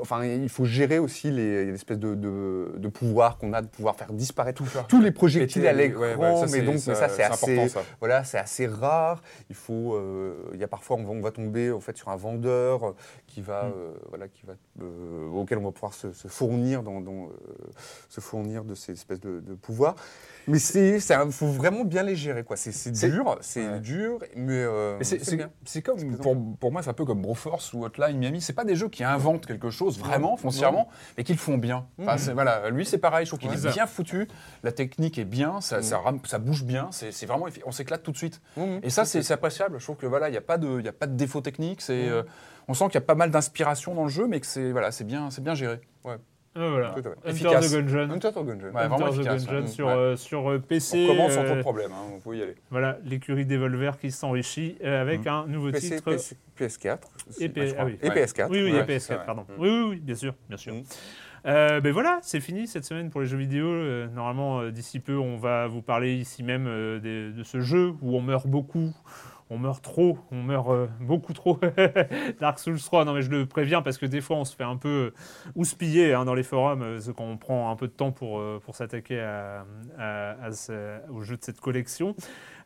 [0.00, 3.96] enfin, il faut gérer aussi les, l'espèce de, de, de pouvoir qu'on a de pouvoir
[3.96, 4.86] faire disparaître faire.
[4.86, 6.02] tous les projectiles à les- l'écran.
[6.02, 7.82] ouais, ouais, ça, mais c'est- donc, ça- ça, c'est assez, ça.
[7.98, 9.22] voilà, c'est assez rare.
[9.50, 12.08] Il faut, euh, il y a parfois, on va, on va tomber en fait sur
[12.10, 12.94] un vendeur
[13.32, 13.72] qui va, Mm.
[13.74, 14.52] euh, voilà, qui va,
[14.82, 17.30] euh, auquel on va pouvoir se, se fournir dans, dans, euh,
[18.10, 19.94] se fournir de ces espèces de, de pouvoirs.
[20.48, 22.56] Mais c'est, il faut vraiment bien les gérer, quoi.
[22.56, 23.80] C'est, dur, c'est Ouais.
[23.80, 24.66] dur, mais,
[24.98, 28.40] Mais c'est- comme, pour, pour moi, c'est un peu comme Broforce ou Hotline Miami.
[28.40, 31.86] C'est pas des jeux qui inventent quelque chose vraiment, foncièrement, mais qui le font bien.
[32.00, 33.24] Enfin, c'est- voilà, lui, c'est pareil.
[33.24, 34.28] Je trouve qu'il Ouais, est bien foutu.
[34.62, 36.88] La technique est bien, ça, ça, rame- ça bouge bien.
[36.90, 38.40] C'est c'est vraiment, on s'éclate tout de suite.
[38.56, 38.80] Mhm.
[38.82, 39.78] Et ça, c'est appréciable.
[39.78, 41.80] Je trouve que voilà, il n'y a pas de, il a pas de défaut technique.
[41.80, 42.08] C'est,
[42.68, 44.90] on sent qu'il y a pas mal d'inspiration dans le jeu, mais que c'est voilà,
[44.92, 45.80] c'est bien, c'est bien géré.
[46.04, 46.16] Ouais.
[46.54, 46.94] Ah, voilà.
[46.94, 47.70] Hunter Efficace.
[47.72, 48.10] the Gungeon.
[48.10, 48.64] Hunter the Gungeon.
[48.66, 49.66] Ouais, vraiment Hunter the efficace, Gungeon ouais.
[49.68, 49.92] sur, Ouais.
[49.94, 51.06] euh, sur euh, PC.
[51.08, 51.90] On commence sans euh, trop de problème.
[51.92, 52.56] Hein, faut y aller.
[52.70, 56.12] Voilà, l'écurie Devolver qui s'enrichit avec un nouveau PC, titre.
[56.14, 56.98] PS, PS4.
[57.40, 57.98] Et, P- ah oui.
[58.02, 58.14] Et Ouais.
[58.26, 58.48] PS4.
[58.50, 59.24] Oui, oui, Ouais, et PS4, c'est vrai.
[59.24, 59.42] pardon.
[59.48, 59.54] Mm.
[59.60, 60.74] Oui, oui, oui, bien sûr, bien sûr.
[60.74, 60.82] Mm.
[61.46, 63.66] Euh, ben voilà, c'est fini cette semaine pour les jeux vidéo.
[63.66, 67.60] Euh, normalement, euh, d'ici peu, on va vous parler ici même euh, des- de ce
[67.60, 68.92] jeu où on meurt beaucoup.
[69.54, 71.60] On meurt trop, on meurt euh, beaucoup trop.
[72.40, 74.64] Dark Souls 3, non mais je le préviens parce que des fois on se fait
[74.64, 77.92] un peu euh, houspiller hein, dans les forums, euh, quand on prend un peu de
[77.92, 79.66] temps pour, euh, pour s'attaquer à,
[79.98, 82.16] à- à ce- au jeu de cette collection.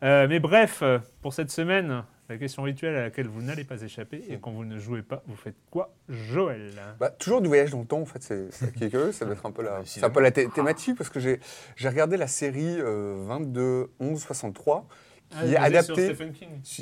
[0.04, 0.82] Euh, mais bref,
[1.22, 4.64] pour cette semaine, la question rituelle à laquelle vous n'allez pas échapper, et quand vous
[4.64, 6.72] ne jouez pas, vous faites quoi, Joël?
[7.00, 9.12] Bah, toujours du voyage dans le temps, en fait, c'est c'est ça qui est curieux.
[9.12, 11.40] Ça doit être un peu la, un peu la thé- thématique parce que j'ai
[11.76, 14.86] j'ai regardé la série euh, 22 11 63
[15.34, 16.06] Ah, qui est adaptée.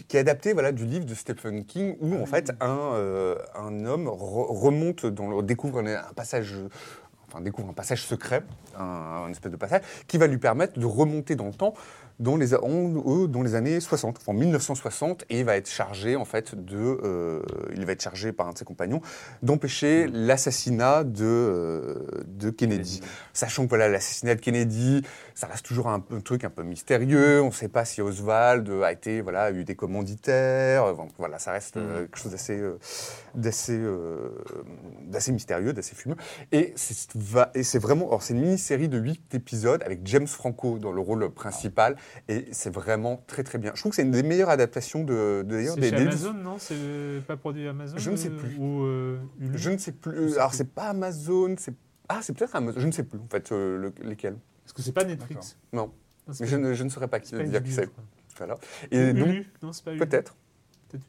[0.06, 3.84] qui est adapté voilà, du livre de Stephen King où en fait un, euh, un
[3.86, 6.54] homme re- remonte dans le, découvre un, un passage
[7.26, 8.42] enfin découvre un passage secret
[8.78, 11.72] un, un espèce de passage qui va lui permettre de remonter dans le temps
[12.20, 16.76] dans les, dans années 60, en 1960, et il va être chargé en fait de,
[16.76, 17.42] euh,
[17.74, 19.00] il va être chargé par un de ses compagnons
[19.42, 21.94] d'empêcher l'assassinat de, euh,
[22.26, 23.00] de Kennedy.
[23.32, 25.02] Sachant que voilà, l'assassinat de Kennedy,
[25.34, 27.42] ça reste toujours un, truc un peu mystérieux.
[27.42, 30.94] On ne sait pas si Oswald a été, voilà, a eu des commanditaires.
[31.18, 32.62] Voilà, ça reste euh, quelque chose d'assez,
[33.34, 33.80] d'assez,
[35.02, 36.16] d'assez mystérieux, d'assez fumeux.
[36.52, 41.28] Et c'est, vraiment, c'est une mini-série de 8 épisodes avec James Franco dans le rôle
[41.30, 41.96] principal.
[42.28, 43.72] Et c'est vraiment très très bien.
[43.74, 46.02] Je trouve que c'est une des meilleures adaptations de, de- d'ailleurs C'est des, chez des-
[46.02, 46.56] Amazon, non?
[46.58, 48.56] C'est pas produit Amazon Je ne sais plus.
[48.58, 49.18] Ou euh,
[49.54, 50.30] Je ne sais plus.
[50.30, 51.74] Sais Alors c'est pas Amazon, c'est
[52.08, 52.80] ah c'est peut-être Amazon.
[52.80, 54.36] Je ne sais plus en fait euh, le- lesquels.
[54.64, 55.56] Parce que c'est pas Netflix?
[55.72, 55.92] Non.
[56.40, 57.88] Mais je ne, je ne saurais pas qui dire qui c'est.
[58.38, 58.56] Voilà.
[58.90, 59.28] Et donc
[59.98, 60.34] peut-être.
[60.88, 61.02] Peut-être.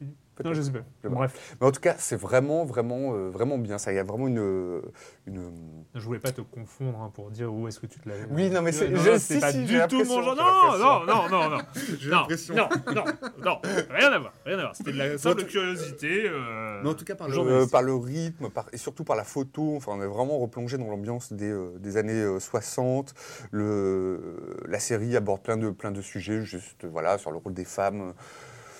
[0.43, 0.79] Non, je sais pas.
[0.79, 1.15] Je sais pas.
[1.15, 3.77] Bref, Mais en tout cas, c'est vraiment, vraiment, euh, vraiment bien.
[3.77, 4.81] Ça, il y a vraiment une,
[5.27, 5.51] une.
[5.93, 8.25] je voulais pas te confondre hein, pour dire où est-ce que tu te l'avais.
[8.31, 10.35] Oui, non, mais c'est- Non, je- non, si, c'est pas si, du tout mon genre.
[10.35, 11.63] Non, non, non, non, non.
[11.99, 12.55] J'ai Non, l'impression.
[12.55, 13.03] Non, non,
[13.43, 13.59] non,
[13.89, 14.75] rien à voir, rien à voir.
[14.75, 16.25] C'était de la simple tout- curiosité.
[16.27, 19.15] euh, Mais en tout cas, par le, Euh, par le rythme, par- et surtout par
[19.15, 19.75] la photo.
[19.77, 23.13] Enfin, on est vraiment replongé dans l'ambiance des, euh, des années euh, 60.
[23.51, 27.65] Le, la série aborde plein de, plein de sujets, juste voilà, sur le rôle des
[27.65, 28.13] femmes.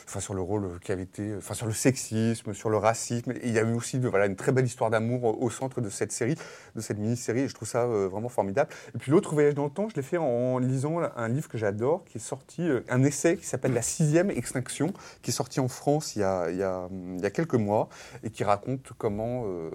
[0.06, 3.34] Euh, Enfin, sur le rôle qui avait été, enfin, sur le sexisme, sur le racisme.
[3.44, 5.82] Il y a eu aussi de, voilà, une très belle histoire d'amour euh, au centre
[5.82, 6.36] de cette série,
[6.76, 7.42] de cette mini-série.
[7.42, 8.70] Et je trouve ça euh, vraiment formidable.
[8.94, 11.58] Et puis l'autre voyage dans le temps, je l'ai fait en lisant un livre que
[11.58, 15.60] j'adore, qui est sorti, euh, un essai qui s'appelle La sixième extinction, qui est sorti
[15.60, 17.90] en France il y a, il y a, il y a quelques mois
[18.24, 19.70] et qui raconte comment, euh,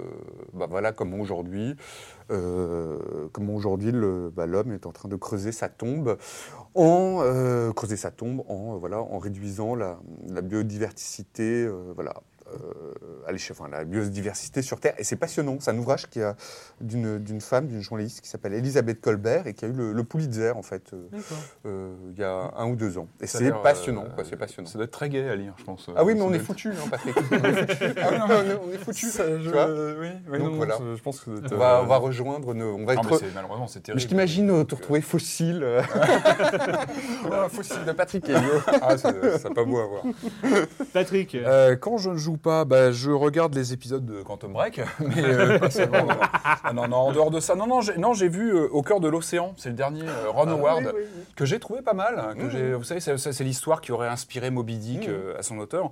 [0.54, 1.76] bah voilà, comment aujourd'hui,
[2.30, 3.92] euh, comment aujourd'hui
[4.34, 6.16] bah, l'homme est en train de creuser sa tombe,
[6.74, 9.98] en euh, creuser sa tombe, en euh, voilà, en réduisant la,
[10.28, 12.14] la biodiversité, euh, voilà.
[12.52, 12.92] Euh,
[13.26, 14.94] à l'échelle, enfin, la biodiversité sur Terre.
[14.98, 15.56] Et c'est passionnant.
[15.60, 16.36] C'est un ouvrage qui a
[16.80, 20.04] d'une d'une femme, d'une journaliste qui s'appelle Elisabeth Colbert et qui a eu le, le
[20.04, 21.08] Pulitzer, en fait, euh,
[21.66, 23.08] euh, il y a un ou deux ans.
[23.20, 24.68] Et Ça c'est passionnant, euh, quoi, c'est passionnant.
[24.68, 25.88] Ça doit être très gai à lire, je pense.
[25.96, 27.16] Ah oui, mais Ça on est foutu, hein, Patrick.
[27.18, 29.06] On est foutu.
[29.06, 32.74] Ça, je- pense que on, va, on va rejoindre nos.
[32.74, 33.10] On va Non, être.
[33.10, 34.00] mais c'est- malheureusement, c'est Mais terrible.
[34.02, 35.60] je t'imagine euh, te retrouver fossile.
[35.62, 35.82] euh,
[37.32, 38.30] Ah, fossile de Patrick.
[38.82, 40.02] Ah, c'est c'est pas beau à voir.
[40.92, 44.80] Patrick, Euh, quand je ne joue pas, bah, je regarde les épisodes de Quantum Break,
[45.00, 46.04] mais euh, pas seulement.
[46.04, 46.14] Non,
[46.44, 47.80] Ah, non, non, en dehors de ça, non, non,
[48.12, 51.02] j'ai, vu euh, Au cœur de l'océan, c'est le dernier euh, Ron Howard, Ah oui,
[51.02, 51.24] oui, oui.
[51.36, 52.18] que j'ai trouvé pas mal.
[52.18, 52.74] hein, Que Mmh.
[52.76, 55.90] vous savez, c'est, l'histoire qui aurait inspiré Moby Dick euh, à son auteur.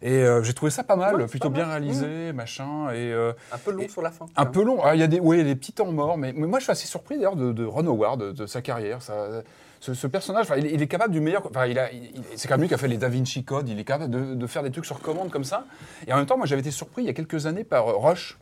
[0.00, 1.82] Et euh, j'ai trouvé ça pas mal, Ouais, plutôt pas bien mal.
[1.82, 2.90] réalisé, machin.
[2.90, 4.26] Et, euh, Un peu long Et- sur la fin.
[4.36, 4.78] un peu long.
[4.84, 6.70] Ah, Il y a des, ouais, des petits temps morts, mais, mais moi je suis
[6.72, 9.02] assez surpris d'ailleurs de, de Ron Howard, de, de sa carrière.
[9.02, 9.42] Ça-
[9.80, 11.46] ce, ce personnage, il, est- il est capable du meilleur.
[11.46, 13.44] Enfin, il a, il- il- c'est quand même lui qui a fait les Da Vinci
[13.44, 13.68] Code.
[13.68, 15.64] Il est capable de, de faire des trucs sur commande comme ça.
[16.06, 17.96] Et en même temps, moi j'avais été surpris il y a quelques années par euh,
[17.96, 18.38] Rush.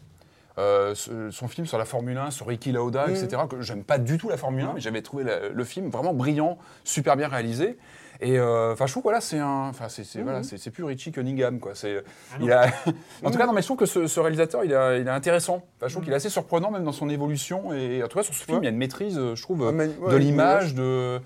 [0.58, 0.94] euh,
[1.30, 3.42] son film sur la Formule 1, sur Ricky Lauda, etc.
[3.50, 6.14] Que j'aime pas du tout la Formule 1, mais j'avais trouvé la- le film vraiment
[6.14, 7.76] brillant, super bien réalisé.
[8.20, 10.24] Et euh, enfin, je trouve voilà, c'est un, enfin, c'est c'est- Mhm.
[10.24, 11.74] voilà, c'est c'est plus Richie Cunningham quoi.
[11.74, 12.02] C'est,
[12.32, 12.66] Ah il a,
[13.24, 15.10] en tout cas, non, mais je trouve que ce, ce réalisateur, il, a- il est
[15.10, 15.62] intéressant.
[15.76, 17.72] Enfin, je trouve qu'il est assez surprenant même dans son évolution.
[17.74, 18.62] Et en tout cas, sur ce film, Ouais.
[18.62, 21.20] il y a une maîtrise, euh, je trouve, Ouais, euh, mais- de ouais, l'image, de,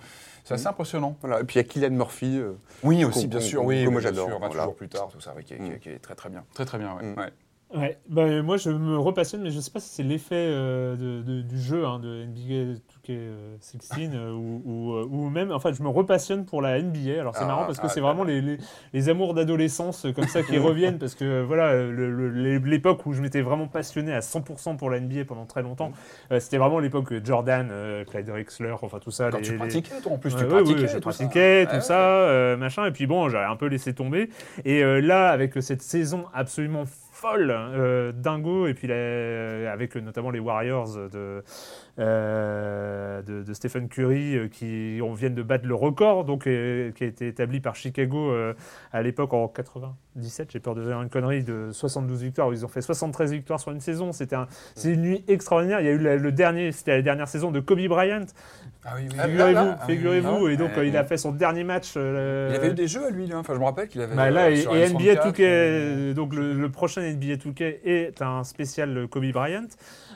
[0.45, 1.17] c'est assez impressionnant.
[1.21, 1.41] Voilà.
[1.41, 2.39] Et puis il y a Kylian Murphy.
[2.39, 2.53] euh,
[2.83, 3.61] Oui, aussi, bien sûr.
[3.63, 4.65] que Oui, moi j'adore, sûr, 28 voilà.
[4.65, 6.45] jours plus tard, tout ça, oui, qui, est- qui est- qui est très très bien,
[6.55, 6.97] très très bien.
[6.97, 7.05] ouais.
[7.05, 7.19] Mm.
[7.19, 7.33] Ouais.
[7.73, 11.23] Ouais, bah, moi je me repassionne, mais je sais pas si c'est l'effet euh, de-
[11.23, 12.81] de- du jeu hein, de NBA
[13.11, 17.21] 2K16 euh, ou, ou, euh, ou même, enfin je me repassionne pour la NBA.
[17.21, 18.59] Alors c'est Ah, marrant parce que ah, c'est vraiment les, les,
[18.93, 21.75] les amours d'adolescence euh, comme ça qui reviennent parce que euh, voilà,
[22.65, 25.93] l'époque où je m'étais vraiment passionné à 100% pour la NBA pendant très longtemps,
[26.33, 29.31] euh, c'était vraiment l'époque Jordan, euh, Clyde Drexler, enfin tout ça.
[29.31, 30.89] Quand les- tu pratiquais, toi, en plus, tu ouais, ouais, pratiquais.
[30.89, 31.77] je tout pratiquais, ça.
[31.77, 32.87] tout ça, euh, machin.
[32.87, 34.31] Et puis bon, j'avais un peu laissé tomber.
[34.65, 40.31] Et euh, là, avec cette saison absolument folle, euh, dingo, et puis avec euh, notamment
[40.31, 41.43] les Warriors de,
[42.01, 46.91] euh, de, de Stephen Curry euh, qui on viennent de battre le record, donc euh,
[46.93, 48.55] qui a été établi par Chicago euh,
[48.93, 50.51] à l'époque en 97.
[50.53, 52.49] J'ai peur de dire une connerie de 72 victoires.
[52.49, 54.13] où Ils ont fait 73 victoires sur une saison.
[54.13, 55.81] C'était un, c'est une nuit extraordinaire.
[55.81, 58.27] Il y a eu la- le dernier, c'était la dernière saison de Kobe Bryant.
[58.85, 59.19] Ah oui, oui.
[59.19, 60.47] Figurez-vous, Ah, ah, oui, figurez-vous.
[60.47, 60.53] oui.
[60.53, 61.93] Et donc, euh, il a fait son dernier match.
[61.97, 63.39] euh, Il avait eu des jeux à lui, là.
[63.39, 64.17] Enfin, je me rappelle qu'il avait.
[64.17, 67.81] bah là, euh, et, sur et N64, NBA 2K, donc le, le prochain NBA 2K
[67.85, 69.67] est un spécial Kobe Bryant.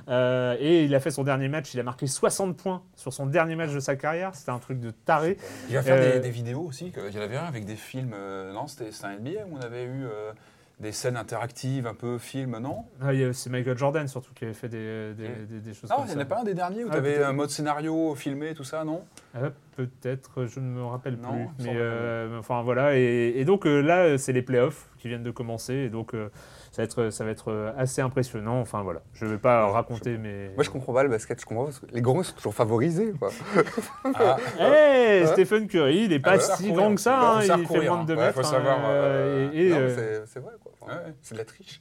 [0.09, 3.27] Euh, et il a fait son dernier match, il a marqué 60 points sur son
[3.27, 4.35] dernier match de sa carrière.
[4.35, 5.37] C'était un truc de taré.
[5.69, 6.91] Il va faire Euh, des, des vidéos aussi.
[6.91, 8.13] que- Il y en avait un avec des films.
[8.15, 10.33] euh, non, c'était un NBA où on avait eu euh,
[10.81, 12.85] des scènes interactives, un peu film, non?
[13.01, 16.05] Ah, c'est Michael Jordan surtout qui avait fait des, des, des- des choses Ah, comme
[16.07, 16.23] il n'y en ça.
[16.23, 18.85] a pas un des derniers où Ah, tu avais un mode scénario filmé, tout ça,
[18.85, 19.05] non?
[19.35, 21.65] Ah, Peut-être, je ne me rappelle Non, plus.
[21.67, 25.23] Mais euh, enfin voilà, et, et donc euh, là, euh, c'est les playoffs qui viennent
[25.25, 26.29] de commencer, et donc euh,
[26.75, 28.61] ça, va être, ça va être euh, assez impressionnant.
[28.61, 30.49] Enfin voilà, je ne vais pas raconter mes.
[30.57, 33.13] Moi je comprends pas le basket, je comprends parce que les grands sont toujours favorisés.
[33.19, 33.31] Quoi.
[34.17, 37.67] Ah, Eh, Stephen Curry, il n'est pas ouais, ça si grand que ça, hein, il
[37.67, 38.17] fait moins de 2 hein.
[38.17, 38.55] Ouais, mètres.
[38.55, 39.95] hein, euh, euh,
[40.25, 40.73] c'est- c'est vrai quoi.
[40.81, 41.15] Enfin, Ouais.
[41.23, 41.81] C'est de la triche.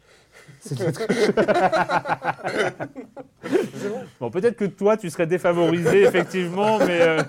[0.66, 1.08] C'est de la triche.
[4.20, 7.22] bon, peut-être que toi, tu serais défavorisé, effectivement, mais, euh,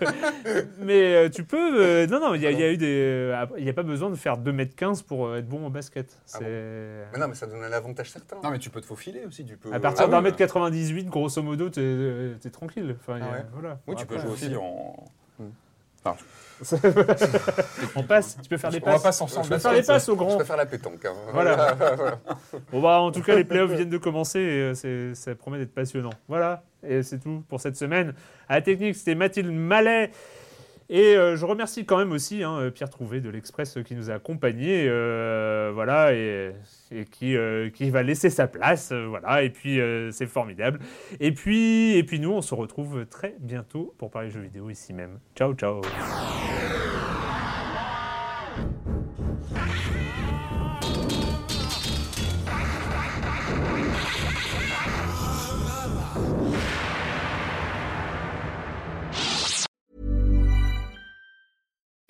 [0.78, 1.80] mais euh, tu peux.
[1.80, 2.86] euh, non, non, il y, a- il y a eu des.
[3.32, 6.16] euh, Il n'y a pas besoin de faire 2m15 pour euh, être bon au basket.
[6.34, 6.38] Ah.
[6.40, 8.36] Mais non, mais ça donne un avantage certain.
[8.42, 9.44] Non, mais tu peux te faufiler aussi.
[9.44, 9.72] Tu peux...
[9.72, 11.82] À partir Ah d'un oui, mètre 98, grosso modo, t'es
[12.44, 12.96] es tranquille.
[13.00, 13.44] Enfin, Ah ouais.
[13.52, 13.78] voilà.
[13.86, 14.94] Oui, tu peux jouer aussi en.
[17.96, 19.02] On passe, tu peux faire des On va passes.
[19.02, 19.46] pas s'ensemble.
[19.46, 20.36] Tu peux faire des passes au Je grand.
[20.36, 21.04] préfère la pétanque.
[21.04, 21.12] hein.
[21.32, 21.76] Voilà.
[22.70, 25.74] Bon bah en tout cas les playoffs viennent de commencer et euh, ça promet d'être
[25.74, 26.12] passionnant.
[26.28, 28.14] Voilà, et c'est tout pour cette semaine.
[28.48, 30.10] À la technique, c'était Mathilde Mallet.
[30.90, 34.10] Et euh, je remercie quand même aussi hein, Pierre Trouvé de l'Express euh, qui nous
[34.10, 36.52] a accompagnés, euh, voilà, et,
[37.10, 40.78] qui, euh, qui va laisser sa place, euh, voilà, et puis euh, c'est formidable.
[41.20, 44.92] Et puis, et puis nous, on se retrouve très bientôt pour parler jeux vidéo ici
[44.92, 45.18] même.
[45.34, 45.80] Ciao, ciao.